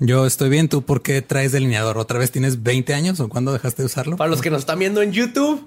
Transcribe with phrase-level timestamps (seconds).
[0.00, 0.68] Yo estoy bien.
[0.68, 1.98] ¿Tú por qué traes delineador?
[1.98, 4.16] ¿Otra vez tienes 20 años o cuándo dejaste de usarlo?
[4.16, 5.66] Para los que nos están viendo en YouTube,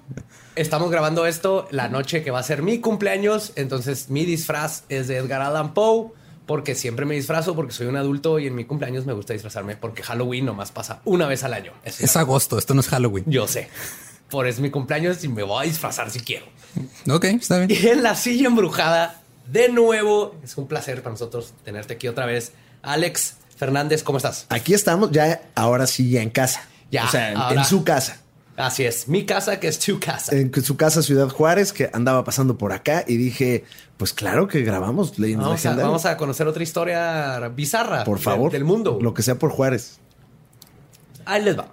[0.56, 3.52] estamos grabando esto la noche que va a ser mi cumpleaños.
[3.56, 6.12] Entonces, mi disfraz es de Edgar Allan Poe.
[6.48, 9.78] Porque siempre me disfrazo porque soy un adulto y en mi cumpleaños me gusta disfrazarme
[9.78, 11.72] porque Halloween nomás pasa una vez al año.
[11.86, 13.24] Es- Es agosto, esto no es Halloween.
[13.28, 13.70] yo sé.
[14.30, 16.46] Por eso es mi cumpleaños y me voy a disfrazar si quiero.
[17.10, 17.70] Ok, está bien.
[17.72, 22.26] Y en la silla embrujada, de nuevo, es un placer para nosotros tenerte aquí otra
[22.26, 22.52] vez.
[22.82, 24.48] Alex Fernández, ¿cómo estás?
[24.50, 26.64] Aquí estamos ya, ahora sí, ya en casa.
[26.90, 27.62] Ya, O sea, en, ahora.
[27.62, 28.18] en su casa.
[28.58, 30.36] Así es, mi casa que es tu casa.
[30.36, 33.64] En su casa, Ciudad Juárez, que andaba pasando por acá y dije,
[33.98, 38.24] pues claro que grabamos Leyendas Vamos a, vamos a conocer otra historia bizarra Por de-
[38.24, 38.52] favor.
[38.52, 38.98] del mundo.
[39.00, 40.00] Lo que sea por Juárez.
[41.26, 41.68] Ahí les va.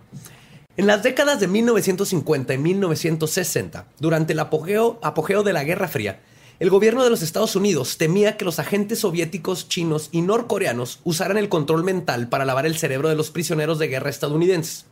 [0.77, 6.20] En las décadas de 1950 y 1960, durante el apogeo, apogeo de la Guerra Fría,
[6.61, 11.36] el gobierno de los Estados Unidos temía que los agentes soviéticos, chinos y norcoreanos usaran
[11.36, 14.86] el control mental para lavar el cerebro de los prisioneros de guerra estadounidenses.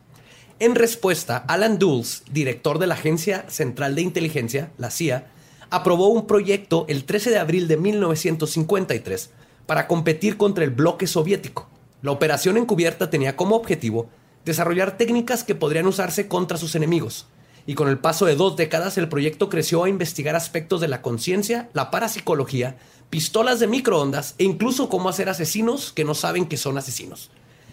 [0.59, 5.27] En respuesta, Alan Dulles, director de la Agencia Central de Inteligencia, la CIA,
[5.69, 9.31] aprobó un proyecto el 13 de abril de 1953
[9.65, 11.69] para competir contra el bloque soviético.
[12.01, 14.09] La operación encubierta tenía como objetivo
[14.45, 17.27] desarrollar técnicas que podrían usarse contra sus enemigos.
[17.67, 21.01] Y con el paso de dos décadas, el proyecto creció a investigar aspectos de la
[21.01, 22.77] conciencia, la parapsicología,
[23.09, 27.29] pistolas de microondas e incluso cómo hacer asesinos que no saben que son asesinos.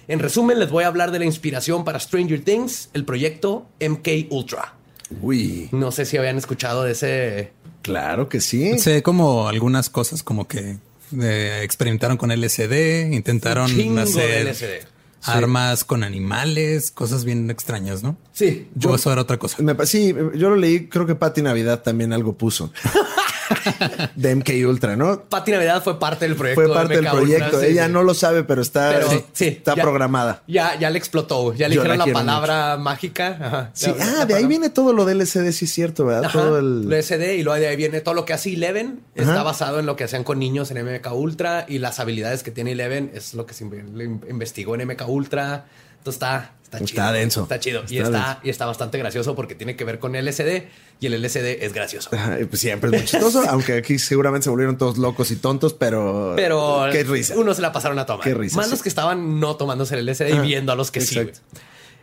[0.08, 4.30] En resumen, les voy a hablar de la inspiración para Stranger Things, el proyecto MK
[4.30, 4.74] Ultra.
[5.22, 7.52] Uy, No sé si habían escuchado de ese.
[7.82, 8.78] claro que sí.
[8.78, 10.76] Sé como algunas cosas como que
[11.20, 14.88] eh, experimentaron con LSD, intentaron hacer
[15.24, 18.16] Armas con animales, cosas bien extrañas, ¿no?
[18.32, 19.62] Sí, Yo, eso era otra cosa.
[19.62, 22.72] Me sí, yo lo leí, creo que Patti Navidad también algo puso.
[24.16, 25.22] de MK Ultra, ¿no?
[25.24, 26.60] Pati Navidad fue parte del proyecto.
[26.62, 27.60] Fue de parte del Ultra, proyecto.
[27.62, 27.92] Ella sí.
[27.92, 30.42] no lo sabe, pero está, Pero, sí, sí, está ya- programada.
[30.46, 31.52] Ya, ya le explotó.
[31.54, 33.38] Ya le dijeron la palabra mágica.
[33.40, 33.70] Ajá.
[33.72, 36.24] Sí, Ya- ah, de ahí viene todo lo del LCD, sí es cierto, ¿verdad?
[36.26, 36.88] Ajá, Todo el...
[36.88, 39.00] lo SD y luego de ahí viene todo lo que hace Eleven.
[39.14, 42.50] Está basado en lo que hacían con niños en MK Ultra y las habilidades que
[42.50, 45.66] tiene Eleven es lo que se investigó en MK Ultra.
[46.04, 47.12] Entonces está, está, Está chido.
[47.12, 47.42] denso.
[47.44, 47.82] Está chido.
[47.88, 48.38] y, Está denso.
[48.42, 50.64] y está bastante gracioso porque tiene que ver con LSD
[51.00, 52.10] y el LSD es gracioso.
[52.10, 56.34] Pues siempre es muy chistoso, aunque aquí seguramente se volvieron todos locos y tontos, pero...
[56.36, 57.34] Pero Qué risa.
[57.38, 58.22] uno se la pasaron a tomar.
[58.22, 58.72] Qué risa, Más sí.
[58.72, 61.18] los que estaban no tomándose el LSD y viendo a los que sí.
[61.18, 61.40] exacto.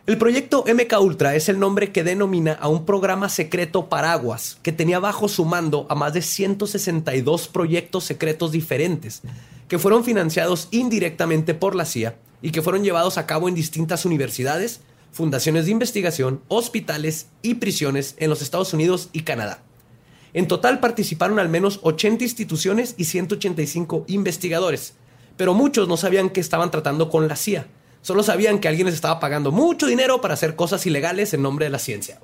[0.04, 4.72] El proyecto MK Ultra es el nombre que denomina a un programa secreto paraguas que
[4.72, 9.22] tenía bajo su mando a más de 162 proyectos secretos diferentes
[9.68, 14.04] que fueron financiados indirectamente por la CIA y que fueron llevados a cabo en distintas
[14.04, 14.80] universidades,
[15.12, 19.62] fundaciones de investigación, hospitales y prisiones en los Estados Unidos y Canadá.
[20.34, 24.94] En total participaron al menos 80 instituciones y 185 investigadores,
[25.36, 27.66] pero muchos no sabían que estaban tratando con la CIA.
[28.00, 31.66] Solo sabían que alguien les estaba pagando mucho dinero para hacer cosas ilegales en nombre
[31.66, 32.18] de la ciencia.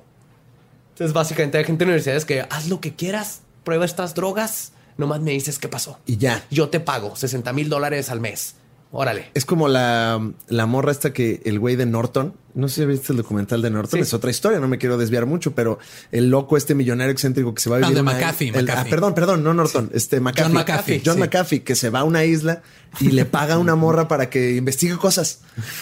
[0.89, 5.21] Entonces, básicamente hay gente en universidades que haz lo que quieras, prueba estas drogas, nomás
[5.21, 5.97] me dices qué pasó.
[6.05, 6.45] Y ya.
[6.51, 8.55] Yo te pago 60 mil dólares al mes.
[8.91, 9.29] Órale.
[9.33, 13.13] Es como la, la morra esta que el güey de Norton No sé si viste
[13.13, 14.01] el documental de Norton, Sí.
[14.03, 15.79] es otra historia, no me quiero desviar mucho, pero
[16.11, 17.93] el loco, este millonario excéntrico que se va a Ah, vivir.
[17.95, 18.81] de a una- McAfee, el- McAfee.
[18.81, 20.43] ah, perdón, perdón, no Norton, este McAfee.
[20.43, 21.19] John McAfee, John sí.
[21.21, 22.61] McAfee, que se va a una isla
[22.99, 25.39] y le paga a una morra para que investigue cosas.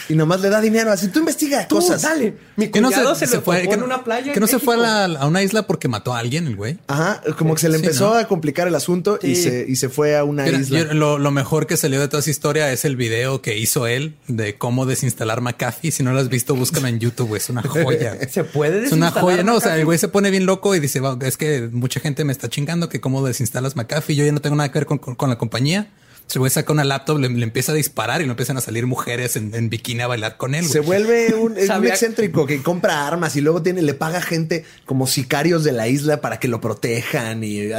[0.09, 2.01] Y nomás le da dinero, así tú investiga Tú, cosas.
[2.01, 2.35] dale.
[2.57, 4.33] Mi Que no se, se, fue, que, en una playa.
[4.33, 5.07] que no se fue a, México.
[5.13, 6.79] la- a una isla porque mató a alguien, el güey.
[6.87, 8.15] Ajá, como que se le Sí, empezó ¿no?
[8.15, 10.79] a complicar el asunto y, se, y se fue a una Mira, isla.
[10.79, 13.87] yo- lo, lo mejor que salió de toda esa historia es el video que hizo
[13.87, 15.91] él de cómo desinstalar McAfee.
[15.91, 17.39] Si no lo has visto, búscalo en YouTube, güey.
[17.41, 18.17] Es una joya.
[18.29, 20.79] Se puede Es una joya, no, o sea, el güey se pone bien loco y
[20.79, 24.31] dice, "Va, es que mucha gente me está chingando que cómo desinstalas McAfee, yo ya
[24.31, 25.89] no tengo nada que ver con, con- con la compañía.
[26.33, 28.85] El güey saca una laptop, le, le empieza a disparar y le empiezan a salir
[28.85, 30.63] mujeres en, en bikini a bailar con él.
[30.63, 30.73] güey.
[30.73, 34.65] Se vuelve un, es un excéntrico que compra armas y luego tiene, le paga gente
[34.85, 37.69] como sicarios de la isla para que lo protejan y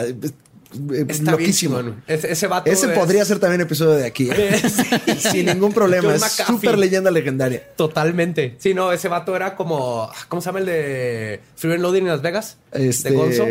[0.93, 1.76] eh, Está loquísimo.
[1.79, 2.05] bien chingón.
[2.06, 4.29] Ese, ese vato Ese es podría ser también episodio de aquí.
[4.31, 4.61] ¿eh?
[5.19, 6.15] Sin ningún problema.
[6.15, 7.62] Es súper leyenda legendaria.
[7.76, 8.56] Totalmente.
[8.59, 10.11] Sí, no, ese vato era como...
[10.29, 12.59] ¿Cómo se llama el de Free and Loading en Las Vegas?
[12.73, 13.44] Este, De Gonzo.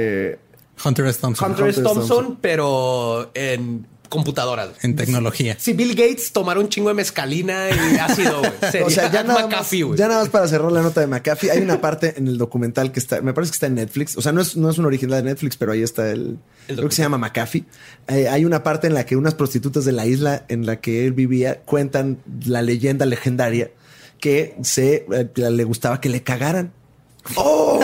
[0.86, 1.20] Hunter S.
[1.20, 1.52] Thompson.
[1.52, 1.80] Hunter S.
[1.80, 1.96] Hunter S.
[1.96, 2.40] Thompson, Thompson.
[2.42, 4.70] pero en computadoras.
[4.84, 5.56] En tecnología.
[5.60, 8.84] Si Bill Gates tomara un chingo de mezcalina y ácido, güey.
[8.84, 11.52] O sea, ya nada, más, McAfee, ya nada más para cerrar la nota de McAfee,
[11.52, 14.18] hay una parte en el documental que está, me parece que está en Netflix.
[14.18, 16.38] O sea, no es, no es un original de Netflix, pero ahí está el.
[16.68, 17.66] creo que se llama McAfee.
[18.08, 21.06] Eh, hay una parte en la que unas prostitutas de la isla en la que
[21.06, 23.72] él vivía cuentan la leyenda legendaria
[24.20, 26.74] que se eh, le gustaba que le cagaran.
[27.36, 27.80] ¡Oh!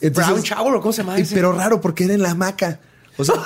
[0.00, 1.34] Brown Shower, ¿o cómo se llama ese?
[1.34, 2.80] pero raro porque era en la hamaca.
[3.16, 3.34] O sea.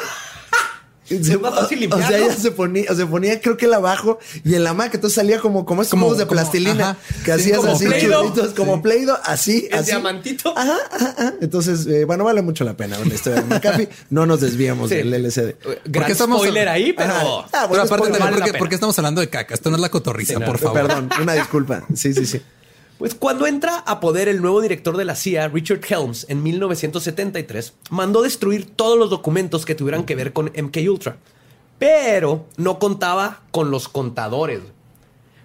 [1.06, 2.08] Se, más fácil o limpiarlo.
[2.08, 5.14] sea, ella se ponía, se ponía, creo que él abajo y en la hamaca, entonces
[5.14, 6.98] salía como, como esos Como- juegos de como- plastilina ajá.
[7.18, 9.86] que Sí, hacías como así, chulitos, como Play-Doh, así, El así.
[9.90, 10.56] diamantito.
[10.56, 11.34] Ajá, ajá, ajá.
[11.40, 13.88] Entonces, eh, bueno, vale mucho la pena la historia de McAfee.
[14.10, 14.96] No nos desviamos Sí.
[14.96, 15.56] del LCD.
[15.84, 17.12] Gran estamos- spoiler ahí, pero...
[17.12, 18.58] Ah, Pero bueno, aparte, spoiler, también, vale la ¿por, qué, pena.
[18.58, 19.54] por qué estamos hablando de caca?
[19.54, 20.80] Esto no es la cotorriza, Sí, no, por favor.
[20.86, 21.84] Perdón, una disculpa.
[21.94, 22.40] Sí, sí, sí.
[23.04, 27.74] Pues cuando entra a poder el nuevo director de la CIA, Richard Helms, en 1973,
[27.90, 31.18] mandó destruir todos los documentos que tuvieran que ver con MK Ultra,
[31.78, 34.60] pero no contaba con los contadores.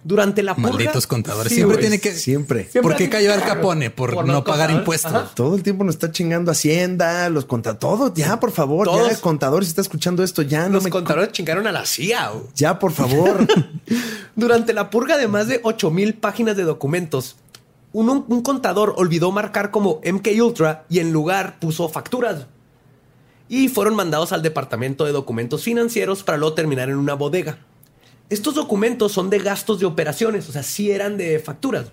[0.06, 1.50] Durante la purga, Malditos contadores.
[1.50, 1.89] Sí, Siempre güey.
[1.89, 2.13] tiene que.
[2.13, 2.61] Siempre.
[2.69, 3.44] Siempre ¿Por qué cayó Al.
[3.44, 3.89] Capone?
[3.89, 4.77] Por, Por no los pagar contadores.
[4.79, 5.13] impuestos.
[5.13, 5.31] Ajá.
[5.35, 8.13] Todo el tiempo nos está chingando Hacienda, los conta todo.
[8.13, 9.11] Ya, por favor, Todos.
[9.11, 10.89] ya, contador, si está escuchando esto, ya no Los me.
[10.91, 12.29] contadores chingaron a la CIA.
[12.29, 12.44] güey.
[12.56, 13.45] Ya, por favor.
[14.38, 17.35] Durante la purga de más de 8000 páginas de documentos,
[17.91, 22.47] un, contador olvidó marcar como MK Ultra y en lugar puso facturas.
[23.47, 27.59] Y fueron mandados al departamento de documentos financieros para luego terminar en una bodega.
[28.30, 31.88] Estos documentos son de gastos de operaciones, o sea, sí eran de facturas,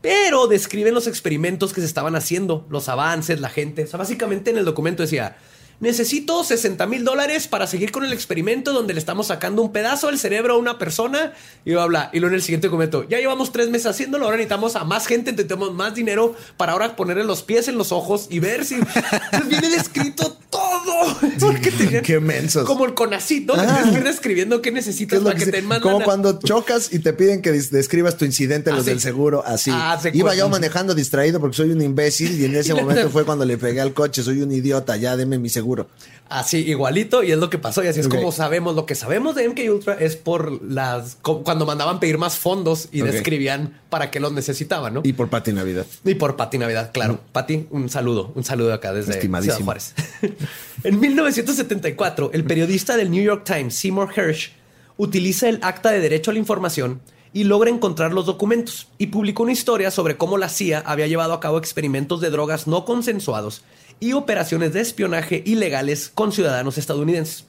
[0.00, 3.82] pero describen los experimentos que se estaban haciendo, los avances, la gente.
[3.82, 5.36] O sea, básicamente en el documento decía,
[5.80, 10.06] necesito 60 mil dólares para seguir con el experimento donde le estamos sacando un pedazo
[10.06, 11.32] del cerebro a una persona
[11.64, 12.10] y bla, bla.
[12.12, 15.06] Y luego en el siguiente documento, ya llevamos tres meses haciéndolo, ahora necesitamos a más
[15.06, 18.76] gente, necesitamos más dinero para ahora ponerle los pies en los ojos y ver si...
[19.48, 20.69] Viene descrito todo.
[21.40, 22.64] Porque tenían- Qué mensos.
[22.66, 23.54] Como el CONACYT, ¿no?
[23.56, 23.90] Ah.
[23.92, 26.38] ir describiendo qué ¿Qué necesitas es lo para que que, te mandan como a- cuando
[26.38, 28.90] chocas y te piden que des- describas tu incidente, los Así.
[28.90, 29.70] del seguro, así.
[29.74, 32.72] Ah, se Iba yo manejando distraído porque soy un imbécil y en ese
[33.04, 35.88] momento fue cuando le pegué al coche, soy un idiota, ya deme mi seguro.
[36.30, 37.82] Así, igualito, y es lo que pasó.
[37.82, 38.76] Y así es como sabemos.
[38.76, 41.16] Lo que sabemos de MK Ultra es por las.
[41.22, 45.00] cuando mandaban pedir más fondos y describían para qué los necesitaban, ¿no?
[45.02, 45.86] Y Y, por Pati Navidad.
[46.20, 47.18] por Pati Navidad, claro.
[47.32, 48.30] Pati, un saludo.
[48.36, 49.56] Un saludo acá desde Estimadísimo.
[49.56, 49.94] Ciudad Juárez.
[50.84, 54.52] en 1974, el periodista del New York Times, Seymour Hersh,
[54.98, 57.00] utiliza el acta de derecho a la información
[57.32, 61.32] y logra encontrar los documentos y publicó una historia sobre cómo la CIA había llevado
[61.32, 63.62] a cabo experimentos de drogas no consensuados
[64.00, 67.44] y operaciones de espionaje ilegales con ciudadanos estadounidenses.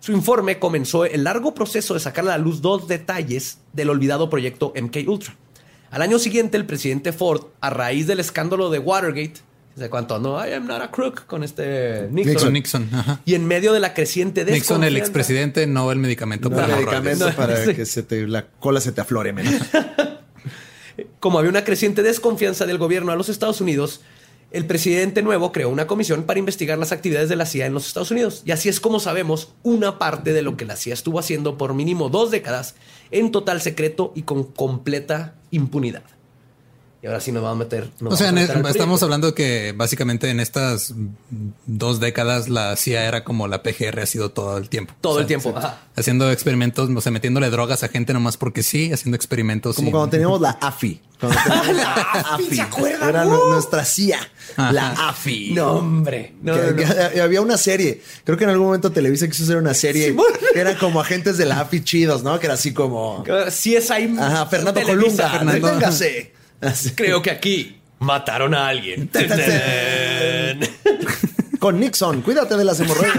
[0.00, 4.30] Su informe comenzó el largo proceso de sacar a la luz dos detalles del olvidado
[4.30, 5.34] proyecto MK Ultra.
[5.90, 9.34] Al año siguiente, el presidente Ford, a raíz del escándalo de Watergate,
[9.76, 10.18] ¿se cuánto?
[10.18, 12.32] No, I am not a crook con este Nixon.
[12.52, 12.88] Nixon, Nixon.
[12.92, 13.20] Ajá.
[13.24, 16.68] Y en medio de la creciente Nixon, el desconfianza- expresidente, no el medicamento No para
[16.68, 17.28] el medicamento.
[17.30, 17.74] No, para sí.
[17.74, 19.54] que se te, la cola se te aflore menos.
[21.20, 24.00] Como había una creciente desconfianza del gobierno a los Estados Unidos,
[24.50, 27.86] el presidente nuevo creó una comisión para investigar las actividades de la CIA en los
[27.86, 28.42] Estados Unidos.
[28.44, 31.74] Y así es como sabemos una parte de lo que la CIA estuvo haciendo por
[31.74, 32.76] mínimo dos décadas
[33.10, 36.04] en total secreto y con completa impunidad.
[37.02, 37.90] Y ahora sí nos vamos a meter.
[38.00, 40.94] nos O sea, meter estamos hablando que básicamente en estas
[41.66, 44.94] dos décadas la CIA era como la PGR ha sido todo el tiempo.
[45.00, 45.54] Todo O sea, el tiempo.
[45.56, 45.82] ajá.
[45.94, 49.76] Haciendo experimentos, o sea, metiéndole drogas a gente nomás porque sí, haciendo experimentos.
[49.76, 51.00] Como y- cuando teníamos la AFI.
[51.20, 52.54] Cuando teníamos la AFI.
[52.56, 53.08] ¿se acuerdan?
[53.10, 53.30] Era ¡Uh!
[53.30, 54.18] nu- nuestra CIA.
[54.56, 54.72] Ajá.
[54.72, 55.52] La AFI.
[55.52, 56.34] No, hombre.
[56.42, 56.76] No, Que- no, no.
[57.12, 58.02] que había una serie.
[58.24, 60.16] Creo que en algún momento Televisa quiso hacer una serie
[60.54, 62.40] que era como agentes de la AFI chidos, ¿no?
[62.40, 63.22] Que era así como.
[63.50, 64.12] Sí es ahí.
[64.18, 65.30] Ajá, Fernando Televisa, Colunga.
[65.30, 65.90] Fernando.
[66.60, 66.90] Así.
[66.90, 69.10] Creo que aquí mataron a alguien.
[71.58, 73.14] Con Nixon, cuídate de las hemorroides.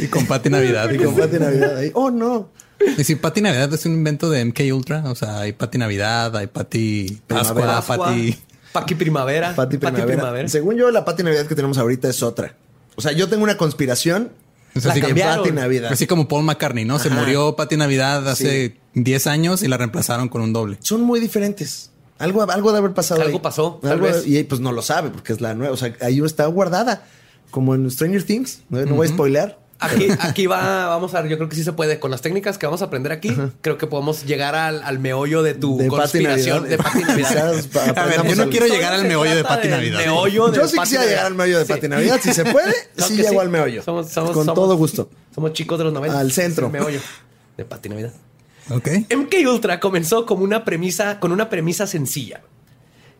[0.00, 0.90] Y con Pati Navidad.
[0.90, 1.90] y con Pati Navidad ahí.
[1.94, 2.48] Oh, no.
[2.98, 6.36] Y si Pati Navidad es un invento de MK Ultra, o sea, hay Pati Navidad,
[6.36, 8.36] hay Pati Pascua, Pascua, Pati.
[8.72, 9.54] Pati Primavera.
[9.54, 10.48] Pati Primavera.
[10.48, 12.54] Según yo, la Pati Navidad que tenemos ahorita es otra.
[12.96, 14.32] O sea, yo tengo una conspiración.
[14.74, 15.00] Es la así
[15.52, 15.92] Navidad.
[15.92, 16.98] Así como Paul McCartney, ¿no?
[16.98, 20.78] Se murió Pati Navidad hace 10 años y la reemplazaron con un doble.
[20.80, 21.90] Son muy diferentes.
[22.18, 23.22] Algo, algo de haber pasado.
[23.22, 23.42] Algo ahí.
[23.42, 24.26] pasó, tal Algo- vez.
[24.26, 25.72] Y pues no lo sabe porque es la nueva.
[25.74, 27.04] O sea, ahí está guardada.
[27.50, 28.62] Como en Stranger Things.
[28.68, 29.58] No, no voy a spoilear.
[29.80, 31.98] Aquí, aquí va, vamos a ver, yo creo que sí se puede.
[31.98, 35.42] Con las técnicas que vamos a aprender aquí, creo que podemos llegar al, al meollo
[35.42, 37.52] de tu De conspiración de Pati Navidad.
[37.52, 39.98] Quizás pa- A ver, aprendamos yo no quiero llegar al meollo de Pati Navidad.
[39.98, 41.72] meollo de Yo sí quisiera llegar al meollo de Sí.
[41.72, 42.20] Pati Navidad.
[42.22, 43.82] Si se puede, sí llego al meollo.
[43.82, 45.10] Somos, somos- Con somos- todo gusto.
[45.34, 46.18] Somos chicos de los 90.
[46.18, 46.66] Al centro.
[46.66, 47.00] El meollo
[47.56, 48.12] de Pati Navidad.
[48.70, 48.88] Ok.
[49.14, 52.42] MK Ultra comenzó como una premisa, con una premisa sencilla.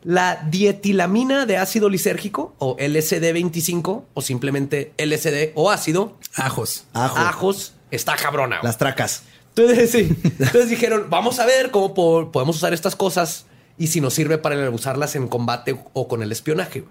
[0.03, 6.85] La dietilamina de ácido lisérgico o LSD25 o simplemente LSD o ácido, Ajos.
[6.93, 7.17] Ajo.
[7.19, 8.61] ajos, está cabrona.
[8.63, 9.23] Las tracas.
[9.57, 10.09] Entonces, sí.
[10.25, 13.47] Entonces dijeron, vamos a ver cómo po- podemos usar estas cosas
[13.79, 16.85] y si nos sirve para usarlas en combate o con el espionaje.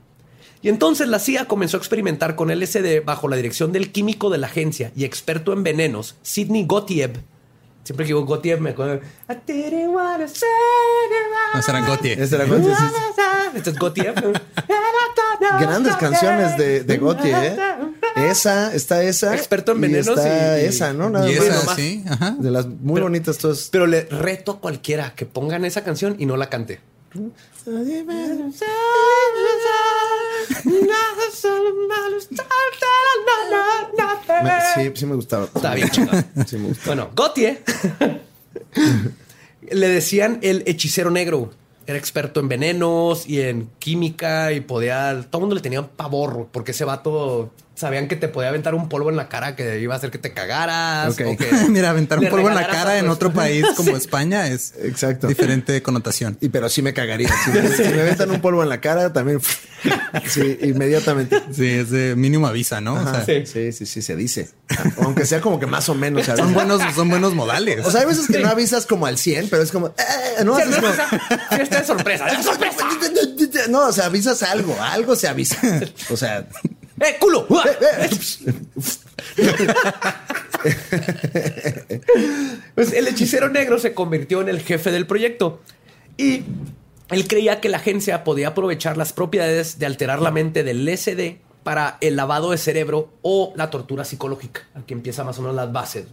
[0.61, 4.37] Y entonces la CIA comenzó a experimentar con LSD bajo la dirección del químico de
[4.37, 7.17] la agencia y experto en venenos, Sidney Gottieb.
[7.83, 9.01] Siempre que digo Gottieb me acuerdo.
[9.29, 10.47] I didn't wanna say
[11.53, 12.21] No serán Gautier.
[12.21, 12.83] Esa era Gautier, sí,
[13.15, 13.21] sí.
[13.57, 14.15] Este es Gottieb.
[15.59, 17.57] Grandes canciones de, de Gautier, ¿eh?
[18.15, 19.35] Esa, está esa.
[19.35, 21.09] Experto en y venenos está y- esa, ¿no?
[21.09, 21.45] Nada Y más.
[21.47, 22.35] esa, sí, ajá.
[22.39, 23.67] De las muy bonitas todas.
[23.71, 26.79] Pero le reto a cualquiera que pongan esa canción y no la cante.
[34.75, 35.45] Sí, sí me gustaba.
[35.45, 35.89] Está bien.
[36.47, 36.73] Sí me.
[36.85, 37.63] Bueno, Gautier
[39.71, 41.51] le decían el hechicero negro.
[41.85, 45.25] Era experto en venenos y en química y podía.
[45.29, 48.87] Todo el mundo le tenía pavor porque ese vato sabían que te podía aventar un
[48.89, 51.13] polvo en la cara que iba a hacer que te cagaras.
[51.13, 51.21] Ok.
[51.27, 54.73] o que Mira, aventar un polvo en la cara en otro país como España es
[54.81, 55.27] Exacto.
[55.27, 56.37] diferente connotación.
[56.41, 57.29] Y pero sí me cagaría.
[57.43, 59.39] Si me, si me aventan un polvo en la cara, también.
[60.27, 61.41] Sí, inmediatamente.
[61.51, 62.93] Sí, es de mínimo avisa, ¿no?
[62.93, 64.49] O sea, Sí, sí, sí, se dice.
[64.97, 66.25] Aunque sea como que más o menos.
[66.25, 66.39] ¿sabes?
[66.41, 67.85] son buenos, son buenos modales.
[67.85, 69.87] O sea, hay veces que no avisas como al 100, pero es como.
[69.87, 71.07] eh, no, Sí, haces no, como- o sea,
[71.57, 72.27] fiesta de sorpresa.
[72.27, 72.77] ¡Es sorpresa!
[73.69, 75.57] No, o sea, avisas algo, algo se avisa.
[76.09, 76.47] O sea,
[77.03, 77.45] ¡Eh, culo!
[77.65, 78.09] eh,
[79.37, 79.73] eh,
[82.75, 85.61] Pues el hechicero negro se convirtió en el jefe del proyecto
[86.17, 86.43] y
[87.09, 91.37] él creía que la agencia podía aprovechar las propiedades de alterar la mente del LSD
[91.63, 94.67] para el lavado de cerebro o la tortura psicológica.
[94.73, 96.05] Aquí empieza más o menos las bases.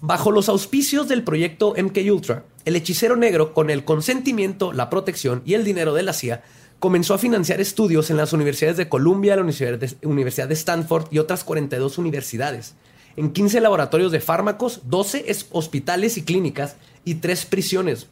[0.00, 5.42] Bajo los auspicios del proyecto MK Ultra, el hechicero negro, con el consentimiento, la protección
[5.44, 6.42] y el dinero de la CIA,
[6.82, 11.44] comenzó a financiar estudios en las universidades de Columbia, la Universidad de, Stanford y otras
[11.44, 12.74] 42 universidades,
[13.14, 16.74] en 15 laboratorios de fármacos, 12 es- hospitales y clínicas
[17.04, 18.08] y 3 prisiones,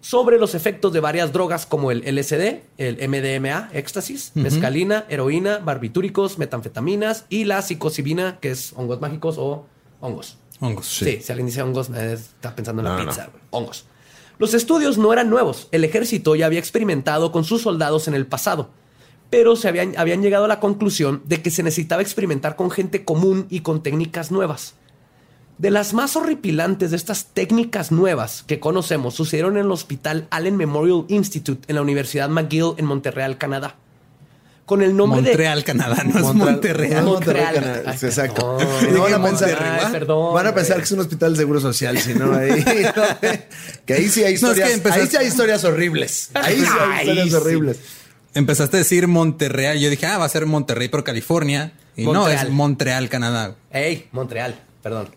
[0.00, 6.36] sobre los efectos de varias drogas como el LSD, el MDMA, éxtasis, mescalina, heroína, barbitúricos,
[6.36, 9.66] metanfetaminas y la psilocibina, que es hongos mágicos o
[10.00, 10.36] hongos.
[10.58, 10.86] Hongos.
[10.88, 11.20] Sí.
[11.22, 13.30] si alguien dice hongos, eh, está pensando en la No, pizza.
[13.50, 13.84] Hongos.
[14.40, 15.68] Los estudios no eran nuevos.
[15.70, 18.70] El ejército ya había experimentado con sus soldados en el pasado.
[19.28, 23.04] Pero se habían, habían llegado a la conclusión de que se necesitaba experimentar con gente
[23.04, 24.76] común y con técnicas nuevas.
[25.58, 30.56] De las más horripilantes de estas técnicas nuevas que conocemos sucedieron en el Hospital Allen
[30.56, 33.76] Memorial Institute en la Universidad McGill en Montreal, Canadá.
[34.70, 37.04] Con el nombre Montreal, Canadá, no es Montreal- Monterreal.
[37.04, 37.54] no, Monterrey, Montreal.
[37.82, 37.92] Canadá.
[38.00, 38.58] Exacto.
[38.92, 41.38] No van a pensar, Monterrey, Ay, perdón, van a pensar que es un hospital de
[41.40, 42.64] seguro social, si no ahí.
[43.84, 44.96] que ahí sí hay No, es que historias.
[44.96, 46.30] Ahí sí hay historias horribles.
[46.34, 47.34] Ahí sí hay Ay, historias sí.
[47.34, 47.78] horribles.
[48.32, 49.76] Empezaste a decir Monterreal.
[49.80, 51.72] Yo dije, ah, va a ser Monterrey, pero California.
[51.96, 52.46] Y no, Montreal.
[52.46, 53.56] es Montreal, Canadá.
[53.72, 55.08] Ey, Montreal, perdón.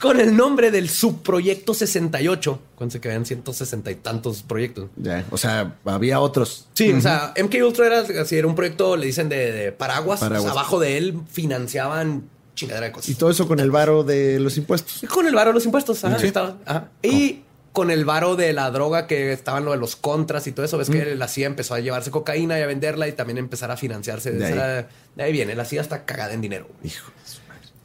[0.00, 2.60] Con el nombre del subproyecto 68.
[2.76, 4.88] Cuéntense que habían 160 y tantos proyectos.
[4.96, 6.68] Ya, o sea, había otros.
[6.74, 10.20] Sí, o sea, MK Ultra era, así, era un proyecto, le dicen, de, de paraguas.
[10.20, 10.50] Paraguas.
[10.50, 12.24] O sea, abajo de él financiaban
[12.54, 13.08] chingadera de cosas.
[13.10, 15.02] Y todo eso con el varo de los impuestos.
[15.02, 16.04] Y con el varo de los impuestos.
[16.04, 16.26] ajá, Sí.
[16.28, 16.88] estaba- ajá.
[17.02, 20.64] Y con el varo de la droga que estaban lo de los contras y todo
[20.64, 20.78] eso.
[20.78, 23.76] Ves que la CIA empezó a llevarse cocaína y a venderla y también empezar a
[23.76, 24.30] financiarse.
[24.32, 24.52] De ahí.
[24.54, 25.54] Esa- de ahí viene.
[25.54, 26.66] La CIA está cagada en dinero.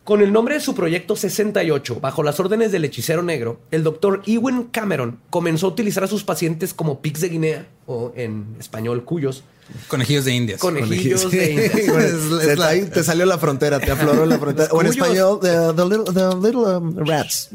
[0.03, 4.23] Con el nombre de su proyecto 68, bajo las órdenes del hechicero negro, el doctor
[4.25, 9.03] Ewan Cameron comenzó a utilizar a sus pacientes como pigs de Guinea, o en español
[9.05, 9.43] cuyos,
[9.87, 10.59] Conejillos de indias.
[10.59, 11.71] Conejillos de indias.
[11.87, 14.67] bueno, Es- es se- la- ahí te salió la frontera, te afloró la frontera.
[14.73, 17.49] O en español, the, the little, the little, um, rats.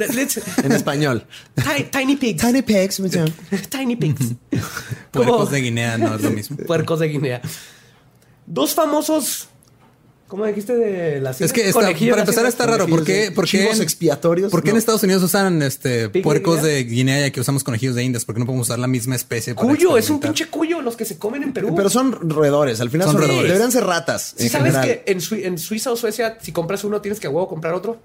[0.62, 1.26] En español.
[1.56, 2.40] Ti- Tiny pigs.
[2.42, 3.02] Tiny pigs.
[3.70, 4.32] Tiny pigs.
[5.10, 6.56] Puercos de Guinea no es lo mismo.
[6.58, 7.42] Puercos de Guinea.
[8.46, 9.48] Dos famosos.
[10.28, 12.88] ¿Cómo dijiste de las Es que está- para empezar está raro.
[12.88, 13.30] ¿Por qué?
[13.30, 14.50] ¿Por qué en- expiatorios.
[14.50, 14.76] ¿Por qué en.
[14.76, 18.24] Estados Unidos usan este ¿Pig de puercos de Guinea y aquí usamos conejillos de indias?
[18.24, 19.54] ¿Por qué no podemos usar la misma especie?
[19.54, 21.74] Cuyo, es un pinche cuyo los que se comen en Perú.
[21.76, 22.80] Pero son roedores.
[22.80, 23.44] Al final Son son, roedores.
[23.48, 24.34] Deberían ser ratas.
[24.36, 25.02] ¿Sí en sabes general.
[25.04, 27.74] que en, Sui- en Suiza o Suecia, si compras uno, tienes que a huevo comprar
[27.74, 27.96] otro?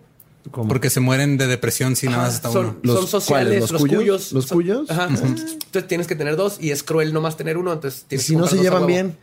[0.52, 2.76] Porque se mueren de depresión si nada más está son, uno.
[2.84, 3.98] Los- son sociales, los, ¿Los cuyos.
[3.98, 4.32] cuyos?
[4.32, 4.90] ¿Los son- cuyos?
[4.92, 5.08] Ajá.
[5.10, 7.74] Entonces tienes que tener dos y es cruel nomás tener uno.
[7.74, 9.18] Entonces tienes si que no se llevan bien.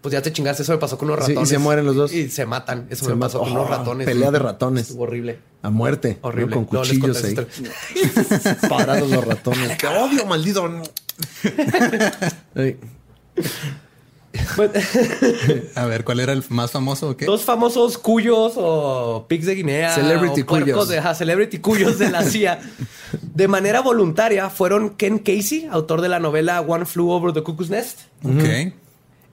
[0.00, 0.62] Pues ya te chingaste.
[0.62, 1.48] Eso me pasó con unos Sí, y ratones.
[1.50, 2.12] se mueren los dos.
[2.12, 2.86] Y se matan.
[2.90, 4.06] Eso Se me pasó con unos Oh, ratones.
[4.06, 4.86] pelea de ratones.
[4.88, 5.38] Estuvo horrible.
[5.62, 6.18] A muerte.
[6.22, 6.28] ¿no?
[6.28, 6.54] Horrible.
[6.56, 8.56] Con No, les cuchillos conté ahí.
[8.68, 9.76] Parados los ratones.
[9.78, 10.70] ¡Te odio, maldito!
[14.54, 14.70] Pues,
[15.76, 17.24] A ver, ¿cuál era el más famoso o qué?
[17.24, 19.94] Dos famosos cuyos o pigs de Guinea.
[19.94, 20.88] Celebrity o cuyos.
[20.88, 22.60] De, celebrity cuyos de la CIA.
[23.20, 27.70] De manera voluntaria fueron Ken Casey, autor de la novela One Flew Over the Cuckoo's
[27.70, 28.02] Nest.
[28.24, 28.72] Ok.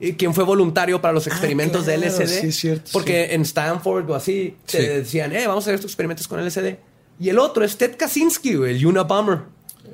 [0.00, 2.26] Y quien fue voluntario para los experimentos claro, de LSD.
[2.40, 4.86] sí, es cierto, porque en Stanford o así te Sí.
[4.86, 6.78] decían, eh, vamos a hacer estos experimentos con LSD.
[7.20, 9.40] Y el otro es Ted Kaczynski, el Unabomber.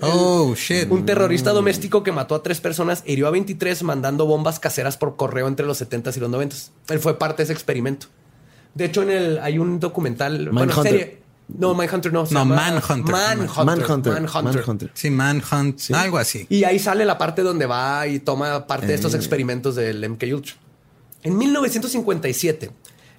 [0.00, 0.90] Oh, shit.
[0.90, 4.96] Un terrorista doméstico que mató a tres personas, e hirió a 23 mandando bombas caseras
[4.96, 6.70] por correo entre los 70s y los 90s.
[6.88, 8.08] Él fue parte de ese experimento.
[8.74, 10.92] De hecho, en el hay un documental, bueno, Mindhunter.
[10.92, 11.18] serie.
[11.46, 12.24] No, Mindhunter no.
[12.30, 13.12] No, Manhunter.
[13.12, 13.64] Manhunter.
[13.64, 14.12] Manhunter.
[14.12, 14.42] Manhunter.
[14.42, 14.90] Manhunter.
[14.94, 16.46] Sí, Manhunt, algo así.
[16.48, 18.96] Y ahí sale la parte donde va y toma parte de Eh.
[18.96, 20.54] estos experimentos del MK Ultra.
[21.22, 22.70] En 1957,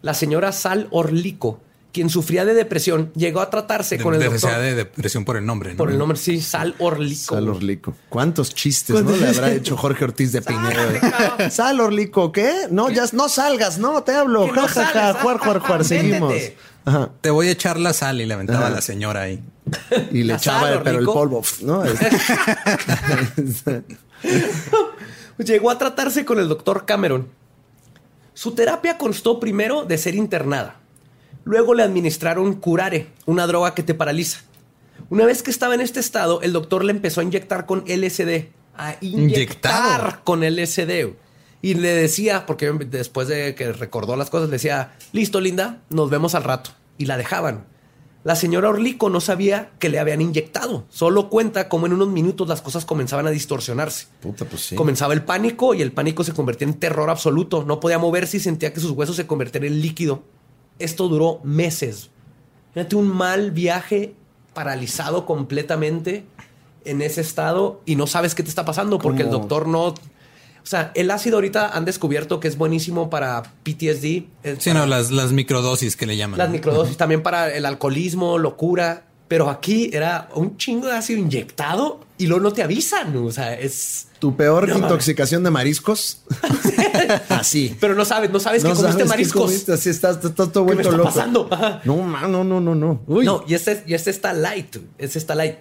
[0.01, 1.59] la señora Sal Orlico,
[1.93, 4.57] quien sufría de depresión, llegó a tratarse De, con el de- doctor.
[4.59, 5.77] de depresión por el nombre, ¿no?
[5.77, 7.35] Por el nombre, sí, Sal Orlico.
[7.35, 7.95] Sal Orlico.
[8.09, 10.91] ¿Cuántos chistes no le habrá hecho Jorge Ortiz de Pinedo?
[11.39, 11.49] eh?
[11.49, 12.51] Sal Orlico, ¿qué?
[12.69, 14.45] No, ya no salgas, no te hablo.
[14.47, 15.79] Que no Ja, ja, ja, salgas, juar, juar, juar.
[15.83, 16.01] métete.
[16.01, 16.33] Seguimos.
[16.85, 17.09] Ajá.
[17.21, 19.43] Te voy a echar la sal y le aventaba a la señora ahí.
[20.11, 21.83] Y le La echaba, sal, pero el polvo, ¿no?
[25.37, 27.27] Llegó a tratarse con el doctor Cameron.
[28.33, 30.75] Su terapia constó primero de ser internada.
[31.43, 34.39] Luego le administraron curare, una droga que te paraliza.
[35.09, 38.47] Una vez que estaba en este estado, el doctor le empezó a inyectar con LSD.
[38.77, 40.23] A inyectar Inyectado.
[40.23, 41.13] con LSD.
[41.65, 46.11] Y le decía, porque después de que recordó las cosas, le decía, listo, linda, nos
[46.11, 46.69] vemos al rato.
[46.99, 47.65] Y la dejaban.
[48.23, 50.85] La señora Orlico no sabía que le habían inyectado.
[50.89, 54.05] Solo cuenta cómo en unos minutos las cosas comenzaban a distorsionarse.
[54.21, 54.75] Puta, pues sí.
[54.75, 57.63] Comenzaba el pánico y el pánico se convertía en terror absoluto.
[57.65, 60.21] No podía moverse y sentía que sus huesos se convertían en líquido.
[60.77, 62.11] Esto duró meses.
[62.75, 64.13] Fíjate un mal viaje
[64.53, 66.25] paralizado completamente
[66.83, 69.95] en ese estado y no sabes qué te está pasando porque el doctor no...
[70.65, 74.01] O sea, el ácido ahorita han descubierto que es buenísimo para PTSD.
[74.01, 74.25] Sí,
[74.65, 76.39] para- no, las, las microdosis que le llaman.
[76.39, 79.03] las microdosis también para el alcoholismo, locura.
[79.27, 83.15] Pero aquí era un chingo de ácido inyectado y luego no te avisan.
[83.17, 84.07] O sea, es...
[84.19, 86.21] Tu peor No intoxicación de mariscos.
[87.29, 87.75] Así.
[87.79, 89.41] Pero no sabes, no sabes No que comiste sabes mariscos.
[89.45, 91.09] comiste, Así estás, estás todo ¿Qué me vuelto está loco.
[91.09, 91.47] pasando?
[91.51, 91.81] Ajá.
[91.85, 93.01] No, no, no, no, no.
[93.07, 93.25] Uy.
[93.25, 94.77] No, y este, y este está light.
[94.97, 95.55] Este está light.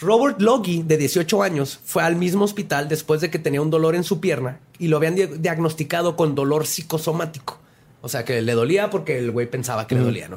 [0.00, 3.94] Robert Logie, de 18 años, fue al mismo hospital después de que tenía un dolor
[3.94, 7.58] en su pierna y lo habían di- diagnosticado con dolor psicosomático.
[8.02, 10.36] O sea, que le dolía porque el güey pensaba que le dolía, ¿no?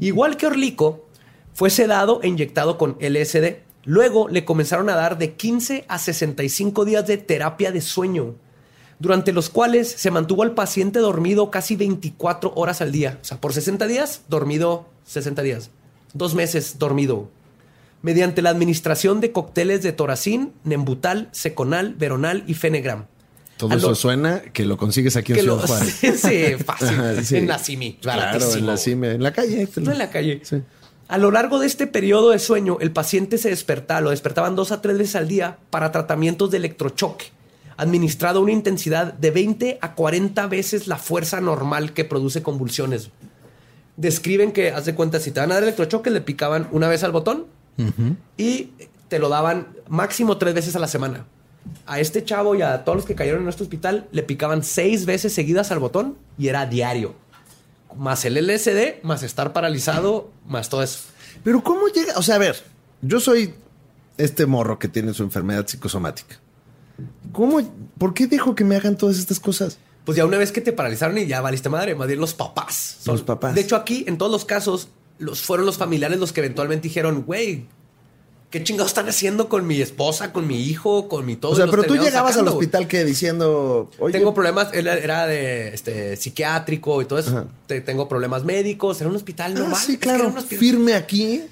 [0.00, 1.06] Igual que Orlico,
[1.52, 3.56] fue sedado e inyectado con LSD.
[3.84, 8.34] Luego le comenzaron a dar de 15 a 65 días de terapia de sueño,
[8.98, 13.18] durante los cuales se mantuvo al paciente dormido casi 24 horas al día.
[13.20, 15.70] O sea, por 60 días, dormido 60 días.
[16.14, 17.28] Dos meses dormido.
[18.06, 23.06] Mediante la administración de cócteles de toracín, nembutal, seconal, veronal y fenegram.
[23.56, 25.94] Todo eso suena que lo consigues aquí en Ciudad lo- Juárez.
[26.00, 26.88] sí, fácil.
[26.88, 27.36] Ajá, sí.
[27.38, 27.94] En la CIMI.
[28.00, 29.68] Claro, en la cime, en la calle.
[29.78, 30.40] No en la calle.
[30.44, 30.62] Sí.
[31.08, 34.70] A lo largo de este periodo de sueño, el paciente se despertaba, lo despertaban dos
[34.70, 37.32] a tres veces al día para tratamientos de electrochoque,
[37.76, 43.10] administrado a una intensidad de 20 a 40 veces la fuerza normal que produce convulsiones.
[43.96, 47.02] Describen que, haz de cuenta, si te van a dar electrochoque, le picaban una vez
[47.02, 47.55] al botón
[48.36, 48.70] y
[49.08, 51.26] te lo daban máximo tres veces a la semana.
[51.86, 55.04] A este chavo y a todos los que cayeron en nuestro hospital le picaban seis
[55.04, 57.14] veces seguidas al botón y era diario.
[57.96, 61.00] Más el LSD, más estar paralizado, más todo eso.
[61.42, 62.14] Pero ¿cómo llega?
[62.16, 62.62] O sea, a ver,
[63.02, 63.54] yo soy
[64.18, 66.36] este morro que tiene su enfermedad psicosomática.
[67.32, 67.60] ¿Cómo?
[67.98, 69.78] ¿Por qué dejo que me hagan todas estas cosas?
[70.04, 73.00] Pues ya una vez que te paralizaron y ya valiste madre, más bien los papás.
[73.06, 73.54] Los papás.
[73.54, 77.22] De hecho, aquí, en todos los casos, los, fueron los familiares los que eventualmente dijeron,
[77.22, 77.66] güey,
[78.50, 81.52] ¿qué ¿qué chingados están haciendo con mi esposa, con mi hijo, con mi todo?
[81.52, 85.26] O sea, pero tú llegabas sacando, al hospital que diciendo, oye, Tengo problemas, él era
[85.26, 87.48] de este, psiquiátrico y todo eso.
[87.66, 89.80] Te- tengo problemas médicos, era un hospital ah, normal.
[89.80, 91.42] sí, era claro, hospital- firme aquí.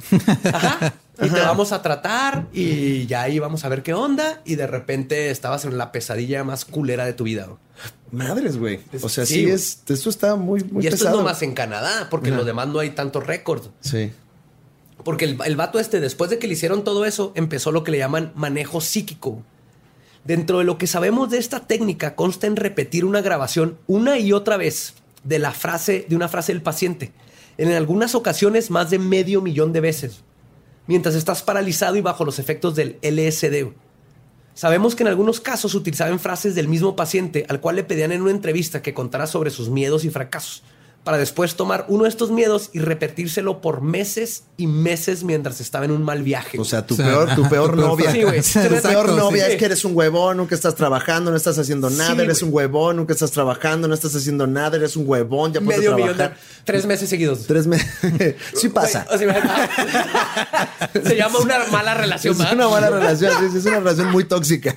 [0.53, 0.95] Ajá.
[1.23, 4.41] Y te vamos a tratar y ya ahí vamos a ver qué onda.
[4.45, 7.47] Y de repente estabas en la pesadilla más culera de tu vida.
[8.15, 8.81] Madres, güey.
[9.03, 11.17] O sea, Sí, es, eso está muy, muy y esto pesado.
[11.17, 13.63] es nomás en Canadá, porque en lo demás no hay tanto récord.
[13.81, 14.13] Sí.
[15.05, 17.91] Porque el, el vato este, después de que le hicieron todo eso, empezó lo que
[17.91, 19.43] le llaman manejo psíquico.
[20.25, 24.33] Dentro de lo que sabemos de esta técnica, consta en repetir una grabación una y
[24.33, 27.13] otra vez de la frase, de una frase del paciente.
[27.59, 30.21] En algunas ocasiones más de medio millón de veces.
[30.87, 33.73] Mientras estás paralizado y bajo los efectos del LSD.
[34.55, 38.23] Sabemos que en algunos casos utilizaban frases del mismo paciente al cual le pedían en
[38.23, 40.63] una entrevista que contara sobre sus miedos y fracasos,
[41.05, 45.85] para después tomar uno de estos miedos y repetírselo por meses y meses mientras estaba
[45.85, 46.59] en un mal viaje.
[46.59, 48.11] O sea, tu O sea, peor, tu tu peor novia.
[48.11, 48.41] Sí, güey.
[48.55, 49.53] Tu peor novia sí.
[49.53, 52.49] es que eres un huevón, nunca estás trabajando, no estás haciendo nada, Sí, eres un
[52.53, 56.11] huevón, nunca estás trabajando, no estás haciendo nada, eres un huevón, ya puedes medio millón
[56.11, 56.39] de trabajar.
[56.65, 57.47] tres meses seguidos.
[57.47, 57.87] Tres meses.
[58.55, 59.07] sí pasa.
[59.15, 60.71] Güey, o sea,
[61.05, 62.33] se llama una mala relación.
[62.33, 62.55] es ¿verdad?
[62.55, 64.75] una buena relación, sí, sí, es una relación muy tóxica.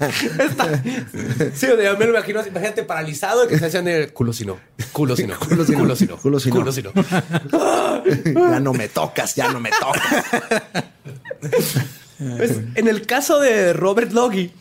[1.53, 4.33] Sí, o sea, yo me lo imagino imagínate paralizado y que se hacían de culo
[4.33, 4.59] si no,
[4.91, 6.55] culo si no, culo si no, culo si no, culo si no.
[6.55, 6.91] culo si no.
[8.51, 10.23] ya no me tocas, ya no me tocas.
[12.19, 14.51] Pues, en el caso de Robert Logie,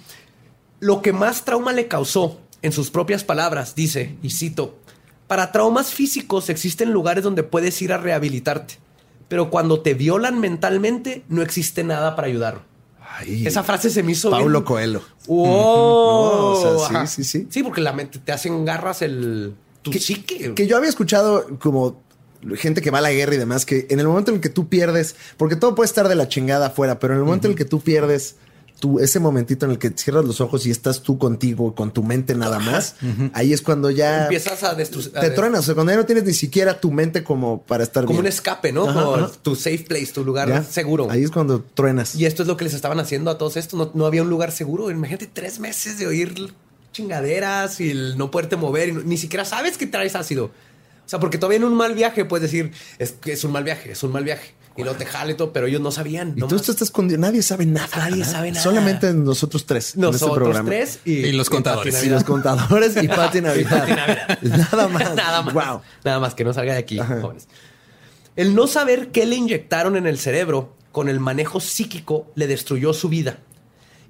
[0.80, 4.78] lo que más trauma le causó, en sus propias palabras, dice, y cito,
[5.26, 8.74] para traumas físicos existen lugares donde puedes ir a rehabilitarte,
[9.28, 12.62] pero cuando te violan mentalmente no existe nada para ayudarlo.
[13.18, 15.02] Ay, Esa frase se me hizo Paulo bien- Coelho.
[15.26, 15.46] ¡Wow!
[15.46, 17.46] No, o sea, sí, sí, sí.
[17.50, 19.54] Sí, porque la mente te hacen garras el
[19.90, 20.54] tu psique.
[20.54, 22.02] Que yo había escuchado como
[22.56, 24.50] gente que va a la guerra y demás, que en el momento en el que
[24.50, 27.52] tú pierdes, porque todo puede estar de la chingada afuera, pero en el momento en
[27.52, 28.36] el que tú pierdes
[28.78, 32.02] tú, ese momentito en el que cierras los ojos y estás tú contigo, con tu
[32.02, 32.96] mente nada más,
[33.32, 35.10] ahí es cuando ya Empiezas a destruir.
[35.12, 35.60] te truenas.
[35.60, 38.26] O sea, cuando ya no tienes ni siquiera tu mente como para estar Como un
[38.26, 38.86] escape, ¿no?
[38.88, 39.30] Ajá, como ajá.
[39.42, 40.62] tu safe place, tu lugar Ya.
[40.62, 41.08] seguro.
[41.10, 42.14] Ahí es cuando truenas.
[42.16, 43.78] Y esto es lo que les estaban haciendo a todos estos.
[43.78, 44.90] No, no había un lugar seguro.
[44.90, 46.52] Imagínate tres meses de oír
[46.96, 48.88] chingaderas y el no poderte mover.
[48.88, 50.46] Y no- ni siquiera sabes que traes ácido.
[50.46, 53.62] O sea, porque todavía en un mal viaje puedes decir, es que es un mal
[53.64, 54.54] viaje, es un mal viaje.
[54.78, 56.34] Y no te jale y todo, pero ellos no sabían.
[56.36, 56.68] Y no tú más.
[56.68, 57.18] estás escondido.
[57.18, 57.88] Nadie sabe nada.
[57.96, 58.32] Nadie ¿verdad?
[58.32, 58.62] sabe nada.
[58.62, 59.94] Solamente nosotros tres.
[59.94, 60.68] en este Nosotros programa.
[60.68, 62.04] tres y, Y los contadores.
[62.04, 63.88] Y los contadores y Pati Navidad.
[63.88, 64.38] Navidad.
[64.72, 65.14] Nada más.
[65.14, 65.54] Nada más.
[65.54, 65.80] Wow.
[66.04, 67.48] Nada más que no salga de aquí, jóvenes.
[68.34, 72.92] El no saber qué le inyectaron en el cerebro con el manejo psíquico le destruyó
[72.92, 73.38] su vida.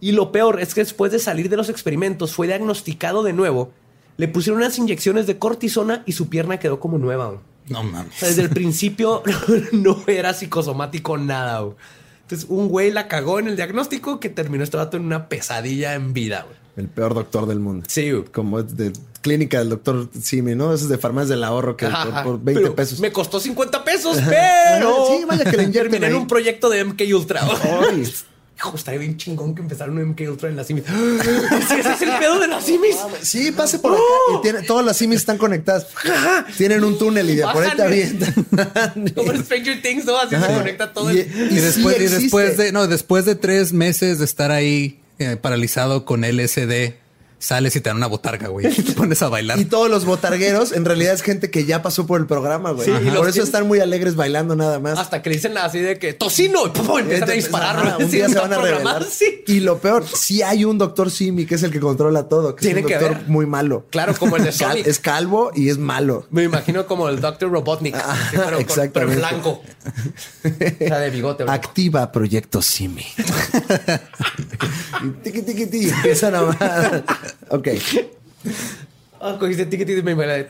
[0.01, 3.73] Y lo peor es que después de salir de los experimentos fue diagnosticado de nuevo,
[4.17, 7.27] le pusieron unas inyecciones de cortisona y su pierna quedó como nueva.
[7.29, 7.41] güey.
[7.69, 8.15] No mames.
[8.15, 9.23] O sea, desde el principio
[9.73, 11.61] no era psicosomático nada.
[11.61, 11.77] güey.
[12.23, 15.95] Entonces un güey la cagó en el diagnóstico que terminó este vato en una pesadilla
[15.95, 16.43] en vida.
[16.47, 16.57] güey.
[16.77, 17.87] El peor doctor del mundo.
[17.89, 18.25] Sí, güey.
[18.25, 20.75] Como de clínica del doctor Simi, ¿no?
[20.75, 23.01] Eso es de farmacias del ahorro que Ajá, por, por 20 pero pesos.
[23.01, 25.07] Me costó 50 pesos, pero.
[25.09, 27.43] Sí, vaya que le Terminé en un proyecto de MK Ultra.
[28.57, 30.85] Hijo, estaría bien chingón que empezaron un MK Ultra en la Simis.
[30.87, 32.97] Sí, ese es el pedo de las Simis.
[33.21, 34.03] Sí, pase por acá
[34.39, 35.87] y tiene, todas las simis están conectadas.
[36.57, 38.35] Tienen un túnel y de por ahí te avientan.
[39.15, 40.17] Como en Stranger Things, ¿no?
[40.19, 41.13] Así se conecta todo.
[41.13, 42.23] Y- el- Y, sí después, y existe.
[42.23, 46.95] después de, no, después de tres meses de estar ahí eh, paralizado con LSD,
[47.39, 48.67] sales y te dan una botarga, güey.
[48.79, 49.59] Y te pones a bailar.
[49.59, 52.87] Y todos los botargueros en realidad es gente que ya pasó por el programa, güey.
[52.87, 54.99] Sí, y Por eso tienen- están muy alegres bailando nada más.
[54.99, 56.99] Hasta que le dicen así de que tocino y ¡pum!
[56.99, 57.77] empiezan a disparar.
[57.77, 59.05] Ajá, un Sí, día se van a revelar.
[59.05, 59.43] Sí.
[59.47, 62.55] Y lo peor, sí hay un doctor Simi que es el que controla todo.
[62.57, 63.29] Que Tiene es un que doctor haber.
[63.29, 63.87] muy malo.
[63.91, 64.87] Claro, como el de Cal- Sonic.
[64.87, 66.27] es calvo y es malo.
[66.31, 67.51] Me imagino como el Dr.
[67.51, 67.97] Robotnik.
[67.97, 69.17] Sí, pero, con- pero exactamente.
[69.17, 69.63] blanco.
[70.45, 71.45] O sea, de bigote.
[71.45, 71.67] blanco.
[71.67, 73.05] Activa Proyecto Simi.
[75.05, 76.43] y tiqui, tiqui, tiqui, empiezan a
[77.51, 77.81] okay.
[79.21, 80.47] Ah, cogiste tiqui me baila.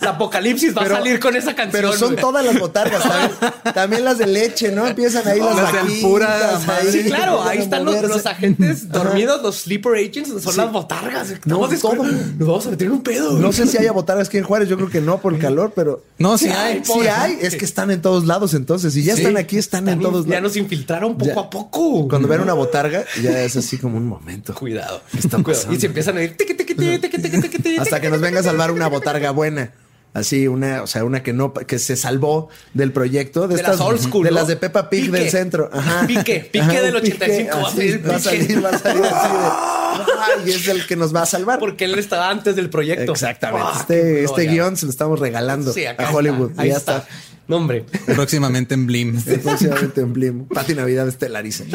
[0.00, 1.72] La apocalipsis va a salir con esa canción.
[1.72, 4.86] Pero son todas las botargas, también, también las de leche, ¿no?
[4.86, 10.56] Empiezan ahí las vaquitas, Sí, claro, ahí están los, agentes dormidos, los sleeper agents, son
[10.56, 11.34] las botargas.
[11.44, 12.04] No, todo.
[12.04, 13.38] Nos vamos a meter en un pedo.
[13.38, 15.72] No sé si haya botargas aquí en Juárez, yo creo que no por el calor,
[15.74, 16.82] pero No, sí hay.
[16.84, 20.00] sí hay, es que están en todos lados entonces, si ya están aquí, están, en
[20.00, 20.42] todos Ya lados.
[20.50, 21.40] nos infiltraron poco Ya.
[21.40, 22.08] a poco.
[22.08, 24.37] Cuando ven una botarga, ya es así como un momento.
[24.54, 25.02] Cuidado.
[25.16, 25.44] está Cuidado.
[25.44, 25.74] pasando?
[25.76, 28.88] Y se empiezan a ir tiqui, tiqui, tiqui, Hasta que nos venga a salvar una
[28.88, 29.72] botarga buena.
[30.14, 33.42] Así, una, o sea, una que no, que se salvó del proyecto.
[33.46, 34.36] De, De estas, las old school, De ¿no?
[34.36, 35.18] las de Peppa Pig Pique.
[35.18, 35.68] del centro.
[35.70, 36.06] Ajá.
[36.06, 38.22] Pique, pique Ajá, del un 85 va a así, salir va a pique.
[38.30, 40.48] salir, va a salir así de.
[40.48, 41.58] Ay, es el que nos va a salvar.
[41.58, 43.12] Porque él estaba antes del proyecto.
[43.12, 43.68] Exactamente.
[43.70, 46.50] Ah, este este guion se lo estamos regalando Sí, a Hollywood.
[46.52, 46.62] está.
[46.62, 46.96] Ahí ya está.
[46.98, 47.08] está.
[47.46, 47.84] No, hombre.
[48.06, 49.22] Próximamente en Blim.
[49.22, 50.44] Próximamente en Blim.
[50.48, 51.64] Pati Navidad estelariza.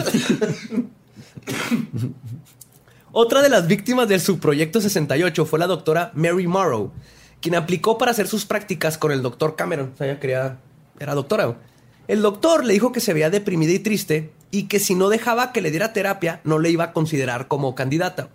[3.16, 6.92] Otra de las víctimas del subproyecto 68 fue la doctora Mary Morrow,
[7.42, 9.92] quien aplicó para hacer sus prácticas con el doctor Cameron.
[9.94, 10.58] O sea, ella quería,
[11.00, 11.56] era doctora.
[12.08, 15.52] El doctor le dijo que se veía deprimida y triste y que si no dejaba
[15.52, 18.30] que le diera terapia, no le iba a considerar como candidata.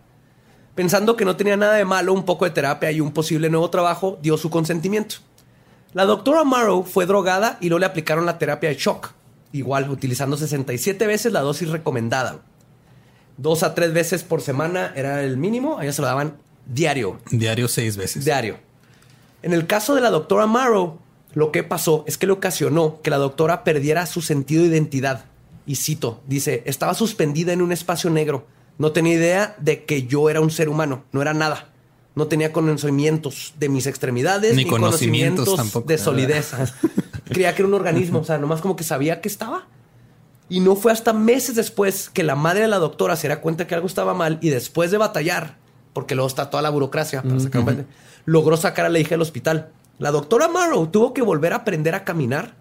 [0.77, 3.71] Pensando que no tenía nada de malo un poco de terapia y un posible nuevo
[3.71, 5.17] trabajo, dio su consentimiento.
[5.93, 9.11] La doctora Morrow fue drogada y luego le aplicaron la terapia de shock,
[9.51, 12.43] igual utilizando 67 veces la dosis recomendada.
[13.38, 16.35] Dos a tres veces por semana era el mínimo, a ella se lo daban
[16.66, 17.18] diario.
[17.31, 18.24] Diario seis veces.
[18.24, 18.59] Diario.
[19.42, 20.98] En el caso de la doctora Morrow,
[21.35, 25.24] lo que pasó es que le ocasionó que la doctora perdiera su sentido de identidad.
[25.66, 28.46] Y cito, dice, estaba suspendida en un espacio negro.
[28.79, 31.68] No tenía idea de que yo era un ser humano, no era nada.
[32.16, 35.87] No tenía conocimientos de mis extremidades Ni conocimientos tampoco.
[35.87, 36.53] de solidez.
[37.27, 39.68] Creía que era un organismo, o sea, nomás como que sabía que estaba.
[40.49, 43.67] Y no fue hasta meses después que la madre de la doctora se da cuenta
[43.67, 45.57] que algo estaba mal y después de batallar,
[45.93, 47.87] porque luego está toda la burocracia para sacar un
[48.29, 49.71] logró sacar a la hija del hospital.
[49.99, 52.55] La doctora Morrow tuvo que volver a aprender a caminar.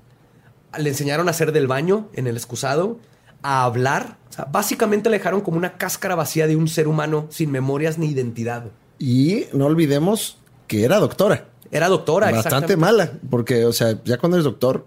[0.77, 2.99] Le enseñaron a hacer del baño en el excusado,
[3.41, 4.17] a hablar.
[4.29, 7.97] O sea, básicamente le dejaron como una cáscara vacía de un ser humano sin memorias
[7.97, 8.65] ni identidad.
[8.97, 11.49] Y no olvidemos que era doctora.
[11.69, 13.11] Era doctora, Bastante mala.
[13.29, 14.85] Porque, o sea, ya cuando eres doctor,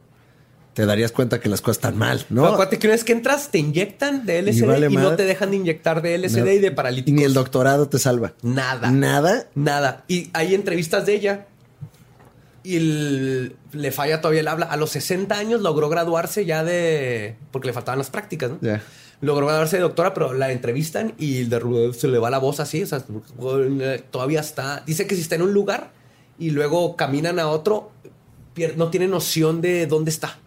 [0.80, 2.42] te darías cuenta que las cosas están mal, ¿no?
[2.42, 5.50] Pero acuérdate que una vez que entras, te inyectan de LSD y, no te dejan
[5.50, 6.50] de inyectar de LSD No.
[6.52, 7.18] y de paralíticos.
[7.18, 8.32] Ni el doctorado te salva.
[8.42, 8.90] Nada.
[8.90, 9.46] Nada.
[9.54, 10.04] Nada.
[10.08, 11.46] Y hay entrevistas de ella
[12.62, 14.66] y el- le falla todavía el habla.
[14.66, 17.36] A los 60 años logró graduarse ya de...
[17.50, 18.58] porque le faltaban las prácticas, ¿no?
[19.20, 22.82] Logró graduarse de doctora, pero la entrevistan y de- se le va la voz así.
[22.82, 23.02] O sea,
[24.10, 24.82] todavía está...
[24.86, 25.90] Dice que si está en un lugar
[26.38, 27.90] y luego caminan a otro,
[28.76, 30.38] no tiene noción de dónde está.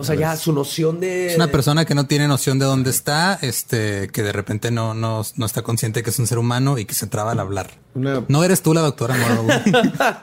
[0.00, 1.26] O sea, ya su noción de...
[1.30, 4.94] Es una persona que no tiene noción de dónde está, este, que de repente no,
[4.94, 7.70] no, no está consciente que es un ser humano y que se traba al hablar.
[7.94, 9.48] Una- No eres tú la doctora Morrow.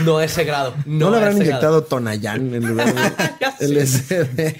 [0.00, 0.74] No a ese grado.
[0.86, 3.04] No, No, le habrán inyectado Tonayán en lugar de.
[3.84, 4.56] LSD.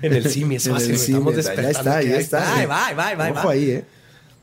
[0.00, 0.90] En el CIMI, es En fácil.
[0.90, 1.72] el Estamos CIMI, despertando.
[1.72, 2.56] Ya está, ya Ahí está.
[2.56, 3.84] Ahí va, ahí va, ahí va, ahí Ojo ahí, ¿eh?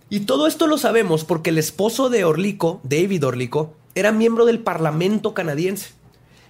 [0.09, 4.59] Y todo esto lo sabemos porque el esposo de Orlico, David Orlico, era miembro del
[4.59, 5.87] Parlamento canadiense.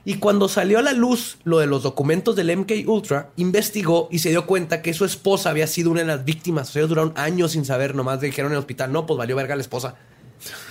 [0.10, 4.18] Y cuando salió a la luz lo de los documentos del MK Ultra, investigó y
[4.18, 6.70] se dio cuenta que su esposa había sido una de las víctimas.
[6.70, 9.36] O sea, ellos duraron años sin saber, nomás dijeron en el hospital, no, pues valió
[9.36, 9.98] verga la esposa.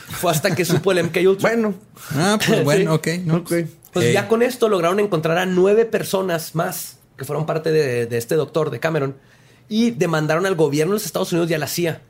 [0.08, 1.50] Fue hasta que supo el MK Ultra.
[1.50, 1.74] Bueno,
[2.16, 3.06] ah, pues bueno, ok.
[3.26, 3.36] ¿no?
[3.36, 3.52] ok.
[3.92, 4.12] Pues Ey.
[4.12, 8.34] ya con esto lograron encontrar a nueve personas más que fueron parte de, de este
[8.34, 9.18] doctor, de Cameron,
[9.68, 12.02] y demandaron al gobierno de los Estados Unidos y a la CIA.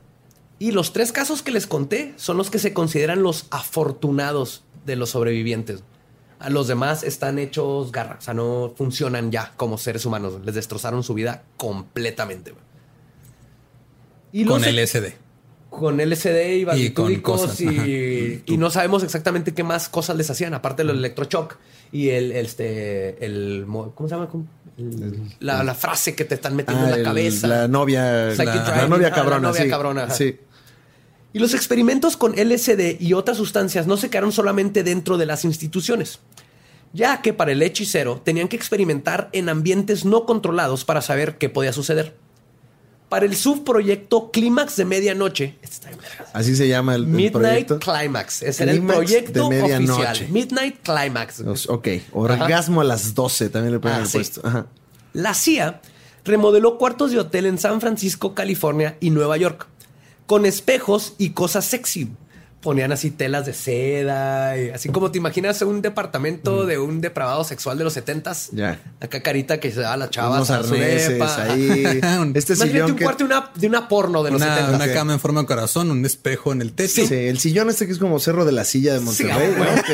[0.58, 4.96] Y los tres casos que les conté son los que se consideran los afortunados de
[4.96, 5.82] los sobrevivientes.
[6.40, 10.34] A los demás están hechos garra, o sea, no funcionan ya como seres humanos.
[10.44, 12.54] Les destrozaron su vida completamente.
[14.32, 15.14] Y Con LSD.
[15.70, 17.84] con LSD y barbitúricos cosas, y, ajá.
[17.86, 21.56] y no sabemos exactamente qué más cosas les hacían, aparte del electroshock
[21.92, 24.28] y el, este, el, mo- ¿cómo se llama?
[25.40, 27.46] La, la frase que te están metiendo Ah, en la el- cabeza.
[27.48, 28.28] La novia.
[28.36, 29.48] La, novia Ah, la cabrona.
[29.48, 29.68] novia sí.
[29.70, 30.10] cabrona.
[30.10, 30.38] Sí.
[31.32, 35.44] Y los experimentos con LSD y otras sustancias no se quedaron solamente dentro de las
[35.44, 36.20] instituciones,
[36.92, 41.48] ya que para el hechicero tenían que experimentar en ambientes no controlados para saber qué
[41.50, 42.16] podía suceder.
[43.10, 45.88] Para el subproyecto Clímax de Medianoche, este.
[46.34, 47.78] Así se llama el, el Midnight proyecto.
[47.78, 48.42] Climax.
[48.42, 50.26] Ese era el proyecto de oficial.
[50.30, 51.42] Midnight Climax.
[51.68, 51.88] Ok.
[52.12, 54.18] Orgasmo a las 12 también le pueden Ah, sí.
[54.18, 54.42] puesto.
[54.46, 54.66] Ajá.
[55.14, 55.80] La CIA
[56.24, 59.66] remodeló cuartos de hotel en San Francisco, California y Nueva York,
[60.28, 62.10] con espejos y cosas sexy.
[62.60, 67.44] Ponían así telas de seda, y así como te imaginas un departamento de un depravado
[67.44, 68.48] sexual de los setentas.
[68.50, 68.80] Ya.
[69.00, 70.34] Acá carita que se da a la chava.
[70.36, 72.00] Unos arneses ahí.
[72.34, 73.04] Este sillón un que...
[73.04, 74.74] cuarto de una, de una porno de los Una, setentas.
[74.84, 77.06] una cama en forma de corazón, un espejo en el techo.
[77.06, 79.92] Sí, el sillón este que es como cerro de la silla de Monterrey, Sí,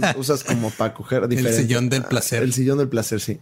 [0.00, 0.12] ¿no?
[0.12, 1.62] Que usas como para coger diferente.
[1.62, 2.42] sillón del placer.
[2.42, 3.38] El sillón del placer, sí.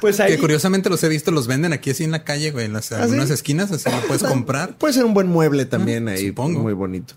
[0.00, 2.66] Pues ahí Que curiosamente los he visto, los venden aquí así en la calle, güey,
[2.66, 3.34] en las ¿Ah, algunas sí?
[3.34, 4.76] esquinas, así lo puedes comprar.
[4.78, 6.60] Puede ser un buen mueble también ahí, supongo.
[6.60, 7.14] muy bonito.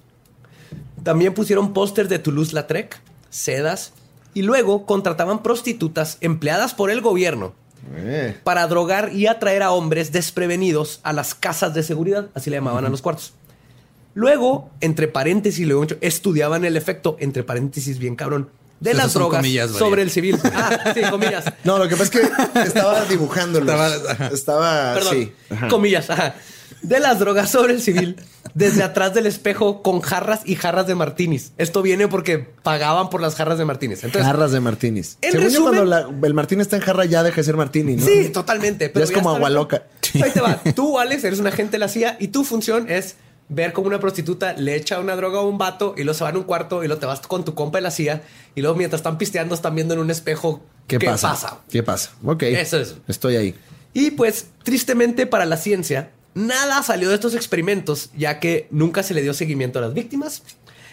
[1.04, 3.00] También pusieron pósters de Toulouse-Lautrec,
[3.30, 3.94] sedas,
[4.34, 7.54] y luego contrataban prostitutas empleadas por el gobierno
[7.96, 12.58] Eh, para drogar y atraer a hombres desprevenidos a las casas de seguridad, así le
[12.58, 13.34] llamaban a los cuartos.
[14.16, 19.72] Luego, entre paréntesis, luego estudiaban el efecto, entre paréntesis, bien cabrón, de las drogas comillas,
[19.72, 20.38] sobre el civil.
[20.54, 21.46] Ah, sí, comillas.
[21.64, 23.70] No, lo que pasa es que estaba dibujándolos.
[23.70, 24.28] Estaba-.
[24.34, 25.34] Estaba, Perdón, sí.
[25.50, 25.68] Ajá.
[25.68, 26.36] comillas, ajá.
[26.82, 28.16] De las drogas sobre el civil
[28.54, 31.52] desde atrás del espejo con jarras y jarras de martinis.
[31.58, 34.04] Esto viene porque pagaban por las jarras de martinis.
[34.04, 35.18] Entonces, Jarras de martinis.
[35.22, 37.58] En Según yo, resumen- cuando la- el martini está en jarra ya deja de ser
[37.58, 38.06] martini, ¿no?
[38.06, 38.92] Sí, totalmente.
[38.94, 39.84] Ya es como agua loca.
[40.22, 40.62] Ahí te va.
[40.76, 43.16] Tú, Alex, eres un agente de la CIA y tu función es
[43.50, 46.32] ver cómo una prostituta le echa una droga a un vato y luego se va
[46.32, 48.24] en un cuarto y luego te vas con tu compa de la CIA
[48.56, 51.60] y luego mientras están pisteando están viendo en un espejo ¿Qué, pasa?
[51.70, 52.12] ¿Qué pasa?
[52.24, 52.44] Ok.
[52.44, 52.96] Eso es.
[53.08, 53.56] Estoy ahí.
[53.94, 59.14] Y pues, tristemente para la ciencia, nada salió de estos experimentos, ya que nunca se
[59.14, 60.44] le dio seguimiento a las víctimas.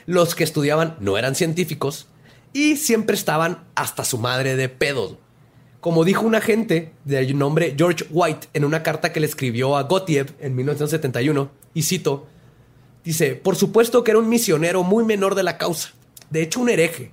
[0.07, 2.07] Los que estudiaban no eran científicos
[2.53, 5.17] y siempre estaban hasta su madre de pedos.
[5.81, 9.83] Como dijo un agente de nombre George White en una carta que le escribió a
[9.83, 12.29] Gotiev en 1971, y cito,
[13.05, 15.93] dice, por supuesto que era un misionero muy menor de la causa,
[16.31, 17.11] de hecho un hereje,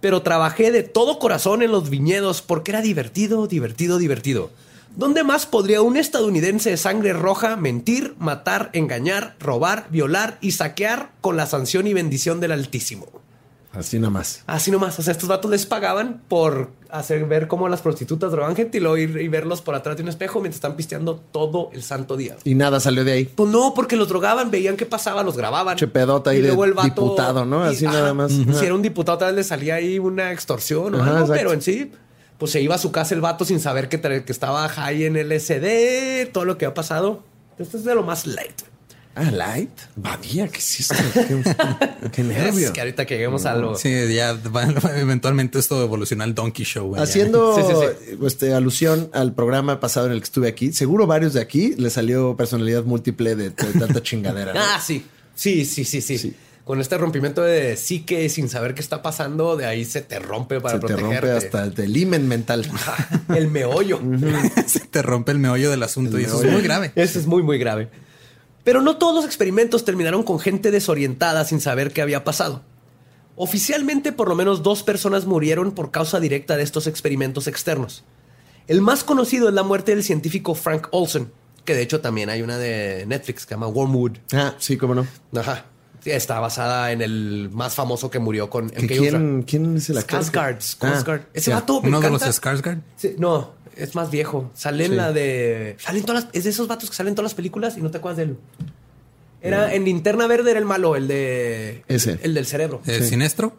[0.00, 4.50] pero trabajé de todo corazón en los viñedos porque era divertido, divertido, divertido.
[4.96, 11.12] ¿Dónde más podría un estadounidense de sangre roja mentir, matar, engañar, robar, violar y saquear
[11.20, 13.06] con la sanción y bendición del Altísimo?
[13.78, 14.42] Así nada más.
[14.46, 14.98] Así nomás.
[14.98, 18.80] O sea, estos vatos les pagaban por hacer ver cómo las prostitutas drogaban gente y
[18.80, 22.16] luego ir y verlos por atrás de un espejo mientras están pisteando todo el santo
[22.16, 22.36] día.
[22.44, 23.24] Y nada salió de ahí.
[23.26, 25.76] Pues no, porque los drogaban, veían qué pasaba, los grababan.
[25.76, 27.62] Che pedota ahí de diputado, ¿no?
[27.62, 28.32] Así nada más.
[28.32, 31.62] Si era un diputado, tal vez le salía ahí una extorsión o algo, pero en
[31.62, 31.92] sí,
[32.38, 35.16] pues se iba a su casa el vato sin saber que, que estaba high en
[35.28, 37.22] LSD, todo lo que ha pasado.
[37.58, 38.62] Esto es de lo más light.
[39.18, 39.70] Ah, light.
[39.96, 40.94] Badía, ¿qué es esto?
[41.14, 42.66] Qué, qué nervio.
[42.66, 43.74] Es que ahorita que lleguemos a lo...
[43.76, 44.64] Sí, ya va-
[44.96, 46.88] eventualmente esto evoluciona al Donkey Show.
[46.88, 47.04] güey, ya.
[47.04, 47.62] Haciendo Sí,
[48.10, 51.74] sí, Este, alusión al programa pasado en el que estuve aquí, seguro varios de aquí
[51.76, 54.54] le salió personalidad múltiple de, de tanta chingadera.
[54.54, 54.60] ¿no?
[54.64, 55.04] Ah, sí.
[55.34, 56.18] Sí, sí, sí, sí.
[56.18, 56.34] Sí.
[56.64, 60.60] Con este rompimiento de psique sin saber qué está pasando, de ahí se te rompe
[60.60, 62.70] para Se te rompe hasta el imen mental.
[63.34, 63.98] el meollo.
[64.66, 66.92] Se te rompe el meollo del asunto El y eso es muy grave.
[66.94, 67.88] Eso es muy, muy grave.
[68.68, 72.60] Pero no todos los experimentos terminaron con gente desorientada sin saber qué había pasado.
[73.34, 78.04] Oficialmente, por lo menos dos personas murieron por causa directa de estos experimentos externos.
[78.66, 81.32] El más conocido es la muerte del científico Frank Olson,
[81.64, 84.18] que de hecho también hay una de Netflix que se llama Wormwood.
[84.34, 85.06] Ah, sí, cómo no.
[85.34, 85.64] Ajá.
[86.04, 89.96] Está basada en el más famoso que murió con ¿Que MK ¿Quién, ¿Quién es el
[89.96, 90.20] actor?
[90.20, 90.58] Skarsgård.
[90.78, 91.20] Skarsgård.
[91.22, 91.56] Ah, Ese ya.
[91.56, 92.52] vato me Uno de los encanta.
[92.52, 92.82] Skarsgård.
[92.96, 94.50] Sí, no, es más viejo.
[94.54, 94.96] Sale en Sí.
[94.96, 95.76] la de.
[95.78, 96.34] Salen todas las.
[96.34, 98.22] Es de esos vatos que salen en todas las películas y no te acuerdas de
[98.24, 98.36] él.
[99.40, 101.84] Era en Linterna Verde, era el malo, el de.
[101.86, 102.18] Ese.
[102.22, 102.82] El del cerebro.
[102.86, 103.04] ¿El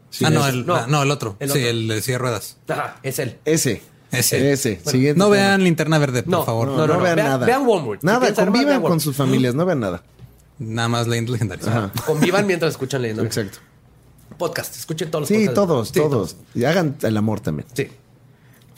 [0.10, 0.26] Sí.
[0.26, 0.76] Ah, no es- el, no.
[0.76, 1.38] ah, no, el otro.
[1.40, 1.70] El Sí, otro.
[1.70, 2.58] el de silla ruedas.
[2.68, 3.38] Ajá, es él.
[3.46, 3.82] Ese.
[4.12, 4.52] Ese.
[4.52, 4.82] Ese.
[4.84, 5.18] Siguiente.
[5.18, 5.36] No tema.
[5.38, 6.68] vean Linterna Verde, por No, favor.
[6.68, 7.04] No, No, no, no, no.
[7.04, 7.46] vean nada.
[7.46, 8.00] vean Wormwood.
[8.02, 10.04] Nada, convivan vean con sus familias, no vean nada.
[10.58, 11.68] Nada más leyendas legendarias.
[11.70, 11.92] Ajá.
[12.06, 13.24] Convivan mientras escuchan leyendo.
[13.24, 13.60] Exacto.
[14.38, 14.76] Podcast.
[14.76, 15.56] Escuchen todos los Sí, podcasts.
[15.56, 16.36] todos, Sí, todos.
[16.56, 17.68] Y hagan el amor también.
[17.74, 17.88] Sí.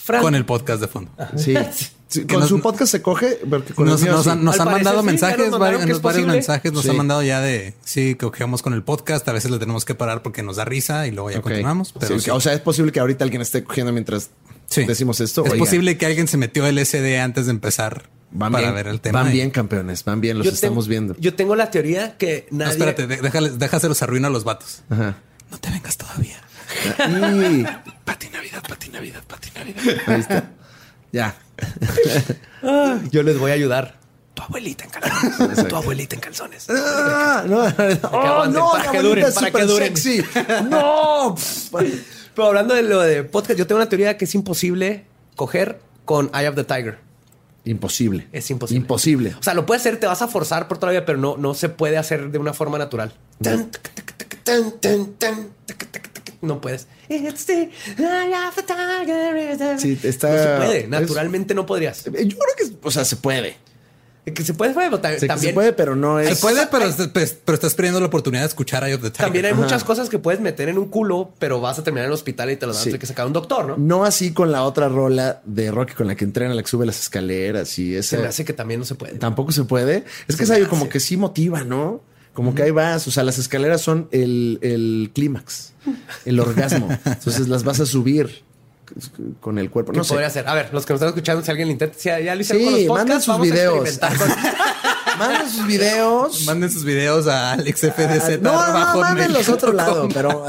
[0.04, 0.22] Frank.
[0.24, 1.12] Con el podcast de fondo.
[1.38, 1.56] Sí.
[2.08, 4.30] Sí, Que Con nos- su podcast se coge, porque con Nos, el mío nos sí.
[4.32, 6.90] han, nos Al han parecer mandado sí, mensajes, nos varios, mensajes nos Sí.
[6.90, 9.26] han mandado ya de sí, que cogemos con el podcast.
[9.30, 11.94] A veces le tenemos que parar porque nos da risa y luego ya continuamos.
[11.94, 12.30] Pero Sí, sí.
[12.32, 14.30] O sea, es posible que ahorita alguien esté cogiendo mientras
[14.68, 14.84] Sí.
[14.84, 15.46] decimos esto.
[15.46, 19.00] Es posible que alguien se metió LSD antes de empezar Van para bien, ver el
[19.00, 19.24] tema.
[19.24, 20.04] Van bien, campeones.
[20.04, 21.16] Van bien, los Yo estamos tengo- viendo.
[21.18, 22.72] Yo tengo la teoría que No, nadie.
[22.74, 24.82] espérate, de- déjale, déjaselos arruina a los vatos.
[24.90, 25.16] Ajá.
[25.50, 26.41] No te vengas todavía.
[26.84, 27.66] Y
[28.06, 29.98] Pati Navidad, Pati Navidad, Pati Navidad.
[30.08, 30.50] ahí está.
[31.12, 31.36] Ya.
[33.12, 34.00] Yo les voy a ayudar.
[34.34, 35.68] Tu abuelita en calzones.
[35.68, 36.68] Tu abuelita en calzones.
[36.70, 37.60] Ah, no,
[38.12, 39.98] oh, no, para la que duren, es para que duren.
[39.98, 40.24] sexy.
[40.70, 41.36] No.
[42.34, 46.32] Pero hablando de lo de podcast, yo tengo una teoría que es imposible coger con
[46.34, 47.00] Eye of the Tiger.
[47.66, 48.28] Imposible.
[48.32, 48.82] Es imposible.
[48.82, 49.36] Imposible.
[49.40, 51.70] O sea, lo puedes hacer, te vas a forzar por todavía, pero no, no se
[51.70, 53.14] puede hacer de una forma natural.
[53.42, 53.70] Tan,
[54.44, 55.50] tan, tan,
[56.42, 56.88] No puedes.
[57.10, 59.80] It's the eye of the tiger.
[59.80, 60.80] Sí, está- No se puede.
[60.82, 62.08] es- Naturalmente no podrías.
[62.08, 63.58] Eh, Yo creo que, o sea, se puede.
[64.24, 65.50] Que se puede, pero ta- Se, también.
[65.50, 66.40] se puede, pero no Se es.
[66.40, 69.26] puede, pero, pues, pero estás perdiendo la oportunidad de escuchar Eye of the Tiger.
[69.26, 72.10] También hay muchas cosas que puedes meter en un culo, pero vas a terminar en
[72.12, 72.96] el hospital y te lo a Sí.
[73.00, 73.78] que sacar un doctor, ¿no?
[73.78, 76.86] No así con la otra rola de Rocky con la que entrena, la que sube
[76.86, 78.18] las escaleras y Se esa.
[78.20, 79.14] me hace que también no se puede.
[79.18, 80.06] Tampoco se puede.
[80.28, 82.02] Es que es algo como que sí motiva, ¿no?
[82.34, 83.08] Como que ahí vas.
[83.08, 85.74] O sea, las escaleras son el, el clímax,
[86.26, 86.88] el orgasmo.
[87.06, 88.44] Entonces las vas a subir
[89.40, 89.92] con el cuerpo.
[89.92, 90.10] ¿Qué No sé.
[90.10, 90.48] podría hacer?
[90.48, 92.62] A ver, los que nos están escuchando, si alguien le intenta, si ya lo hicieron
[92.76, 94.00] Sí, con los manden podcasts, sus vamos videos.
[94.02, 94.30] a con-
[95.20, 96.46] Manden sus videos.
[96.46, 98.00] Manden sus videos a AlexFDZ.
[98.00, 100.46] Ah, no, no, bajo mándenlos otro lado, pero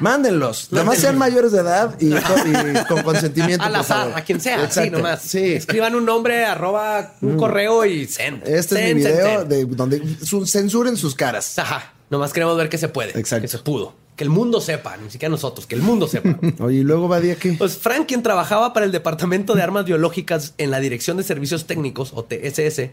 [0.00, 0.68] mándenlos.
[0.72, 3.64] Nada más sean mayores de edad y, y con consentimiento.
[3.64, 4.98] Al azar, a quien sea, Exacto.
[4.98, 5.22] nomás.
[5.22, 5.38] Sí.
[5.40, 5.56] Mm.
[5.56, 8.46] Escriban un nombre, arroba un correo y send.
[8.46, 9.48] Este es mi video send.
[9.50, 11.58] de donde su- censuren sus caras.
[11.58, 11.92] Ajá.
[12.10, 13.18] Nomás queremos ver que se puede.
[13.18, 13.42] Exacto.
[13.42, 13.94] Que se pudo.
[14.16, 16.38] Que el mundo sepa, ni siquiera nosotros, que el mundo sepa.
[16.62, 17.54] Oye, y luego va día que.
[17.54, 21.66] Pues Frank, quien trabajaba para el Departamento de Armas Biológicas en la Dirección de Servicios
[21.66, 22.90] Técnicos, o TSS,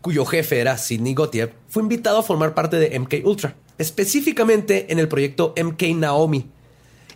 [0.00, 4.98] cuyo jefe era Sidney Gottlieb, fue invitado a formar parte de MK Ultra, específicamente en
[4.98, 6.46] el proyecto MK Naomi.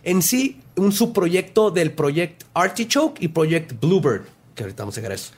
[0.03, 4.23] En sí, un subproyecto del Project Artichoke y Project Bluebird,
[4.53, 5.31] que ahorita vamos a llegar a eso,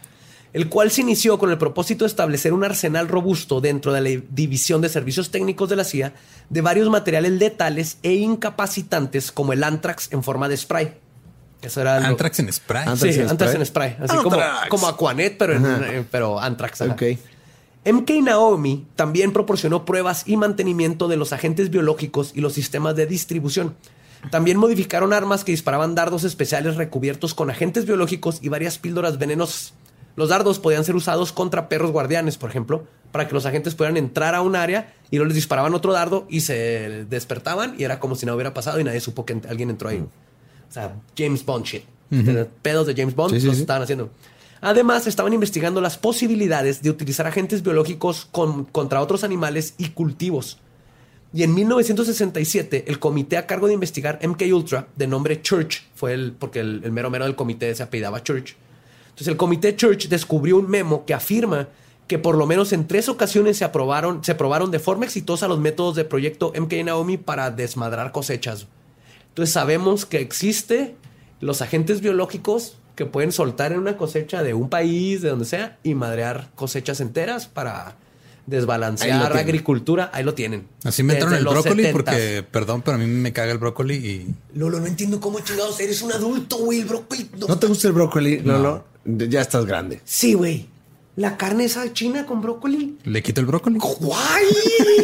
[0.53, 4.23] el cual se inició con el propósito de establecer un arsenal robusto dentro de la
[4.31, 6.13] División de Servicios Técnicos de la CIA
[6.49, 10.93] de varios materiales letales e incapacitantes como el anthrax en forma de spray.
[11.61, 12.87] Eso era lo- Anthrax en spray.
[12.87, 13.15] Anthrax.
[13.15, 13.61] Sí, en Anthrax spray.
[13.61, 13.97] en spray.
[13.99, 14.37] Así como,
[14.69, 16.55] como Aquanet, pero, en, eh, pero ajá.
[16.91, 17.03] Ok.
[17.85, 23.05] MK Naomi también proporcionó pruebas y mantenimiento de los agentes biológicos y los sistemas de
[23.05, 23.75] distribución.
[24.31, 29.73] También modificaron armas que disparaban dardos especiales recubiertos con agentes biológicos y varias píldoras venenosas.
[30.15, 33.97] Los dardos podían ser usados contra perros guardianes, por ejemplo, para que los agentes pudieran
[33.97, 37.99] entrar a un área y luego les disparaban otro dardo y se despertaban y era
[37.99, 39.99] como si no hubiera pasado y nadie supo que alguien entró ahí.
[39.99, 41.83] O sea, James Bond shit.
[42.61, 43.61] Pedos de James Bond Sí, los sí.
[43.61, 44.09] estaban haciendo.
[44.65, 50.57] Además, estaban investigando las posibilidades de utilizar agentes biológicos con- contra otros animales y cultivos.
[51.33, 56.13] Y en 1967, el comité a cargo de investigar MK Ultra, de nombre Church, fue
[56.13, 58.55] el, porque el, el mero mero del comité se apellidaba Church.
[59.09, 61.67] Entonces, el comité Church descubrió un memo que afirma
[62.07, 65.59] que por lo menos en tres ocasiones se aprobaron, se probaron de forma exitosa los
[65.59, 68.65] métodos del proyecto MK Naomi para desmadrar cosechas.
[69.29, 70.95] Entonces sabemos que existe
[71.39, 75.77] los agentes biológicos que pueden soltar en una cosecha de un país, de donde sea,
[75.83, 77.95] y madrear cosechas enteras para
[78.47, 79.37] desbalancear tienen.
[79.47, 80.09] agricultura.
[80.13, 80.67] Ahí lo tienen.
[80.83, 81.91] Así inventaron Desde el brócoli 70s.
[81.91, 85.79] porque, perdón, pero a mí me caga el brócoli y Lolo, no entiendo cómo chingados
[85.79, 86.81] eres un adulto, güey.
[86.81, 87.29] El brócoli.
[87.39, 88.85] no- ¿No te gusta el brócoli, Lolo?
[89.05, 89.99] Ya estás grande.
[90.05, 90.67] Sí, güey.
[91.15, 92.97] La carne esa china con brócoli.
[93.05, 93.77] le quito el brócoli.
[93.79, 94.45] ¡Guay!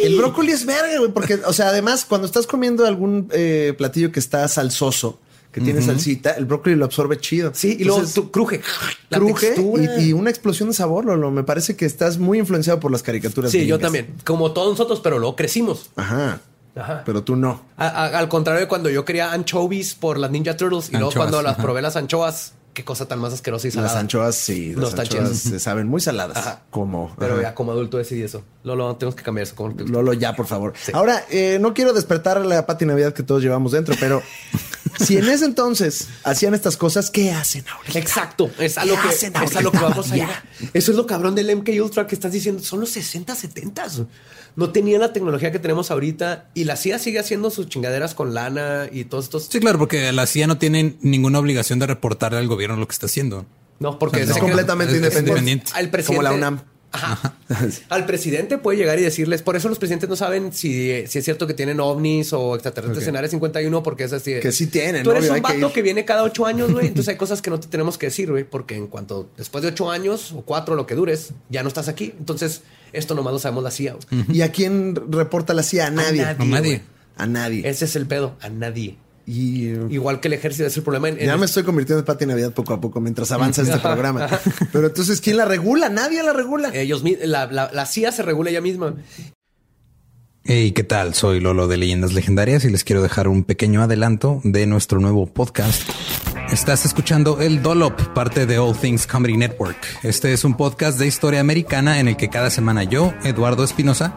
[0.02, 4.12] El brócoli es verga, güey, porque, o sea, además, cuando estás comiendo algún eh, platillo
[4.12, 5.18] que está salsoso,
[5.52, 7.52] que tiene salsita, el brócoli lo absorbe chido.
[7.54, 8.62] Sí, y luego tú- cruje.
[9.10, 10.00] La cruje textura.
[10.00, 11.30] y, y una explosión de sabor, Lolo.
[11.30, 13.50] Me parece que estás muy influenciado por las caricaturas.
[13.52, 14.14] Sí, yo también.
[14.24, 15.90] Como todos nosotros, pero luego crecimos.
[15.96, 16.40] Ajá.
[16.74, 17.02] Ajá.
[17.04, 17.62] Pero tú no.
[17.76, 21.12] A- a- al contrario de cuando yo quería anchovies por las Ninja Turtles y luego
[21.12, 21.62] cuando las ajá.
[21.62, 23.92] probé las anchoas, qué cosa tan más asquerosa y salada.
[23.92, 24.72] Las anchoas, sí.
[24.74, 25.38] No Las están anchoas chidas.
[25.52, 26.38] se saben muy saladas.
[26.38, 26.62] Ajá.
[26.70, 27.14] Como.
[27.18, 27.42] Pero ajá.
[27.42, 28.42] ya como adulto decidí eso.
[28.64, 29.54] Lolo, tenemos que cambiar eso.
[29.86, 30.72] Lolo, ya, por favor.
[30.94, 34.22] Ahora, eh, no quiero despertar la pati Navidad que todos llevamos dentro, pero
[34.98, 37.88] si en ese entonces hacían estas cosas, ¿qué hacen ahora?
[37.94, 40.16] Exacto, es a lo ¿Qué que, hacen es a lo que vamos a.
[40.74, 42.62] Eso es lo cabrón del MK Ultra que estás diciendo.
[42.62, 43.86] Son los 60, 70.
[44.54, 48.34] No tenían la tecnología que tenemos ahorita y la CIA sigue haciendo sus chingaderas con
[48.34, 49.48] lana y todos estos.
[49.50, 52.92] Sí, claro, porque la CIA no tiene ninguna obligación de reportarle al gobierno lo que
[52.92, 53.46] está haciendo.
[53.78, 55.72] No, porque Es completamente es- es independiente.
[55.74, 56.16] Al presidente.
[56.16, 56.62] Como la UNAM.
[56.92, 57.34] Ajá.
[57.88, 61.24] Al presidente puede llegar y decirles, por eso los presidentes no saben si, si es
[61.24, 64.32] cierto que tienen ovnis o extraterrestres en Área 51, porque es así.
[64.32, 66.70] de, Que sí tienen, Tú eres obvio, un que vato que, viene cada ocho años,
[66.70, 66.86] güey.
[66.86, 69.70] Entonces hay cosas que no te tenemos que decir, güey, porque en cuanto después de
[69.70, 72.14] ocho años o cuatro, lo que dures, ya no estás aquí.
[72.18, 72.62] Entonces,
[72.92, 73.96] esto nomás lo sabemos la CIA.
[74.28, 75.86] ¿Y a quién reporta la CIA?
[75.86, 76.22] A nadie.
[76.22, 76.82] nadie, A nadie.
[77.16, 77.68] A nadie.
[77.68, 78.96] Ese es el pedo, a nadie.
[79.26, 81.08] Y eh, Igual que el ejército es el problema.
[81.08, 83.62] En, en ya el- me estoy convirtiendo en Pati Navidad poco a poco mientras avanza
[83.62, 84.26] este programa.
[84.72, 85.88] Pero entonces, ¿quién la regula?
[85.88, 86.70] Nadie la regula.
[86.74, 88.94] ellos, la, la, la CIA se regula ella misma.
[90.44, 91.14] Hey, ¿qué tal?
[91.14, 95.26] Soy Lolo de Leyendas Legendarias y les quiero dejar un pequeño adelanto de nuestro nuevo
[95.26, 95.88] podcast.
[96.50, 99.76] Estás escuchando El Dollop, parte de All Things Comedy Network.
[100.02, 104.16] Este es un podcast de historia americana en el que cada semana yo, Eduardo Espinosa,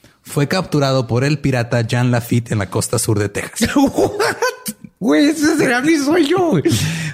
[0.21, 3.69] fue capturado por el pirata Jean Lafitte en la costa sur de Texas.
[4.99, 6.51] Güey, ese será mi sueño.
[6.51, 6.63] güey.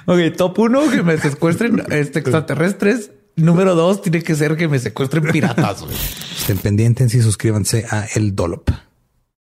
[0.08, 3.12] Ok, top uno, que me secuestren este, extraterrestres.
[3.38, 5.86] Número dos, tiene que ser que me secuestren piratas.
[6.38, 8.70] Estén pendientes y suscríbanse a El Dollop.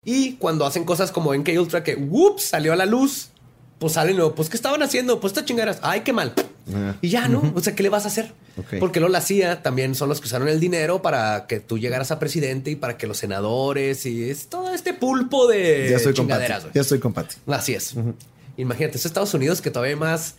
[0.05, 3.31] Y cuando hacen cosas como en K Ultra que whoops, salió a la luz,
[3.79, 5.19] pues salen, luego, pues ¿qué estaban haciendo?
[5.19, 6.33] Pues estas chingaderas, ay, qué mal.
[7.01, 7.51] Y ya, ¿no?
[7.53, 8.33] O sea, ¿qué le vas a hacer?
[8.79, 12.11] Porque luego la CIA también son los que usaron el dinero para que tú llegaras
[12.11, 16.03] a presidente y para que los senadores y es todo este pulpo de ya con
[16.03, 16.13] Pati.
[16.13, 16.65] chingaderas.
[16.73, 17.35] Ya estoy con Pati.
[17.47, 17.93] Así es.
[18.57, 20.35] Imagínate, es Estados Unidos que todavía hay más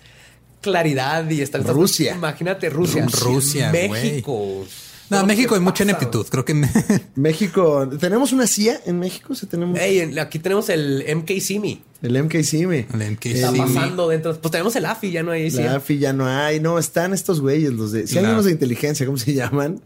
[0.60, 2.14] claridad y está Rusia.
[2.14, 3.06] Imagínate Rusia.
[3.06, 3.70] Rusia.
[3.70, 4.64] México.
[5.10, 6.26] No, México hay mucha ineptitud.
[6.28, 6.54] Creo que
[7.14, 9.34] México, ¿tenemos una CIA en México?
[9.34, 11.82] Sí, tenemos Ey, en- aquí tenemos el MK Simi.
[12.02, 12.86] el MKCIME.
[12.92, 13.58] El MK Está Sí.
[13.58, 14.38] pasando dentro.
[14.40, 15.50] Pues tenemos el AFI, ya no hay.
[15.50, 15.62] sí.
[15.62, 16.60] La AFI ya no hay.
[16.60, 18.06] No, están estos güeyes, los de...
[18.06, 19.80] Si hay unos de inteligencia, ¿cómo se llaman?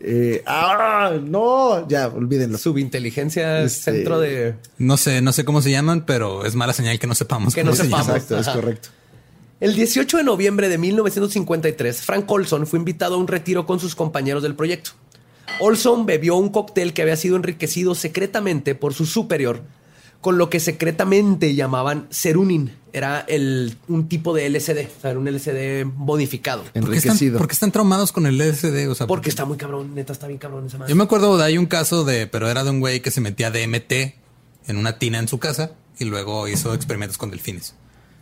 [0.00, 1.12] Eh, ¡Ah!
[1.22, 2.58] No, ya, olvídenlo.
[2.58, 4.54] Subinteligencia, Este- centro de.
[4.78, 7.54] no sé, no sé cómo se llaman, pero es mala señal que no sepamos.
[7.54, 8.06] Que cómo no se sepamos.
[8.06, 8.20] llaman.
[8.22, 8.88] Exacto, es correcto.
[9.62, 13.94] El 18 de noviembre de 1953, Frank Olson fue invitado a un retiro con sus
[13.94, 14.90] compañeros del proyecto.
[15.60, 19.62] Olson bebió un cóctel que había sido enriquecido secretamente por su superior,
[20.20, 22.74] con lo que secretamente llamaban serunin.
[22.92, 26.64] Era el, un tipo de LSD, o sea, era un LSD modificado.
[26.64, 27.38] ¿Por qué, están, Enriquecido.
[27.38, 28.90] por qué están traumados con el LSD?
[28.90, 30.90] O sea, Porque está muy cabrón, neta, está bien cabrón esa madre.
[30.90, 33.20] Yo me acuerdo de hay un caso de, pero era de un güey que se
[33.20, 33.92] metía DMT
[34.66, 37.76] en una tina en su casa y luego hizo experimentos con delfines.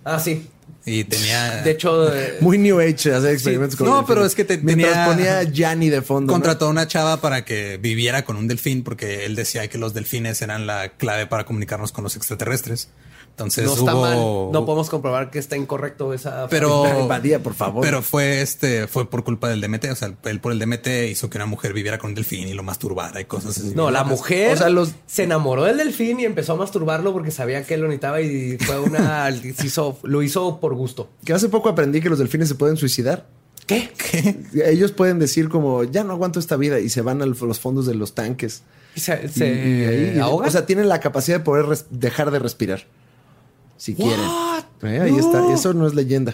[0.05, 0.49] Ah, sí.
[0.87, 1.63] Y tenía.
[1.63, 4.09] De hecho, eh, Muy New Age hacer experimentos con No, delfines.
[4.09, 6.33] pero es que te- Mientras tenía- ponía Gianni de fondo.
[6.33, 9.93] contrató a una chava para que viviera con un delfín porque él decía que los
[9.95, 12.89] delfines eran la clave para comunicarnos con los extraterrestres.
[13.31, 14.19] Entonces no está hubo- mal.
[14.53, 16.47] No podemos comprobar que está incorrecto esa.
[16.49, 16.83] Pero
[17.43, 17.83] por favor.
[17.83, 19.87] Pero fue este, fue por culpa del DMT.
[19.93, 22.53] O sea, él por el DMT hizo que una mujer viviera con un delfín y
[22.53, 23.73] lo masturbara y cosas así.
[23.75, 27.31] No, la mujer O sea, los- se enamoró del delfín y empezó a masturbarlo porque
[27.31, 29.31] sabía que él lo necesitaba y fue una.
[29.57, 31.09] se hizo- lo hizo por gusto.
[31.25, 33.27] Que hace poco aprendí que los delfines se pueden suicidar.
[33.67, 33.89] ¿Qué?
[34.67, 37.87] Ellos pueden decir como, ya no aguanto esta vida y se van a los fondos
[37.87, 38.63] de los tanques.
[38.97, 40.49] ¿Y ¿Se, Y- se y ahí- ahoga?
[40.49, 42.87] O sea, tienen la capacidad de poder dejar de respirar.
[43.81, 44.21] Si quieren.
[44.83, 45.19] Eh, ahí No.
[45.19, 45.53] está.
[45.55, 46.33] Eso no es leyenda.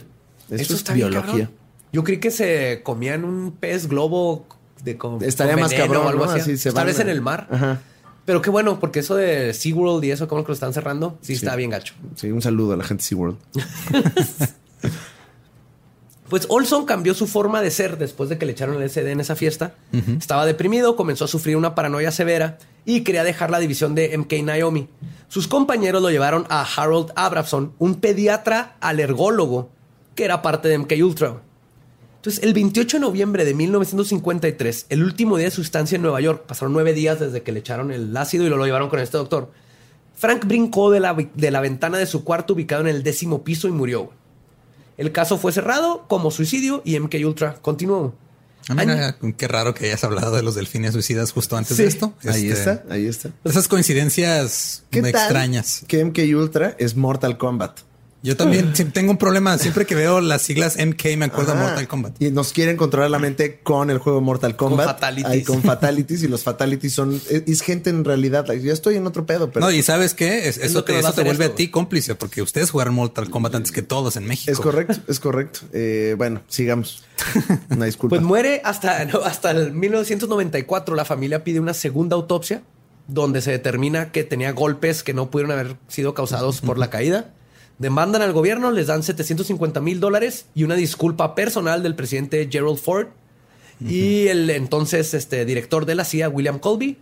[0.49, 1.49] Eso, Eso es está biología.
[1.93, 4.45] Yo creí que se comían un pez globo
[4.83, 6.31] de con, Estaría con más cabrón, o algo ¿no?
[6.33, 6.41] así.
[6.41, 7.47] Así se Tal vez en el mar.
[7.51, 7.81] Ajá.
[8.25, 11.35] Pero qué bueno, porque eso de SeaWorld y eso, como que lo están cerrando, sí,
[11.35, 11.95] está bien gacho.
[12.17, 13.37] Sí, un saludo a la gente de SeaWorld.
[16.29, 19.21] Pues Olson cambió su forma de ser después de que le echaron el SD en
[19.21, 19.75] esa fiesta.
[20.19, 24.33] Estaba deprimido, comenzó a sufrir una paranoia severa y quería dejar la división de MK
[24.43, 24.89] Naomi.
[25.29, 29.71] Sus compañeros lo llevaron a Harold Abrahamson, un pediatra alergólogo
[30.15, 31.43] que era parte de MK Ultra.
[32.17, 36.21] Entonces, el 28 de noviembre de 1953, el último día de su estancia en Nueva
[36.21, 39.17] York, pasaron nueve días desde que le echaron el ácido y lo, llevaron con este
[39.17, 39.51] doctor.
[40.15, 43.69] Frank brincó de la, de la ventana de su cuarto ubicado en el décimo piso
[43.69, 44.11] y murió.
[44.97, 48.15] El caso fue cerrado como suicidio y MK Ultra continuó.
[48.69, 51.89] Ah, mira, qué raro que hayas hablado de los delfines suicidas justo antes Sí, de
[51.89, 52.15] esto.
[52.25, 53.31] Ahí Este, está, ahí está.
[53.45, 55.83] Esas coincidencias ¿Qué tal extrañas.
[55.87, 57.81] Que MK Ultra es Mortal Kombat.
[58.27, 59.57] Yo también tengo un problema.
[59.59, 61.63] Siempre que veo las siglas MK me acuerdo Ajá.
[61.63, 62.21] Mortal Kombat.
[62.21, 64.87] Y nos quieren controlar la mente con el juego Mortal Kombat.
[64.87, 65.31] fatalities.
[65.31, 66.23] Ahí con fatalities.
[66.25, 67.15] y los fatalities son.
[67.15, 68.47] Es, es gente en realidad.
[68.53, 69.65] Yo estoy en otro pedo, pero.
[69.67, 70.49] no, y sabes qué?
[70.49, 72.95] Es- Es eso te, eso a te vuelve esto, a ti cómplice porque ustedes jugaron
[72.95, 74.51] Mortal Kombat antes que todos en México.
[74.53, 75.61] es correcto, es correcto.
[75.73, 77.05] Eh, bueno, sigamos.
[77.71, 78.17] Una disculpa.
[78.17, 80.95] Pues muere hasta, no, hasta el 1994.
[80.97, 82.63] La familia pide una segunda autopsia
[83.09, 87.31] donde se determina que tenía golpes que no pudieron haber sido causados por la caída.
[87.79, 92.79] Demandan al gobierno, les dan 750 mil dólares y una disculpa personal del presidente Gerald
[92.79, 93.09] Ford
[93.81, 96.97] y el entonces este, director de la CIA, William Colby.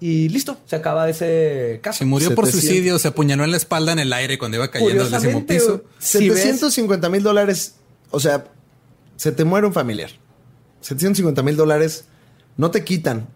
[0.00, 1.98] Y listo, se acaba ese caso.
[1.98, 2.68] Se murió por 700.
[2.68, 5.84] suicidio, se apuñaló en la espalda en el aire cuando iba cayendo al décimo piso.
[5.98, 7.76] si ves- 750 mil dólares.
[8.10, 8.44] O sea,
[9.16, 10.10] se te muere un familiar.
[10.80, 12.04] 750 mil dólares
[12.56, 13.26] no te quitan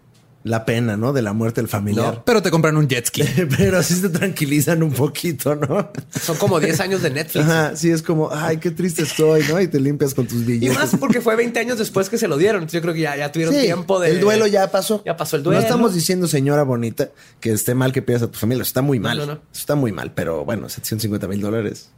[0.43, 1.11] la pena, ¿no?
[1.11, 2.23] De la muerte del familiar.
[2.25, 3.23] Pero te compran un jet ski.
[3.57, 5.91] Pero sí te tranquilizan un poquito, ¿no?
[6.21, 7.45] Son como 10 años de Netflix.
[7.45, 9.59] Ajá, sí es como, ay, qué triste estoy, ¿no?
[9.59, 10.77] Y te limpias con tus Y billetes.
[10.77, 12.61] más porque fue 20 años después que se lo dieron.
[12.61, 14.11] Entonces yo creo que ya, ya tuvieron Sí, tiempo de.
[14.11, 15.03] El duelo ya pasó.
[15.05, 15.59] Ya pasó el duelo.
[15.59, 17.09] No estamos diciendo, señora bonita,
[17.41, 18.61] que esté mal que pierdas a tu familia.
[18.61, 19.17] Eso está muy mal.
[19.17, 19.41] No, no, no.
[19.51, 21.89] Eso está muy mal, pero bueno, 750 mil dólares.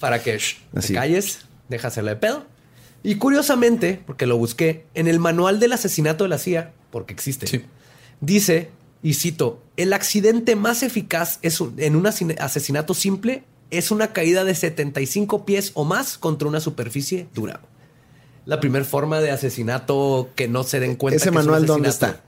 [0.00, 0.94] Para que shh, te Así.
[0.94, 2.46] calles, deja hacerle de pedo.
[3.04, 7.46] Y curiosamente, porque lo busqué, en el manual del asesinato de la CIA, porque existe,
[7.46, 7.60] Sí.
[8.20, 8.70] dice,
[9.02, 14.44] y cito, el accidente más eficaz es un- en un asesinato simple es una caída
[14.44, 17.60] de 75 pies o más contra una superficie dura.
[18.46, 21.16] La primera forma de asesinato que no se den cuenta.
[21.16, 22.20] ¿Ese que es un manual dónde está?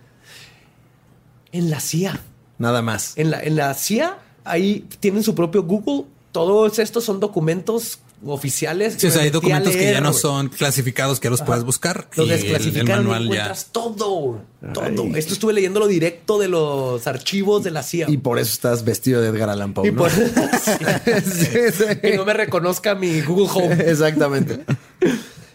[1.53, 2.20] En la CIA.
[2.59, 3.12] Nada más.
[3.16, 6.07] En la, en la CIA, ahí tienen su propio Google.
[6.33, 8.95] Todos estos son documentos oficiales.
[8.99, 12.09] Sí, o sea, hay documentos que ya no son clasificados, que ya los puedes buscar.
[12.17, 13.27] El- el, desclasificaron y manual ya.
[13.29, 14.41] encuentras todo.
[14.73, 14.85] Todo.
[14.85, 15.12] Ay.
[15.17, 18.07] Esto estuve leyéndolo directo de los archivos de la CIA.
[18.09, 19.89] Y por eso estás vestido de Edgar Allan Poe.
[19.89, 19.99] Y ¿no?
[19.99, 20.11] por-
[21.25, 21.85] Sí, sí.
[22.01, 23.75] que no me reconozca mi Google Home.
[23.91, 24.61] Exactamente.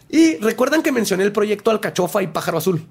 [0.08, 2.86] Y recuerdan que mencioné el proyecto Alcachofa y Pájaro Azul.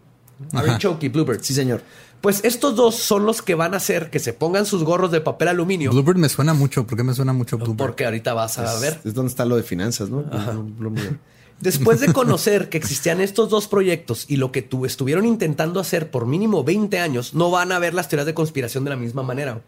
[0.54, 0.72] Ajá.
[0.74, 1.42] Artichoke y Bluebird.
[1.44, 1.82] Sí, señor.
[2.22, 5.22] Pues estos dos son los que van a hacer que se pongan sus gorros de
[5.22, 5.90] papel aluminio.
[5.92, 6.86] Bluebird me suena mucho.
[6.86, 7.78] ¿Por qué me suena mucho Bluebird?
[7.78, 9.00] Porque ahorita vas a ver.
[9.04, 10.24] Es donde está lo de finanzas, ¿no?
[11.60, 16.10] Después de conocer que existían estos dos proyectos y lo que tu- estuvieron intentando hacer
[16.10, 19.22] por mínimo 20 años, no van a ver las teorías de conspiración de la misma
[19.22, 19.62] manera.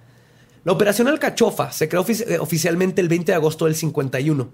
[0.63, 4.49] La operación Alcachofa se creó ofici- eh, oficialmente el 20 de agosto del 51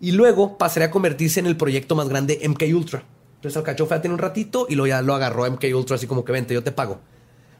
[0.00, 3.04] y luego pasaría a convertirse en el proyecto más grande MK Ultra.
[3.36, 6.24] Entonces Alcachofa ya tiene un ratito y luego ya lo agarró MK Ultra así como
[6.24, 7.00] que vente, yo te pago.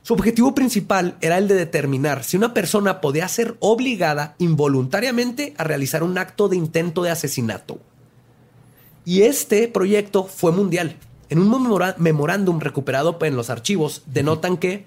[0.07, 5.64] Su objetivo principal era el de determinar si una persona podía ser obligada involuntariamente a
[5.64, 7.80] realizar un acto de intento de asesinato.
[9.04, 10.94] Y este proyecto fue mundial.
[11.28, 14.86] En un memorándum recuperado en los archivos, denotan que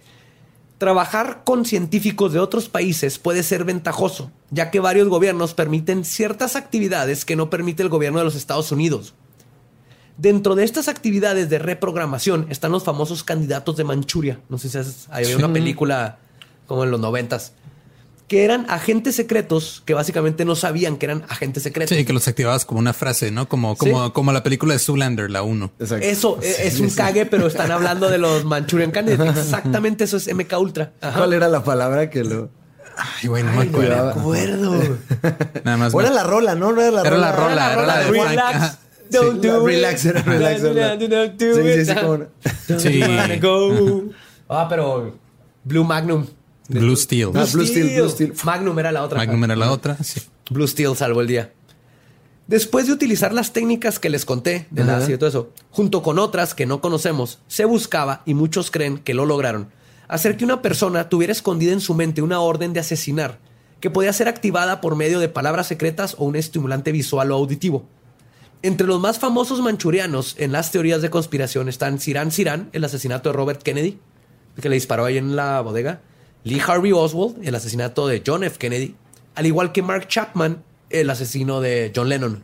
[0.78, 6.56] trabajar con científicos de otros países puede ser ventajoso, ya que varios gobiernos permiten ciertas
[6.56, 9.16] actividades que no permite el gobierno de los Estados Unidos.
[10.22, 14.40] Dentro de estas actividades de reprogramación están los famosos candidatos de Manchuria.
[14.50, 16.18] No sé si has- había una película
[16.68, 17.54] como en los noventas.
[18.28, 21.98] Que eran agentes secretos que básicamente no sabían que eran agentes secretos.
[21.98, 23.50] Sí, que los activabas como una frase, ¿no?
[23.50, 24.12] Como, como, Sí.
[24.12, 25.72] como la película de Zoolander, la 1.
[25.80, 26.06] Exacto.
[26.06, 29.36] Eso eh, es un cague, pero están hablando de los Manchurian Candidates.
[29.46, 30.92] Exactamente eso es MK Ultra.
[31.02, 31.18] Ajá.
[31.18, 32.50] ¿Cuál era la palabra que lo.
[32.98, 34.10] Ay, güey, no me Ay, no me acuerdo.
[34.12, 34.98] acuerdo.
[35.64, 35.94] Nada más.
[35.96, 36.72] O era la rola, ¿no?
[36.74, 37.26] No era la Era rola.
[37.32, 38.30] la rola, era la de Frank.
[38.30, 38.78] Relax.
[39.12, 39.66] Don't Sí, do la- it.
[39.76, 41.62] relax, era relax, Don't do it, do Sí,
[42.80, 43.34] sí, it.
[43.34, 44.04] sí, go.
[44.50, 45.16] Ah, pero
[45.64, 46.26] Blue Magnum.
[46.68, 47.30] Blue Steel.
[47.36, 48.34] Ah, Blue Steel, Blue Steel.
[48.44, 49.18] Magnum era la otra.
[49.18, 49.96] Magnum era la otra.
[50.04, 50.22] Sí.
[50.50, 51.52] Blue Steel salvó el día.
[52.48, 54.98] Después de utilizar las técnicas que les conté Ajá.
[54.98, 58.98] ácido y todo eso, junto con otras que no conocemos, se buscaba, y muchos creen
[58.98, 59.70] que lo lograron,
[60.08, 63.38] hacer que una persona tuviera escondida en su mente una orden de asesinar,
[63.80, 67.86] que podía ser activada por medio de palabras secretas o un estimulante visual o auditivo.
[68.62, 73.30] Entre los más famosos manchurianos en las teorías de conspiración están Siran Siran, el asesinato
[73.30, 74.00] de Robert Kennedy,
[74.60, 76.02] que le disparó ahí en la bodega,
[76.44, 78.58] Lee Harvey Oswald, el asesinato de John F.
[78.58, 78.96] Kennedy,
[79.36, 82.44] al igual que Mark Chapman, el asesino de John Lennon.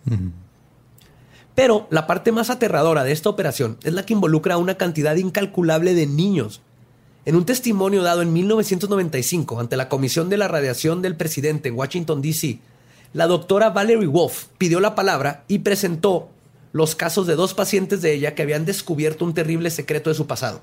[1.53, 5.15] Pero la parte más aterradora de esta operación es la que involucra a una cantidad
[5.15, 6.61] incalculable de niños.
[7.25, 11.75] En un testimonio dado en 1995 ante la Comisión de la Radiación del Presidente en
[11.75, 12.59] Washington, D.C.,
[13.13, 16.29] la doctora Valerie Wolf pidió la palabra y presentó
[16.73, 20.27] los casos de dos pacientes de ella que habían descubierto un terrible secreto de su
[20.27, 20.61] pasado.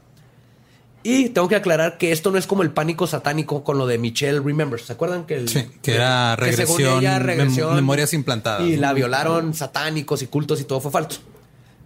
[1.05, 3.99] Y tengo que aclarar que esto no es como el pánico satánico con lo de
[3.99, 4.85] Michelle Remembers.
[4.85, 8.67] ¿Se acuerdan que, el- Sí, que era que según regresión, ella, mem- regresión memorias implantadas.
[8.69, 11.21] Y la violaron satánicos y cultos y todo fue falso.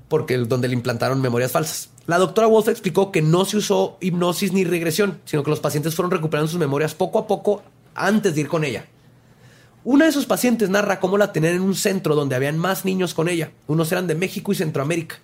[0.08, 1.88] Porque el- donde le implantaron memorias falsas.
[2.06, 5.94] La doctora Wolf explicó que no se usó hipnosis ni regresión, sino que los pacientes
[5.94, 7.62] fueron recuperando sus memorias poco a poco
[7.94, 8.84] antes de ir con ella.
[9.88, 13.14] Una de sus pacientes narra cómo la tenían en un centro donde habían más niños
[13.14, 13.52] con ella.
[13.68, 15.20] Unos eran de México y Centroamérica.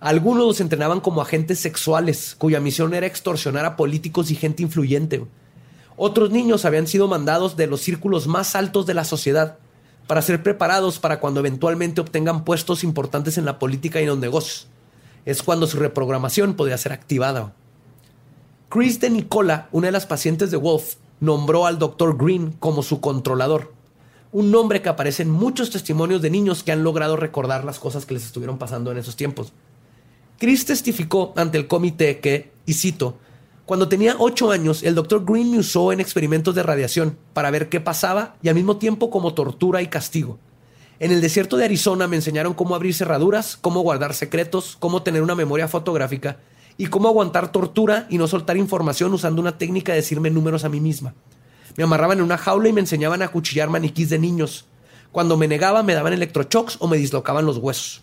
[0.00, 5.26] Algunos los entrenaban como agentes sexuales, cuya misión era extorsionar a políticos y gente influyente.
[5.98, 9.58] Otros niños habían sido mandados de los círculos más altos de la sociedad
[10.06, 14.18] para ser preparados para cuando eventualmente obtengan puestos importantes en la política y en los
[14.18, 14.68] negocios.
[15.26, 17.52] Es cuando su reprogramación podría ser activada.
[18.70, 22.16] Chris de Nicola, una de las pacientes de Wolf, nombró al Dr.
[22.16, 23.76] Green como su controlador.
[24.30, 28.04] Un nombre que aparece en muchos testimonios de niños que han logrado recordar las cosas
[28.04, 29.52] que les estuvieron pasando en esos tiempos.
[30.38, 33.16] Chris testificó ante el comité que, y cito,
[33.64, 35.24] cuando tenía 8 años, el Dr.
[35.24, 39.10] Green me usó en experimentos de radiación para ver qué pasaba y al mismo tiempo
[39.10, 40.38] como tortura y castigo.
[41.00, 45.22] En el desierto de Arizona me enseñaron cómo abrir cerraduras, cómo guardar secretos, cómo tener
[45.22, 46.38] una memoria fotográfica
[46.76, 50.68] y cómo aguantar tortura y no soltar información usando una técnica de decirme números a
[50.68, 51.14] mí misma.
[51.78, 54.64] Me amarraban en una jaula y me enseñaban a cuchillar maniquís de niños.
[55.12, 58.02] Cuando me negaba me daban electroshocks o me dislocaban los huesos.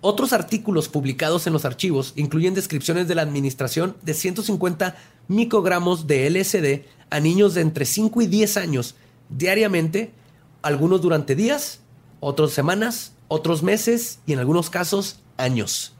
[0.00, 4.96] Otros artículos publicados en los archivos incluyen descripciones de la administración de 150
[5.28, 8.94] microgramos de LSD a niños de entre 5 y 10 años
[9.28, 10.14] diariamente,
[10.62, 11.80] algunos durante días,
[12.20, 15.92] otros semanas, otros meses y en algunos casos años.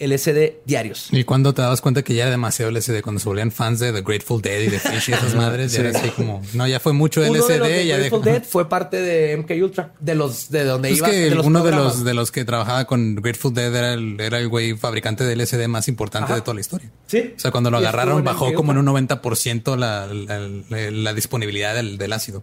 [0.00, 1.08] LSD diarios.
[1.12, 3.00] ¿Y cuando te dabas cuenta que ya era demasiado LSD?
[3.02, 5.80] Cuando se volvían fans de The Grateful Dead y de Fish y esas madres, ya
[5.80, 7.60] era así como, no, ya fue mucho Uno LSD.
[7.62, 11.10] de ya Grateful Dead fue parte de MK Ultra, de los de donde Es iba.
[11.10, 14.20] que de los uno de los, de los que trabajaba con Grateful Dead era el,
[14.20, 16.34] era el güey fabricante de LSD más importante Ajá.
[16.36, 16.90] de toda la historia.
[17.06, 17.32] Sí.
[17.36, 21.74] O sea, cuando lo agarraron bajó como en un 90% la, la, la- la disponibilidad
[21.74, 22.42] del, del ácido.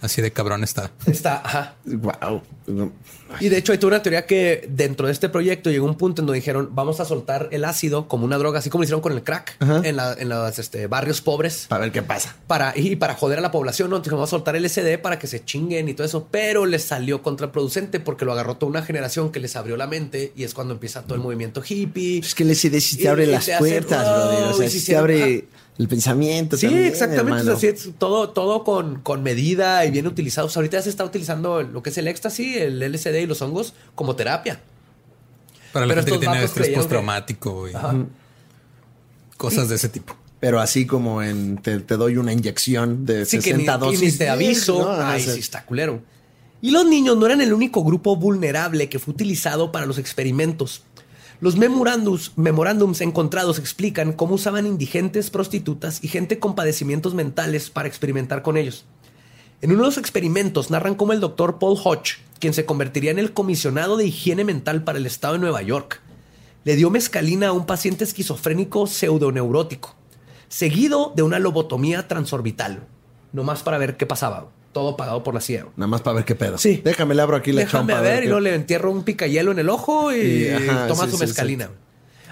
[0.00, 0.90] Así de cabrón está.
[1.06, 1.74] Está, ajá.
[1.84, 2.42] Wow.
[3.40, 6.22] Y de hecho hay toda una teoría que dentro de este proyecto llegó un punto
[6.22, 9.00] en donde dijeron vamos a soltar el ácido como una droga, así como lo hicieron
[9.00, 9.80] con el crack Ajá.
[9.84, 11.66] en, la- en los este, barrios pobres.
[11.68, 12.36] Para ver qué pasa.
[12.46, 13.96] Para, y para joder a la población, ¿no?
[13.96, 16.84] Entonces vamos a soltar el SD para que se chinguen y todo eso, pero les
[16.84, 20.54] salió contraproducente porque lo agarró toda una generación que les abrió la mente y es
[20.54, 22.18] cuando empieza todo el movimiento hippie.
[22.20, 24.42] Es que el SD sí te abre y las puertas, brother.
[24.44, 25.48] O sea, y sí se te hicieron- abre
[25.78, 26.56] el pensamiento.
[26.56, 27.30] Sí, también, exactamente.
[27.32, 27.52] hermano.
[27.52, 30.48] Así es, todo, todo con, con medida y bien utilizado.
[30.48, 33.26] O sea, ahorita ya se está utilizando lo que es el éxtasis, el LSD y
[33.26, 34.60] los hongos como terapia.
[35.72, 37.72] Para la Pero gente que tiene estrés postraumático y
[39.36, 40.16] cosas de ese tipo.
[40.40, 43.90] Pero así como en te, te doy una inyección de Sí, que ni, 60 y
[43.90, 44.18] ni dosis.
[44.18, 44.78] te aviso.
[44.80, 46.00] No, Ay, sí, está culero.
[46.60, 50.82] Y los niños no eran el único grupo vulnerable que fue utilizado para los experimentos.
[51.40, 58.42] Los memorándums encontrados explican cómo usaban indigentes, prostitutas y gente con padecimientos mentales para experimentar
[58.42, 58.84] con ellos.
[59.60, 63.20] En uno de los experimentos narran cómo el doctor Paul Hodge, quien se convertiría en
[63.20, 66.00] el comisionado de higiene mental para el estado de Nueva York,
[66.64, 69.94] le dio mescalina a un paciente esquizofrénico pseudoneurótico,
[70.48, 72.86] seguido de una lobotomía transorbital,
[73.32, 74.48] nomás para ver qué pasaba.
[74.78, 75.66] Todo pagado por la CIA.
[75.76, 76.56] Nada más para ver qué pedo.
[76.56, 76.80] Sí.
[76.84, 78.00] Déjame le abro aquí la Déjame chompa.
[78.00, 81.04] ver, y qué- luego le entierro un picayelo en el ojo y, Y, ajá, toma
[81.06, 81.68] sí, su sí, mezcalina.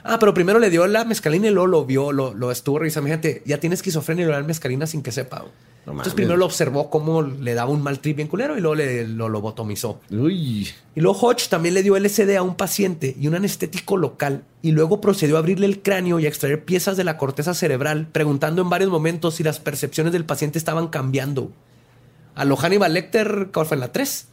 [0.05, 3.09] Ah, pero primero le dio la mezcalina y luego lo vio, lo, lo estuvo revisando.
[3.09, 5.45] Fíjate, ya tiene esquizofrenia y le dan mezcalina sin que sepa.
[5.85, 8.77] No Entonces primero lo observó cómo le daba un mal trip bien culero y luego
[8.77, 10.01] le, lo lobotomizó.
[10.11, 10.69] Uy.
[10.95, 14.71] Y luego Hodge también le dio LSD a un paciente y un anestético local y
[14.71, 18.63] luego procedió a abrirle el cráneo y a extraer piezas de la corteza cerebral, preguntando
[18.63, 21.51] en varios momentos si las percepciones del paciente estaban cambiando.
[22.37, 24.29] A lo Hannibal Lecter, ¿cuál fue en la 3?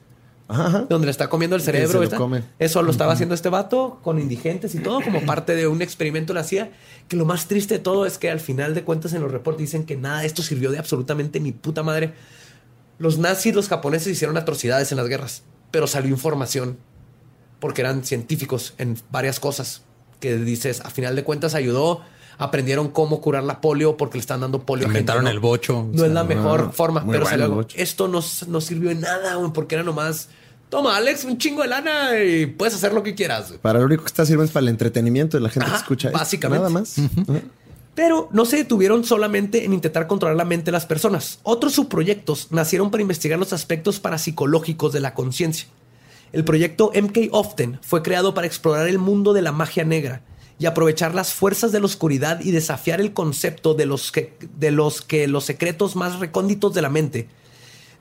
[0.49, 0.85] Ajá, ajá.
[0.89, 1.93] Donde le está comiendo el se cerebro.
[1.93, 2.17] lo ¿verdad?
[2.17, 2.43] come.
[2.59, 6.33] Eso lo estaba haciendo este vato con indigentes y todo, como parte de un experimento
[6.33, 6.71] lo hacía.
[7.07, 9.61] Que lo más triste de todo es que al final de cuentas en los reportes
[9.61, 12.13] dicen que nada esto sirvió de absolutamente ni puta madre.
[12.99, 16.77] Los nazis, los japoneses hicieron atrocidades en las guerras, pero salió información
[17.59, 19.83] porque eran científicos en varias cosas
[20.19, 22.01] que dices, a final de cuentas ayudó,
[22.37, 24.85] aprendieron cómo curar la polio porque le están dando polio.
[24.85, 25.29] a gente, Inventaron ¿no?
[25.29, 25.87] el bocho.
[25.91, 28.95] No o es la mejor ah, forma, muy pero bueno esto no, no sirvió de
[28.95, 30.29] nada, güey, porque era nomás,
[30.69, 33.49] toma Alex, un chingo de lana y puedes hacer lo que quieras.
[33.49, 33.59] güey".
[33.59, 35.81] Para lo único que está sirve es para el entretenimiento de la gente Ajá, que
[35.81, 36.17] escucha esto.
[36.19, 36.63] básicamente.
[36.63, 36.95] Nada más.
[37.95, 41.39] Pero no se detuvieron solamente en intentar controlar la mente de las personas.
[41.43, 45.67] Otros subproyectos nacieron para investigar los aspectos parapsicológicos de la conciencia.
[46.31, 50.21] El proyecto MK Often fue creado para explorar el mundo de la magia negra
[50.63, 54.71] y aprovechar las fuerzas de la oscuridad y desafiar el concepto de los que, de
[54.71, 57.27] los, que los secretos más recónditos de la mente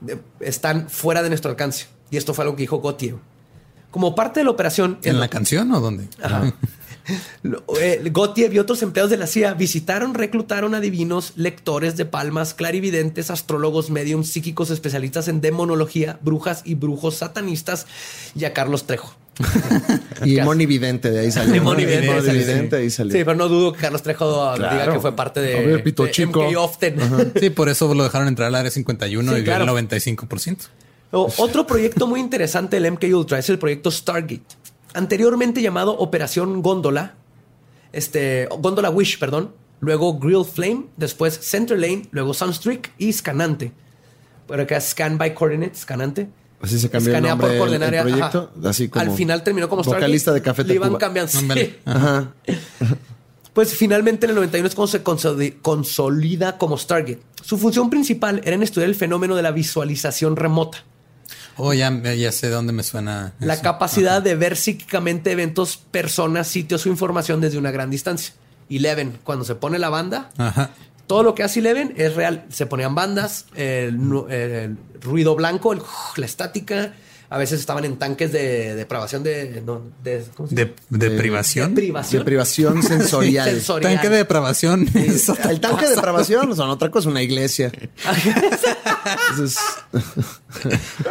[0.07, 1.87] eh, están fuera de nuestro alcance.
[2.09, 3.15] Y esto fue algo que dijo Gautier.
[3.91, 4.97] Como parte de la operación...
[5.03, 6.07] ¿En la canción o dónde?
[6.21, 6.53] Ajá.
[7.81, 13.29] Eh, Gautier y otros empleados de la CIA visitaron, reclutaron adivinos, lectores de palmas, clarividentes,
[13.29, 17.87] astrólogos, mediums, psíquicos especialistas en demonología, brujas y brujos satanistas
[18.35, 19.17] y a Carlos Trejo.
[20.25, 20.39] Y.
[20.41, 21.53] Moni Vidente de ahí salió.
[21.53, 23.11] De Moni Vidente, Moni sí, ahí salió.
[23.11, 24.73] Sí, pero no dudo que Carlos Trejo Claro.
[24.79, 26.43] diga que fue parte de, A ver, pito de chico.
[26.49, 26.95] MK Often.
[27.39, 29.77] Sí, por eso lo dejaron entrar al área 51 Sí, y vio claro.
[29.77, 30.57] el 95%.
[31.11, 34.41] O- Otro proyecto muy interesante del MK Ultra es el proyecto Stargate,
[34.93, 37.15] anteriormente llamado Operación Góndola,
[37.91, 43.71] este, Góndola Wish, perdón, luego Grill Flame, después Center Lane, luego Sunstreak y Scanante.
[44.47, 46.27] Pero acá Scan by Coordinates, Scanante.
[46.63, 47.91] Así se cambió el Escanea nombre por coordenar.
[47.91, 48.51] del proyecto.
[48.57, 48.69] ajá.
[48.69, 50.01] Así como Al final terminó como Stargate.
[50.05, 51.37] vocalista de Café Le iban cambiando.
[51.37, 51.65] Ándale.
[51.65, 51.75] Sí.
[51.85, 52.31] Ajá.
[53.53, 57.19] Pues finalmente en el 91 es cuando se consoli- consolida como Stargate.
[57.43, 60.79] Su función principal era en estudiar el fenómeno de la visualización remota.
[61.57, 63.33] Oh, ya, ya sé dónde me suena.
[63.39, 63.61] La eso.
[63.63, 68.33] capacidad de ver psíquicamente eventos, personas, sitios o información desde una gran distancia.
[68.69, 70.71] Eleven, cuando se pone la banda, Ajá.
[71.13, 72.45] Todo lo que hace Eleven es real.
[72.49, 73.97] Se ponían bandas, el,
[75.01, 75.81] ruido blanco, el-
[76.17, 76.93] la estática.
[77.29, 79.61] A veces estaban en tanques de depravación de...
[79.65, 80.75] no, de, ¿cómo se De, llama?
[80.89, 81.73] de De- privación.
[81.73, 82.23] De privación.
[82.25, 83.49] privación sensorial.
[83.49, 83.93] Sensorial.
[83.93, 84.87] Tanque de depravación.
[84.93, 85.95] El tanque de cosa.
[85.95, 87.71] depravación son otra cosa, una iglesia.
[89.43, 89.57] Es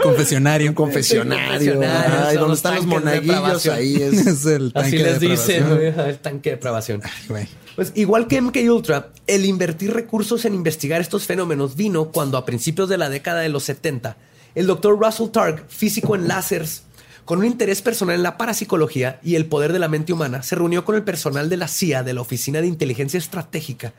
[0.02, 0.68] Confesionario.
[0.70, 1.74] un confesionario.
[1.74, 4.26] confesionario, Ay, los están los de monaguillos, ahí es.
[4.26, 5.94] Es el tanque Así de les dicen, depravación.
[5.94, 7.02] güey, el tanque de depravación.
[7.28, 7.48] Güey.
[7.74, 12.44] Pues igual que MK Ultra, el invertir recursos en investigar estos fenómenos vino cuando a
[12.44, 14.16] principios de la década de los 70,
[14.54, 16.82] el doctor Russell Targ, físico en láseres,
[17.24, 20.54] con un interés personal en la parapsicología y el poder de la mente humana, se
[20.54, 23.94] reunió con el personal de la CIA, de la Oficina de Inteligencia Estratégica,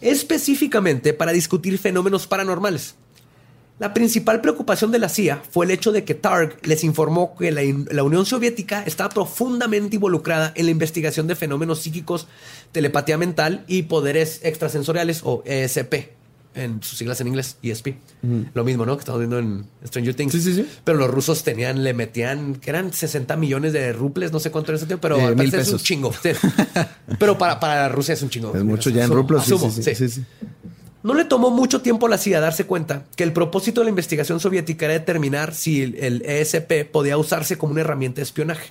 [0.00, 2.94] específicamente para discutir fenómenos paranormales.
[3.78, 7.52] La principal preocupación de la CIA fue el hecho de que Targ les informó que
[7.52, 12.26] la, la Unión Soviética estaba profundamente involucrada en la investigación de fenómenos psíquicos,
[12.72, 15.94] telepatía mental y poderes extrasensoriales o ESP,
[16.54, 17.88] en sus siglas en inglés, ESP.
[18.52, 18.96] Lo mismo, ¿no?
[18.96, 20.32] Que estamos viendo en Stranger Things.
[20.32, 20.66] Sí, sí, sí.
[20.82, 24.72] Pero los rusos tenían, le metían, que eran 60 millones de ruples, no sé cuánto
[24.72, 26.12] era ese tiempo, pero Eh, al mil parecer es un chingo.
[27.18, 28.54] Pero para, para Rusia es un chingo.
[28.54, 29.12] Es mucho ya en
[29.42, 30.24] sí, sí, sí, sí.
[31.02, 33.90] No le tomó mucho tiempo a la CIA darse cuenta que el propósito de la
[33.90, 38.70] investigación soviética era determinar si el- ESP podía usarse como una herramienta de espionaje.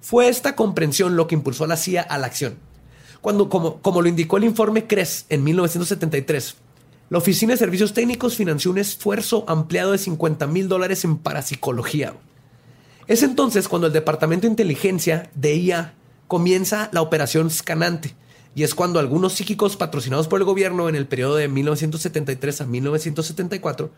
[0.00, 2.56] Fue esta comprensión lo que impulsó a la CIA a la acción.
[3.20, 6.56] Cuando, como, como lo indicó el informe CRES en 1973,
[7.10, 12.14] la Oficina de Servicios Técnicos financió un esfuerzo ampliado de 50 mil dólares en parapsicología.
[13.06, 15.94] Es entonces cuando el Departamento de Inteligencia, DIA,
[16.28, 18.14] comienza la operación Scanante.
[18.54, 22.66] Y es cuando algunos psíquicos patrocinados por el gobierno en el periodo de 1973 a
[22.66, 23.90] 1974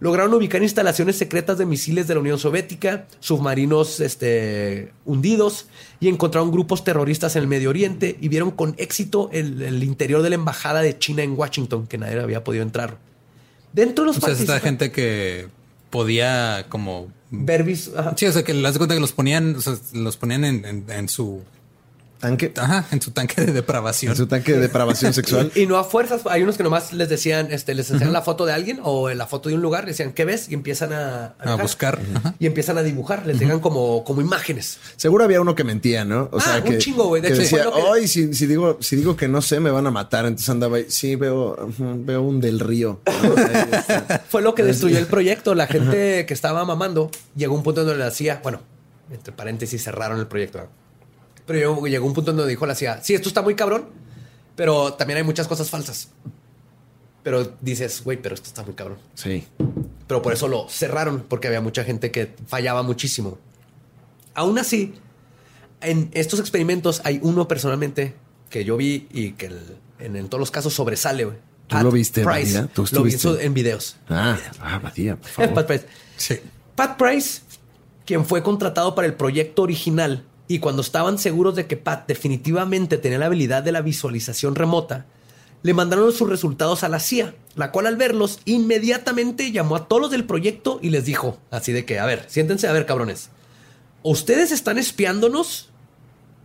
[0.00, 5.66] lograron ubicar instalaciones secretas de misiles de la Unión Soviética, submarinos este, hundidos
[5.98, 10.22] y encontraron grupos terroristas en el Medio Oriente y vieron con éxito el, el interior
[10.22, 12.96] de la embajada de China en Washington, que nadie había podido entrar.
[13.72, 15.48] Dentro de los O sea, es esta gente que
[15.90, 17.08] podía como...
[17.32, 17.64] ver.
[18.16, 20.64] Sí, o sea, que las de cuenta que los ponían, o sea, los ponían en,
[20.64, 21.42] en- en su...
[22.18, 22.52] Tanque.
[22.56, 24.10] Ajá, en su tanque de depravación.
[24.12, 25.52] En su tanque de depravación sexual.
[25.54, 28.44] Y no a fuerzas, hay unos que nomás les decían, este, les enseñan la foto
[28.46, 30.48] de alguien o la foto de un lugar, les decían, ¿qué ves?
[30.48, 31.98] Y empiezan a, A buscar.
[32.38, 34.78] Y empiezan a dibujar, les llegan como, como imágenes.
[34.96, 36.28] Seguro había uno que mentía, ¿no?
[36.32, 37.22] O Ah, sea, un que, chingo, güey.
[37.22, 39.70] De que hecho, decía, que- ay, si, si digo, si digo que no sé, me
[39.70, 40.26] van a matar.
[40.26, 43.00] Entonces andaba ahí, sí, veo, veo un del río.
[43.06, 44.24] Está.
[44.28, 45.54] Fue lo que destruyó el proyecto.
[45.54, 48.60] La gente que estaba mamando llegó a un punto donde le hacía, bueno,
[49.12, 50.66] entre paréntesis cerraron el proyecto.
[51.48, 53.86] Pero llegó, llegó un punto donde dijo la CIA, sí, esto está muy cabrón,
[54.54, 56.10] pero también hay muchas cosas falsas.
[57.24, 58.98] Pero dices, güey, pero esto está muy cabrón.
[59.14, 59.44] Sí.
[60.06, 63.38] Pero por eso lo cerraron, porque había mucha gente que fallaba muchísimo.
[64.34, 64.94] Aún así,
[65.80, 68.14] en estos experimentos hay uno personalmente
[68.50, 71.24] que yo vi y que el- en, en todos los casos sobresale.
[71.24, 71.36] güey.
[71.66, 72.62] ¿Tú Pat lo viste, Price.
[72.72, 73.96] ¿Tú lo vi en videos.
[74.08, 75.54] Ah, ah, Badía, por favor.
[75.54, 75.86] Pat Price.
[76.16, 76.36] Sí.
[76.76, 77.40] Pat Price,
[78.06, 82.96] quien fue contratado para el proyecto original y cuando estaban seguros de que Pat definitivamente
[82.96, 85.06] tenía la habilidad de la visualización remota,
[85.62, 90.02] le mandaron sus resultados a la CIA, la cual al verlos inmediatamente llamó a todos
[90.02, 93.28] los del proyecto y les dijo, así de que, a ver, siéntense a ver, cabrones,
[94.02, 95.70] ¿ustedes están espiándonos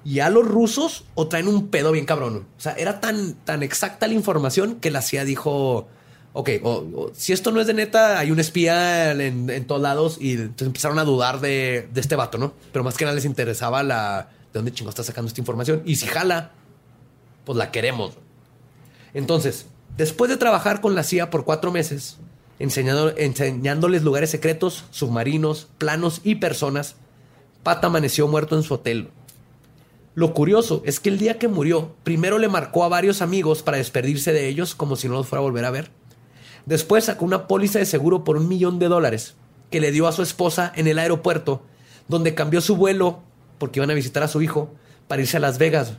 [0.03, 2.45] y a los rusos o traen un pedo bien cabrón?
[2.57, 5.87] O sea, era tan, tan exacta la información que la CIA dijo,
[6.33, 10.17] ok, o- si esto no es de neta, hay un espía en, en todos lados
[10.19, 12.53] y entonces empezaron a dudar de, de este vato, ¿no?
[12.71, 14.29] Pero más que nada les interesaba la...
[14.51, 15.81] ¿De dónde chingo está sacando esta información?
[15.85, 16.51] Y si jala,
[17.45, 18.13] pues la queremos.
[19.13, 19.65] Entonces,
[19.97, 22.17] después de trabajar con la CIA por cuatro meses,
[22.59, 26.95] enseñando- enseñándoles lugares secretos, submarinos, planos y personas,
[27.63, 29.09] Pat amaneció muerto en su hotel.
[30.15, 33.77] Lo curioso es que el día que murió, primero le marcó a varios amigos para
[33.77, 35.89] despedirse de ellos como si no los fuera a volver a ver.
[36.65, 39.35] Después sacó una póliza de seguro por un millón de dólares
[39.69, 41.61] que le dio a su esposa en el aeropuerto,
[42.07, 43.21] donde cambió su vuelo
[43.57, 44.69] porque iban a visitar a su hijo
[45.07, 45.93] para irse a Las Vegas.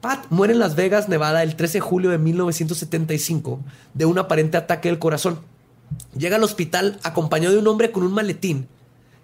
[0.00, 3.60] Pat muere en Las Vegas, Nevada, el 13 de julio de 1975
[3.94, 5.38] de un aparente ataque del corazón.
[6.16, 8.68] Llega al hospital acompañado de un hombre con un maletín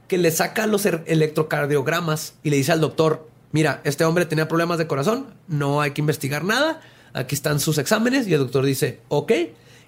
[0.08, 4.48] que le saca los er- electrocardiogramas y le dice al doctor, mira, este hombre tenía
[4.48, 6.80] problemas de corazón, no hay que investigar nada,
[7.12, 9.32] aquí están sus exámenes y el doctor dice, ok,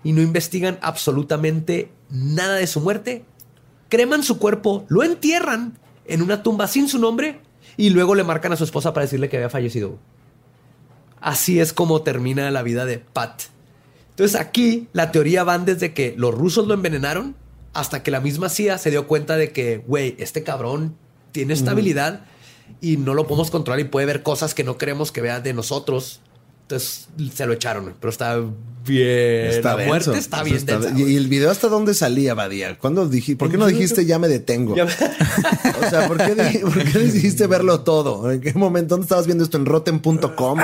[0.05, 3.25] y no investigan absolutamente nada de su muerte,
[3.89, 7.41] creman su cuerpo, lo entierran en una tumba sin su nombre
[7.77, 9.99] y luego le marcan a su esposa para decirle que había fallecido.
[11.21, 13.43] Así es como termina la vida de Pat.
[14.11, 17.37] Entonces aquí la teoría van desde que los rusos lo envenenaron
[17.73, 20.97] hasta que la misma CIA se dio cuenta de que, güey, este cabrón
[21.31, 22.27] tiene esta habilidad
[22.81, 25.55] y no lo podemos controlar y puede ver cosas que no queremos que vea de
[25.55, 26.21] nosotros.
[26.73, 28.37] Entonces se lo echaron, pero está
[28.87, 29.63] bien.
[29.63, 29.87] la denso.
[29.87, 30.99] muerte está bien está densa.
[30.99, 32.79] ¿Y el video hasta dónde salía, Badía?
[32.79, 34.75] ¿Cuándo dije, ¿Por qué no dijiste ya me detengo?
[34.75, 34.85] Ya-
[35.87, 38.31] O sea, ¿por qué, por qué decidiste verlo todo?
[38.33, 38.95] ¿En qué momento?
[38.95, 39.59] ¿Dónde estabas viendo esto?
[39.59, 40.59] ¿En rotten.com?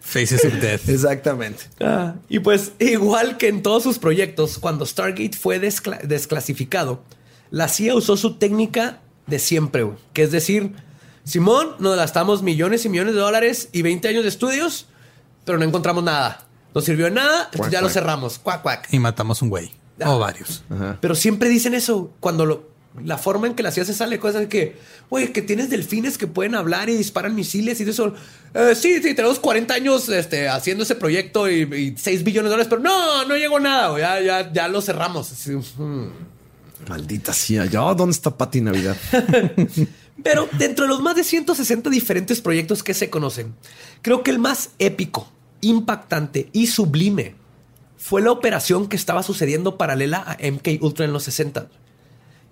[0.00, 0.88] Faces of Death.
[0.88, 1.64] Exactamente.
[1.80, 7.02] Ah, y pues, igual que en todos sus proyectos, cuando Stargate fue descla- desclasificado,
[7.50, 10.72] la CIA usó su técnica de siempre, que es decir,
[11.28, 14.86] Simón, nos gastamos millones y millones de dólares y 20 años de estudios,
[15.44, 16.46] pero no encontramos nada.
[16.74, 17.92] No sirvió de nada, Cuac, ya lo cuac.
[17.92, 18.38] cerramos.
[18.38, 18.88] Cuac, cuac.
[18.92, 19.70] Y matamos un güey.
[20.00, 20.12] Ah.
[20.12, 20.64] O varios.
[21.00, 22.70] Pero siempre dicen eso cuando lo,
[23.04, 24.78] la forma en que la CIA se sale, cosas de que,
[25.10, 28.14] güey, que tienes delfines que pueden hablar y disparan misiles y de eso.
[28.54, 32.50] Eh, sí, sí, tenemos 40 años este, haciendo ese proyecto y, y 6 billones de
[32.50, 35.30] dólares, pero no, no llegó nada, güey, ya, ya, ya lo cerramos.
[35.30, 36.06] Así, mm.
[36.88, 37.66] Maldita CIA.
[37.66, 38.96] Ya, ¿dónde está Pati Navidad?
[40.22, 43.54] Pero dentro de los más de 160 diferentes proyectos que se conocen,
[44.02, 47.34] creo que el más épico, impactante y sublime
[47.96, 51.68] fue la operación que estaba sucediendo paralela a MK Ultra en los 60.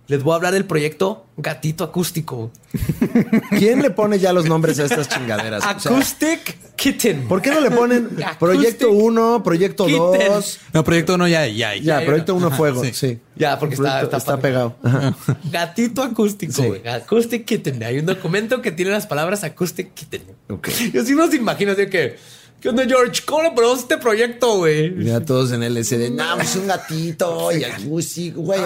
[0.09, 2.53] Les voy a hablar del proyecto Gatito Acústico.
[3.59, 5.61] ¿Quién le pone ya los nombres a estas chingaderas?
[5.65, 7.27] O sea, Acoustic Kitten.
[7.27, 10.01] ¿Por qué no le ponen Acoustic Proyecto 1, Proyecto Kitten.
[10.29, 10.59] 2?
[10.75, 12.85] No, proyecto uno ya, ya, Ya, Proyecto 1 Fuego.
[12.85, 12.93] sí.
[12.95, 13.19] Sí.
[13.35, 14.77] Ya, porque está- Proyecto- está- pegado.
[14.83, 15.17] Ajá.
[15.51, 16.63] Gatito acústico, Sí.
[16.67, 16.87] güey.
[16.87, 17.83] Acoustic Kitten.
[17.83, 20.23] Hay un documento que tiene las palabras Acoustic Kitten.
[20.51, 20.69] Ok.
[20.93, 22.17] Yo sí nos imagino así que,
[22.61, 23.23] ¿qué onda, George?
[23.27, 25.05] ¿Cómo le ponemos este proyecto, güey?
[25.05, 26.11] Ya todos en LSD.
[26.11, 28.61] No, pues un gatito y acústico, güey.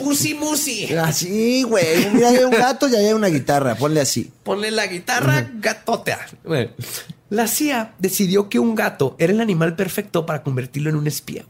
[0.00, 0.94] Pussy Musi.
[0.94, 2.10] Así, güey.
[2.12, 3.74] Mira, hay un gato y ahí hay una guitarra.
[3.74, 4.30] Ponle así.
[4.42, 6.26] Ponle la guitarra, gatotea.
[6.44, 6.70] Bueno,
[7.28, 11.44] la CIA decidió que un gato era el animal perfecto para convertirlo en un espía.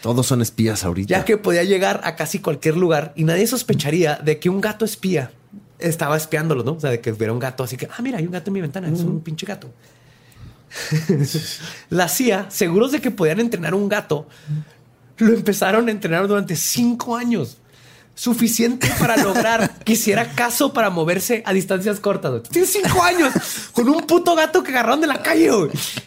[0.00, 1.10] Todos son espías ahorita.
[1.10, 4.84] Ya que podía llegar a casi cualquier lugar y nadie sospecharía de que un gato
[4.84, 5.32] espía
[5.78, 6.72] estaba espiándolo, ¿no?
[6.72, 8.54] O sea, de que hubiera un gato así que, ah, mira, hay un gato en
[8.54, 9.70] mi ventana, es un pinche gato.
[11.90, 14.28] la CIA, seguros de que podían entrenar un gato,
[15.18, 17.58] lo empezaron a entrenar durante cinco años.
[18.18, 22.30] Suficiente para lograr que hiciera caso para moverse a distancias cortas.
[22.32, 22.42] güey.
[22.42, 23.32] Tienes cinco años
[23.70, 25.48] con un puto gato que agarraron de la calle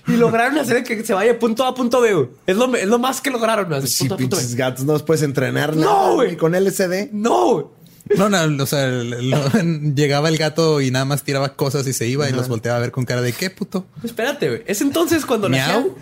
[0.08, 2.28] y lograron hacer que se vaya punto A a punto B.
[2.46, 3.72] Es lo, es lo más que lograron.
[3.74, 4.42] Así, Sí, punto A, punto B.
[4.42, 5.74] pinches gatos, no los puedes entrenar.
[5.78, 6.36] No, güey.
[6.36, 7.12] Con LSD.
[7.14, 7.72] No.
[8.18, 9.50] No, no, o sea, lo-
[9.96, 12.82] llegaba el gato y nada más tiraba cosas y se iba y los volteaba a
[12.82, 13.86] ver con cara de qué puto.
[14.04, 14.64] Espérate, güey.
[14.66, 15.50] Es entonces cuando.
[15.50, 15.96] Miau.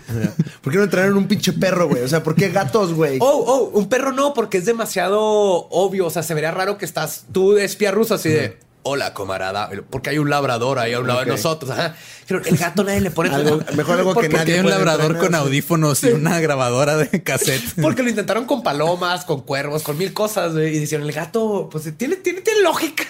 [0.60, 2.02] ¿Por qué no entrenaron un pinche perro, güey?
[2.02, 3.18] O sea, ¿por qué gatos, güey?
[3.20, 6.06] Oh, oh, un perro no, porque es demasiado obvio.
[6.06, 9.70] O sea, se vería raro que estás tú de espía ruso así de hola, camarada,
[9.90, 11.70] porque hay un labrador ahí a un lado de nosotros.
[11.70, 11.94] Ajá.
[12.26, 15.18] Pero el gato nadie le pone Algo- mejor algo que nadie Porque hay un labrador
[15.18, 17.62] con audífonos y una grabadora de cassette.
[17.82, 20.54] Porque lo intentaron con palomas, con cuervos, con mil cosas.
[20.54, 23.04] Y dijeron, el gato, pues tiene, tiene, tiene lógica.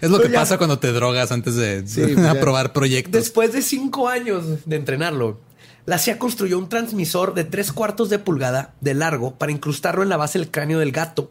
[0.00, 2.30] Es lo Pero que ya- pasa cuando te drogas antes de Sí, pues ya.
[2.32, 3.12] aprobar proyectos.
[3.12, 5.38] Después de cinco años de entrenarlo,
[5.86, 10.08] la CIA construyó un transmisor de tres cuartos de pulgada de largo para incrustarlo en
[10.08, 11.30] la base del cráneo del gato.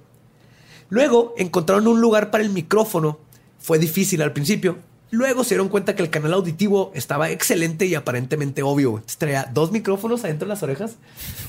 [0.89, 3.19] Luego encontraron un lugar para el micrófono.
[3.59, 4.77] Fue difícil al principio.
[5.11, 9.01] Luego se dieron cuenta que el canal auditivo estaba excelente y aparentemente obvio.
[9.17, 10.97] Traía dos micrófonos adentro de las orejas,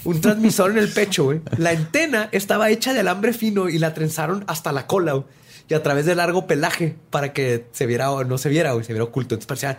[0.04, 1.38] un transmisor en el pecho.
[1.58, 5.24] La antena estaba hecha de alambre fino y la trenzaron hasta la cola
[5.68, 8.84] y a través de largo pelaje para que se viera o no se viera, güey,
[8.84, 9.34] se viera oculto.
[9.34, 9.78] Entonces parecía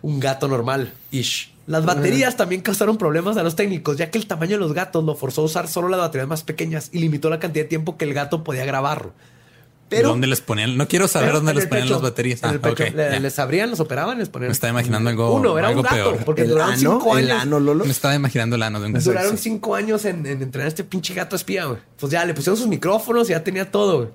[0.00, 0.92] un gato normal.
[1.10, 1.52] Ish.
[1.68, 5.04] Las baterías también causaron problemas a los técnicos, ya que el tamaño de los gatos
[5.04, 7.96] lo forzó a usar solo las baterías más pequeñas y limitó la cantidad de tiempo
[7.96, 9.10] que el gato podía grabar.
[9.90, 10.76] Pero ¿Dónde les ponían?
[10.76, 12.40] No quiero saber dónde les ponían pecho, las baterías.
[12.42, 12.52] Ah,
[12.94, 14.48] Le- les abrían, los operaban, les ponían.
[14.48, 16.24] Me estaba imaginando algo- Uno, era algo un gato, peor.
[16.26, 16.80] porque ¿El duraron ano?
[17.00, 17.42] cinco ¿El años.
[17.42, 17.84] ano, Lolo?
[17.86, 19.04] Me estaba imaginando el ano de un gato.
[19.06, 21.78] Duraron cinco años en, en entrenar a este pinche gato espía, güey.
[21.98, 24.08] Pues ya le pusieron sus micrófonos y ya tenía todo, güey.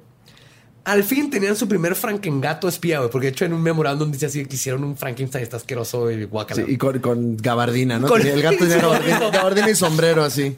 [0.86, 3.10] Al fin tenían su primer Frankengato espía, güey.
[3.10, 6.26] Porque de hecho en un memorándum dice así que hicieron un Frankenstein está asqueroso y
[6.26, 6.66] guacala.
[6.66, 8.08] Sí, y con, con gabardina, ¿no?
[8.10, 10.58] Con- el gato tenía gabardina, gabardina y sombrero así.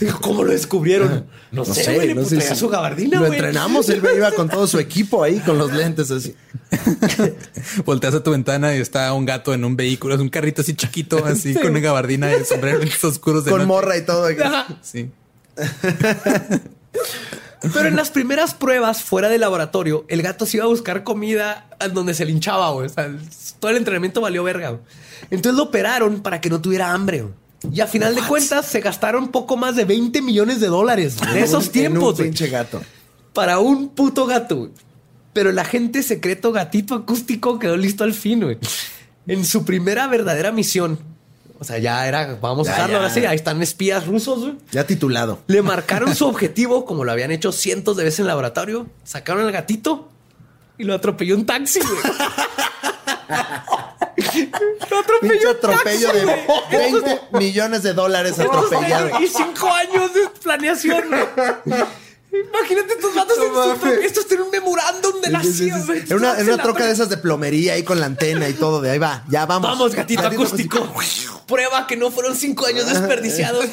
[0.00, 1.26] Dijo, ¿Cómo lo descubrieron?
[1.52, 2.14] No, sé, güey.
[2.14, 3.38] no sé su gabardina, Lo güey.
[3.38, 6.34] entrenamos, él iba con todo su equipo ahí, con los lentes así.
[7.84, 10.74] Volteas a tu ventana y está un gato en un vehículo, es un carrito así
[10.74, 13.68] chiquito, así con una gabardina y sombrero lentes oscuros de Con noche.
[13.68, 14.26] morra y todo.
[14.42, 14.66] Ajá.
[14.82, 15.10] Sí.
[17.74, 21.66] Pero en las primeras pruebas fuera del laboratorio, el gato se iba a buscar comida
[21.92, 22.86] donde se linchaba, güey.
[22.86, 23.10] O sea,
[23.58, 24.70] todo el entrenamiento valió verga.
[24.70, 24.82] güey.
[25.30, 27.22] Entonces lo operaron para que no tuviera hambre.
[27.22, 27.34] güey.
[27.72, 31.40] Y a final de cuentas se gastaron poco más de 20 millones de dólares de
[31.40, 32.80] esos En tiempos un güey, pinche gato.
[33.32, 34.56] para un puto gato.
[34.56, 34.70] güey.
[35.32, 38.40] Pero el agente secreto gatito acústico quedó listo al fin.
[38.42, 38.58] güey.
[39.26, 40.98] En su primera verdadera misión.
[41.60, 43.26] O sea, ya era, vamos a usarlo ahora sí.
[43.26, 44.38] Ahí están espías rusos.
[44.40, 44.54] güey.
[44.70, 45.40] Ya titulado.
[45.48, 48.86] Le marcaron su objetivo, como lo habían hecho cientos de veces en el laboratorio.
[49.04, 50.08] Sacaron al gatito
[50.78, 51.96] y lo atropelló un taxi, güey.
[54.90, 56.40] lo atropelló Pinche un atropello taxi, de güey.
[56.92, 59.20] 20 millones de dólares atropellado.
[59.20, 61.82] Y cinco años de planeación, güey.
[62.30, 64.02] Imagínate estos vatos No en.
[64.02, 65.70] Estos tienen un memorándum de la Sí, sí.
[65.70, 68.80] En una, en una troca de esas de plomería ahí con la antena y todo.
[68.80, 69.68] De ahí va, ya vamos.
[69.70, 70.92] Vamos, gatito, acústico.
[71.46, 73.64] Prueba que no fueron cinco años desperdiciados.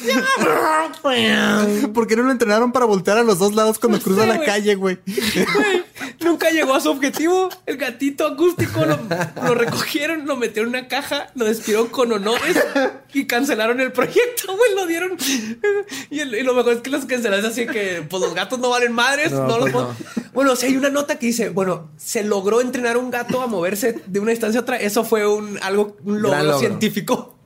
[1.92, 4.28] ¿Por qué no lo entrenaron para voltear a los dos lados cuando No cruza sé,
[4.28, 4.98] la calle, güey?
[5.04, 5.84] Güey,
[6.20, 7.50] Nunca llegó a su objetivo.
[7.66, 8.98] El gatito acústico lo,
[9.44, 12.56] lo recogieron, lo metieron en una caja, lo despidieron con honores
[13.20, 14.74] y cancelaron el proyecto, güey.
[14.74, 15.16] Lo dieron.
[16.10, 18.70] Y, el- y lo mejor es que los cancelaron así que pues los gatos no
[18.70, 19.32] valen madres.
[19.32, 19.86] No, No, los pues
[20.32, 24.02] Bueno, si hay una nota que dice, bueno, se logró entrenar un gato a moverse
[24.06, 24.76] de una distancia a otra.
[24.76, 26.58] Eso fue un algo, un logro, Gran logro.
[26.60, 27.36] científico.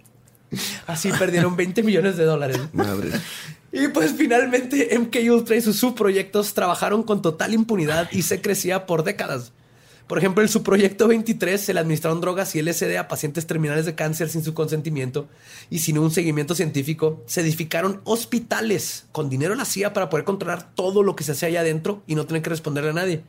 [0.87, 2.59] Así perdieron 20 millones de dólares.
[2.73, 3.11] Madre.
[3.73, 8.85] Y pues finalmente MK Ultra y sus subproyectos trabajaron con total impunidad y se crecía
[8.87, 9.53] por décadas.
[10.11, 13.87] Por ejemplo, en su proyecto 23 se le administraron drogas y LSD a pacientes terminales
[13.87, 15.29] de cáncer sin su consentimiento
[15.71, 17.23] y sin un seguimiento científico.
[17.27, 21.31] Se edificaron hospitales con dinero de la CIA para poder controlar todo lo que se
[21.31, 23.23] hacía allá adentro y no tener que responderle a nadie.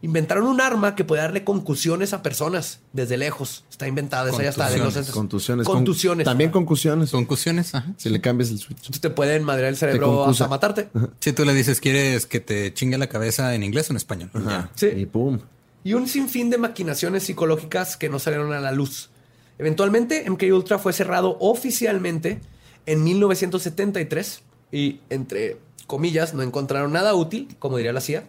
[0.00, 3.64] Inventaron un arma que puede darle concusiones a personas desde lejos.
[3.68, 4.70] Está inventada, esa ya está.
[4.70, 4.78] de
[5.10, 5.66] Contusiones.
[5.66, 6.24] Con- Contusiones.
[6.24, 7.10] También concusiones.
[7.10, 7.92] Concusiones, ajá.
[7.96, 8.78] Si le cambias el switch.
[8.78, 10.88] Entonces te pueden madrear el cerebro hasta matarte.
[11.18, 14.30] Si tú le dices, ¿quieres que te chingue la cabeza en inglés o en español?
[14.48, 14.70] Ya.
[14.76, 14.86] Sí.
[14.86, 15.40] Y pum.
[15.84, 19.10] Y un sinfín de maquinaciones psicológicas que no salieron a la luz.
[19.58, 22.40] Eventualmente, MK Ultra fue cerrado oficialmente
[22.86, 28.28] en 1973 y entre comillas no encontraron nada útil, como diría la CIA,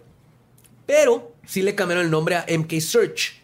[0.86, 3.40] pero sí le cambiaron el nombre a MK Search.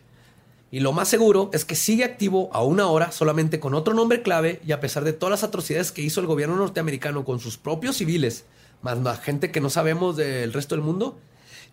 [0.70, 4.60] Y lo más seguro es que sigue activo aún ahora solamente con otro nombre clave
[4.66, 7.96] y a pesar de todas las atrocidades que hizo el gobierno norteamericano con sus propios
[7.96, 8.46] civiles,
[8.82, 11.18] más la gente que no sabemos del resto del mundo,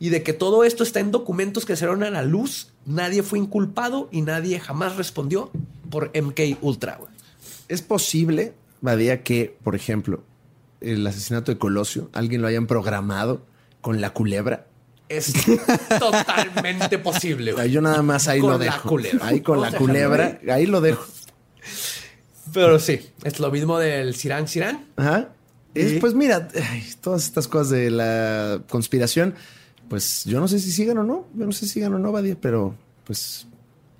[0.03, 3.39] y de que todo esto está en documentos que salieron a la luz, nadie fue
[3.39, 5.49] inculpado y nadie jamás respondió
[5.89, 6.97] por MK Ultra.
[6.99, 7.09] güey.
[7.69, 10.21] Es posible, Badía, que, por ejemplo,
[10.81, 13.45] el asesinato de Colosio, alguien lo hayan programado
[13.79, 14.67] con la culebra.
[15.07, 15.31] Es
[15.99, 17.53] totalmente posible.
[17.53, 17.71] güey.
[17.71, 18.89] Yo nada más ahí Con lo la dejo.
[18.89, 19.25] culebra.
[19.25, 21.05] Ahí con la culebra, ahí lo dejo.
[22.53, 24.85] Pero sí, es lo mismo del Sirán Sirán.
[24.97, 25.29] Ajá.
[26.01, 29.33] Pues mira, ay, todas estas cosas de la conspiración,
[29.89, 31.27] pues yo no sé si sigan o no.
[31.35, 32.75] Yo no sé si sigan o no, Badía, pero
[33.05, 33.47] pues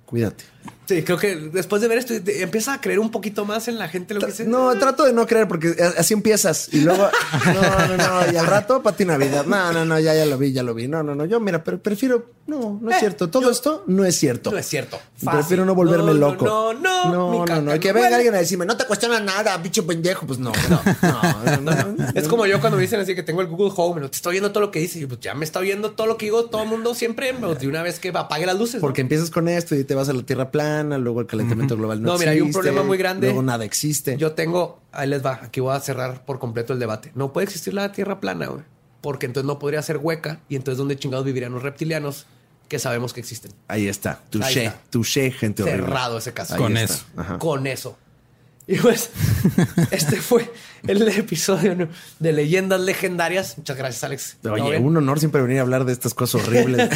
[0.06, 0.44] cuídate.
[0.86, 3.88] Sí, creo que después de ver esto empieza a creer un poquito más en la
[3.88, 4.44] gente lo que dice.
[4.44, 7.08] No, trato de no creer porque así empiezas y luego,
[7.46, 10.52] no, no, no, y al rato Pati Navidad, no, no, no, ya, ya lo vi,
[10.52, 13.30] ya lo vi, no, no, no, yo mira, pero prefiero, no, no es Eh, cierto,
[13.30, 14.50] todo yo- esto no es cierto.
[14.50, 14.98] No es cierto.
[15.16, 15.30] Fácil.
[15.38, 16.44] Prefiero no volverme No, no, loco.
[16.44, 19.20] No, no, no, no, caca no, que no venga alguien a decirme, no te cuestiona
[19.20, 22.06] nada, bicho pendejo, pues no, no, no, no, no.
[22.14, 24.10] Es como yo cuando me dicen así que tengo el Google Home, ¿no?
[24.10, 24.98] te estoy viendo todo lo que dice.
[25.00, 27.58] Y pues ya me está viendo todo lo que digo todo el mundo siempre, pues,
[27.58, 28.74] de una vez que apague las luces.
[28.76, 28.80] ¿no?
[28.80, 32.02] Porque empiezas con esto y te vas a la tierra plana, luego el calentamiento global
[32.02, 33.28] no, No, mira, hay un existe, problema muy grande.
[33.28, 34.16] Luego nada existe.
[34.16, 37.12] Yo tengo, ahí les va, aquí voy a cerrar por completo el debate.
[37.14, 38.62] No puede existir la Tierra plana, güey.
[39.00, 42.26] Porque entonces no podría ser hueca y entonces ¿dónde chingados vivirían los reptilianos
[42.68, 43.52] que sabemos que existen?
[43.68, 44.80] Ahí está, Ahí touché, está.
[44.90, 45.82] touché, gente horrible.
[45.84, 46.54] Cerrado ese caso.
[46.54, 46.94] Ahí Con está.
[46.94, 47.04] eso.
[47.16, 47.38] Ajá.
[47.38, 47.98] Con eso.
[48.66, 49.10] Y pues,
[49.90, 50.50] este fue
[50.86, 51.86] el episodio
[52.18, 53.58] de Leyendas Legendarias.
[53.58, 54.36] Muchas gracias, Alex.
[54.40, 56.88] ¿Todo Oye, un honor siempre venir a hablar de estas cosas horribles.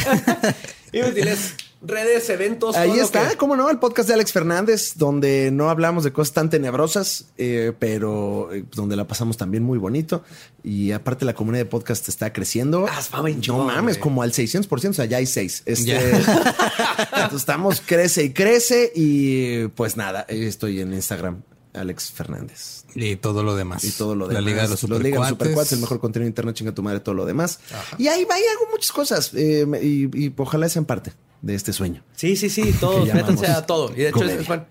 [0.91, 2.75] Y diles, redes, eventos.
[2.75, 6.03] Ahí todo lo está, que- cómo no, el podcast de Alex Fernández, donde no hablamos
[6.03, 10.23] de cosas tan tenebrosas, eh, pero eh, donde la pasamos también muy bonito.
[10.63, 12.87] Y aparte la comunidad de podcast está creciendo.
[12.89, 13.01] Ah,
[13.47, 15.63] no mames, como al 600%, o sea, ya hay seis.
[15.65, 16.01] Este, Ya.
[17.13, 18.91] entonces, estamos, crece y crece.
[18.95, 22.78] Y pues nada, eh, estoy en Instagram, Alex Fernández.
[22.95, 23.83] Y todo lo demás.
[23.83, 24.43] Y todo lo demás.
[24.43, 25.29] La Liga de los Liga de los Supercuates.
[25.29, 27.59] Supercuates, el mejor contenido internet, chinga tu madre, todo lo demás.
[27.97, 29.31] Y ahí, ahí hago muchas cosas.
[29.35, 32.03] eh, y, y ojalá sean parte de este sueño.
[32.15, 33.91] Sí, sí, sí, todos, métanse a todo.
[33.93, 34.41] Y de hecho, es, comedia.
[34.41, 34.65] es bueno,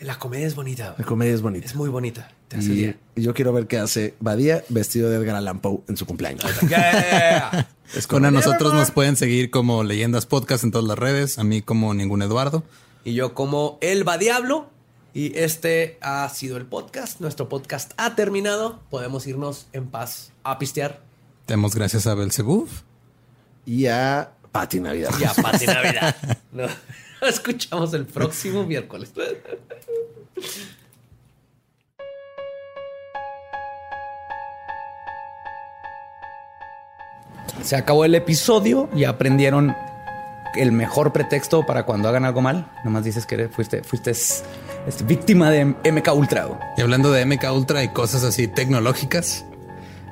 [0.00, 0.94] la comedia es bonita.
[0.98, 1.66] La comedia es bonita.
[1.66, 2.30] Es muy bonita.
[2.48, 2.96] Te hace Y, día.
[3.16, 6.44] y yo quiero ver qué hace Badía vestido de Edgar Allan Poe en su cumpleaños.
[6.68, 7.68] Yeah.
[7.94, 11.38] Es Bueno, a como- nosotros nos pueden seguir como Leyendas Podcast en todas las redes.
[11.38, 12.64] A mí como ningún Eduardo.
[13.04, 14.68] Y yo como El Va Diablo.
[15.16, 17.20] Y este ha sido el podcast.
[17.20, 18.80] Nuestro podcast ha terminado.
[18.90, 21.02] Podemos irnos en paz a pistear.
[21.46, 22.68] Demos gracias a Belzebub.
[23.64, 25.12] Y a Pati Navidad.
[25.20, 26.16] Y a Pati Navidad.
[26.50, 26.72] Nos
[27.22, 29.12] escuchamos el próximo miércoles.
[37.62, 39.76] Se acabó el episodio y aprendieron
[40.56, 42.68] el mejor pretexto para cuando hagan algo mal.
[42.84, 44.12] Nomás dices que fuiste, fuiste
[44.86, 46.74] es- víctima de MK Ultra.
[46.76, 49.44] Y hablando de MK Ultra y cosas así tecnológicas,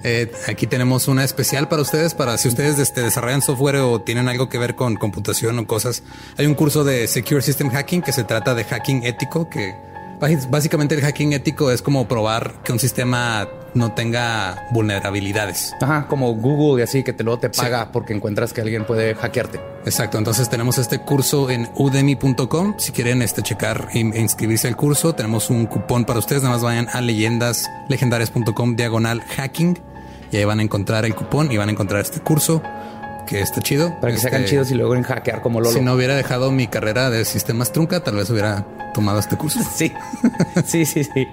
[0.04, 4.28] eh, aquí tenemos una especial para ustedes, para si ustedes este, desarrollan software o tienen
[4.28, 6.02] algo que ver con computación o cosas.
[6.38, 9.74] Hay un curso de Secure System Hacking que se trata de hacking ético, que
[10.50, 15.74] básicamente el hacking ético es como probar que un sistema no tenga vulnerabilidades.
[15.80, 19.14] Ajá, como Google y así que te luego te paga porque encuentras que alguien puede
[19.14, 19.60] hackearte.
[19.84, 22.74] Exacto, entonces tenemos este curso en udemy.com.
[22.78, 26.42] Si quieren este, checar e inscribirse al curso, tenemos un cupón para ustedes.
[26.42, 29.78] Nada más vayan a leyendaslegendarias.com diagonal hacking
[30.30, 32.62] y ahí van a encontrar el cupón y van a encontrar este curso
[33.26, 33.98] que está chido.
[34.00, 35.72] Para que se hagan Este, chidos y luego en hackear como Lolo.
[35.72, 39.60] Si no hubiera dejado mi carrera de sistemas trunca, tal vez hubiera tomado este curso.
[39.74, 39.92] Sí,
[40.66, 41.28] sí, sí, sí.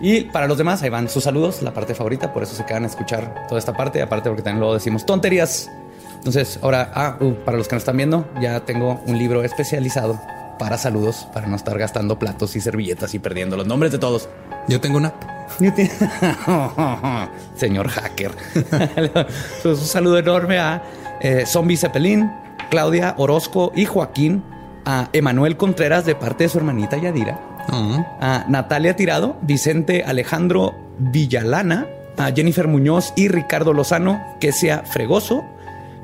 [0.00, 2.84] Y para los demás, ahí van sus saludos, la parte favorita, por eso se quedan
[2.84, 5.70] a escuchar toda esta parte, aparte porque también luego decimos tonterías.
[6.16, 10.20] Entonces, ahora, ah, uh, para los que nos están viendo, ya tengo un libro especializado
[10.58, 14.28] para saludos, para no estar gastando platos y servilletas y perdiendo los nombres de todos.
[14.68, 15.14] Yo tengo una.
[17.56, 18.32] Señor hacker.
[19.64, 20.82] un saludo enorme a
[21.20, 22.30] eh, Zombie Zeppelin,
[22.70, 24.42] Claudia Orozco y Joaquín,
[24.84, 31.86] a Emanuel Contreras de parte de su hermanita Yadira, a Natalia Tirado, Vicente Alejandro Villalana,
[32.16, 35.44] a Jennifer Muñoz y Ricardo Lozano, que sea Fregoso,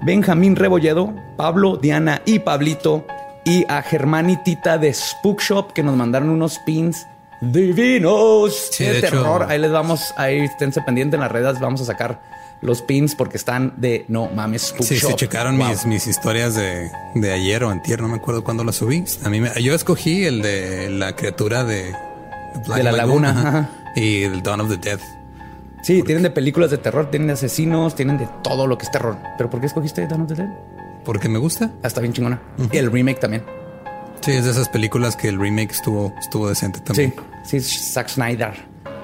[0.02, 3.06] Benjamín Rebolledo, Pablo, Diana y Pablito,
[3.44, 7.06] y a Germán y Tita de Spook Shop, que nos mandaron unos pins
[7.40, 9.46] divinos Sí, de, de hecho- terror.
[9.48, 12.20] Ahí les vamos, ahí esténse pendientes en las redes, vamos a sacar
[12.62, 15.10] los pins porque están de no mames Sí, Shop.
[15.10, 15.68] sí, checaron Wow.
[15.68, 19.04] mis, mis historias de, de ayer o antier, no me acuerdo cuándo las subí.
[19.24, 21.94] A mí me- yo escogí el de la criatura de
[22.66, 25.00] Black De la Lagoon, laguna, ajá, y el Dawn of the Dead.
[25.82, 28.90] Sí, tienen de películas de terror, tienen de asesinos, tienen de todo lo que es
[28.92, 29.16] terror.
[29.36, 30.48] ¿Pero por qué escogiste Dawn of the Dead?
[31.04, 31.72] Porque me gusta.
[31.82, 32.40] Ah, está bien chingona.
[32.70, 33.42] Y el remake también.
[34.20, 37.12] Sí, es de esas películas que el remake estuvo, estuvo decente también.
[37.42, 38.52] Sí, sí, Zack Snyder.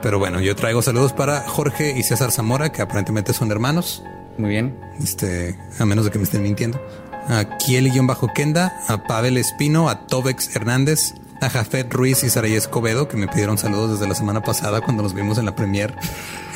[0.03, 4.03] Pero bueno, yo traigo saludos para Jorge y César Zamora, que aparentemente son hermanos.
[4.37, 4.79] Muy bien.
[5.03, 6.81] Este, a menos de que me estén mintiendo.
[7.29, 13.16] A Kieli-Kenda, a Pavel Espino, a Tobex Hernández, a Jafet Ruiz y Saray Escobedo, que
[13.16, 15.95] me pidieron saludos desde la semana pasada cuando nos vimos en la premier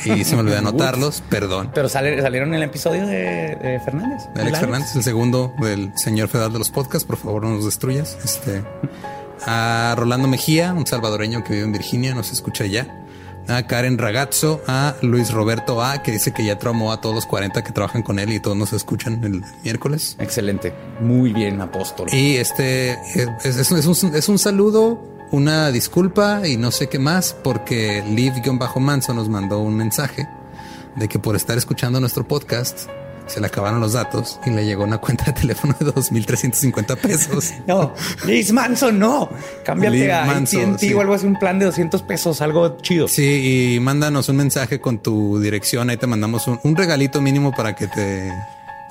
[0.05, 1.21] y se me olvidó anotarlos.
[1.29, 1.71] Perdón.
[1.73, 4.23] Pero sale- salieron en el episodio de, de Fernández.
[4.33, 7.05] De Alex Fernández, el segundo del señor federal de los podcasts.
[7.05, 8.17] Por favor, no nos destruyas.
[8.23, 8.63] Este,
[9.45, 12.87] a Rolando Mejía, un salvadoreño que vive en Virginia, nos escucha ya.
[13.47, 17.25] A Karen Ragazzo, a Luis Roberto A, que dice que ya traumó a todos los
[17.25, 20.15] 40 que trabajan con él y todos nos escuchan el miércoles.
[20.19, 20.73] Excelente.
[21.01, 22.07] Muy bien, apóstol.
[22.13, 25.01] Y este eh, es, es un- es un, es un saludo,
[25.31, 30.27] una disculpa y no sé qué más, porque Liv-Manso nos mandó un mensaje
[30.95, 32.87] de que por estar escuchando nuestro podcast
[33.27, 37.53] se le acabaron los datos y le llegó una cuenta de teléfono de 2.350 pesos.
[37.67, 37.93] No,
[38.25, 39.29] Liz Manson, no.
[39.63, 40.93] Cámbiate Liz a AT&T sí.
[40.93, 43.07] o algo así, un plan de 200 pesos, algo chido.
[43.07, 45.89] Sí, y mándanos un mensaje con tu dirección.
[45.89, 48.31] Ahí te mandamos un, un regalito mínimo para que te.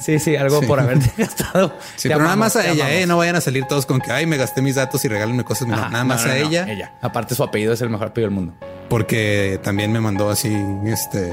[0.00, 0.66] Sí, sí, algo Sí.
[0.66, 1.76] por haberte gastado.
[1.96, 3.06] Sí, pero nada más a ella, eh.
[3.06, 5.68] No vayan a salir todos con que ay, me gasté mis datos y regálenme cosas.
[5.70, 6.66] Ajá, nada no, más no, a no, ella.
[6.68, 6.92] Ella.
[7.02, 8.54] Aparte, su apellido es el mejor apellido del mundo.
[8.88, 10.52] porque también me mandó así,
[10.86, 11.30] este.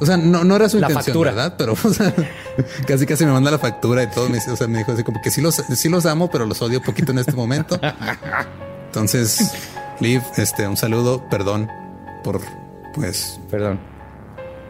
[0.00, 1.30] O sea, no, no era su La intención, factura.
[1.32, 1.54] ¿verdad?
[1.56, 2.12] Pero o sea,
[2.86, 4.28] casi casi me manda la factura y todo.
[4.28, 6.44] Me, dice- o sea, me dijo así como que sí los, sí los amo, pero
[6.46, 7.78] los odio poquito en este momento.
[8.86, 9.52] Entonces,
[10.00, 11.68] Liv, este, un saludo, perdón
[12.24, 12.40] por,
[12.94, 13.78] pues, Perdón.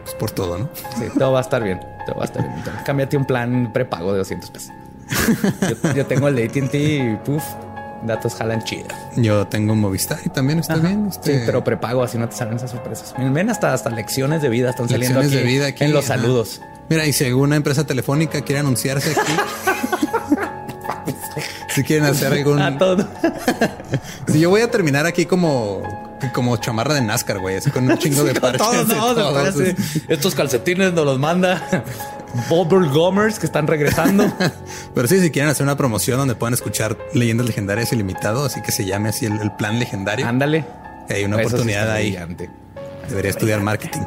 [0.03, 0.69] pues, por todo, ¿no?
[0.97, 1.79] Sí, todo va a estar bien.
[2.05, 2.55] Todo va a estar bien.
[2.57, 4.71] Entonces, Cámbiate un plan prepago de 200 pesos.
[5.83, 7.43] Yo, yo tengo el de AT&T y puf,
[8.05, 8.87] datos jalan chido.
[9.15, 11.11] Yo tengo Movistar y también está bien.
[11.11, 13.13] Sí, Este, pero prepago, así no te salen esas sorpresas.
[13.17, 15.93] Miren, ven hasta, hasta lecciones de vida están saliendo lecciones aquí, de vida aquí en
[15.93, 16.19] los ajá.
[16.19, 16.61] saludos.
[16.89, 19.31] Mira, y si alguna empresa telefónica quiere anunciarse aquí,
[21.75, 23.07] si quieren hacer algún, A todo.
[24.27, 25.83] Si yo voy a terminar aquí como,
[26.29, 28.59] como chamarra de NASCAR, güey, así con un chingo de parches.
[28.61, 29.33] Todos, no, se todo.
[29.33, 29.75] parece.
[30.07, 31.83] Estos calcetines nos los manda
[32.49, 34.31] Bobber Gomers que están regresando.
[34.95, 38.71] Pero sí, si quieren hacer una promoción donde puedan escuchar leyendas legendarias ilimitado, así que
[38.71, 40.27] se llame así el, el plan legendario.
[40.27, 40.65] Ándale.
[41.09, 42.11] Hay una Eso oportunidad ahí.
[42.11, 42.49] brillante.
[43.09, 44.01] Debería estudiar marketing.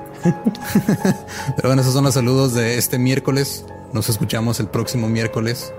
[1.57, 3.65] Pero bueno, esos son los saludos de este miércoles.
[3.93, 5.73] Nos escuchamos el próximo miércoles.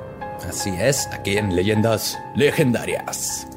[0.48, 3.48] Así es, aquí en Leyendas Legendarias.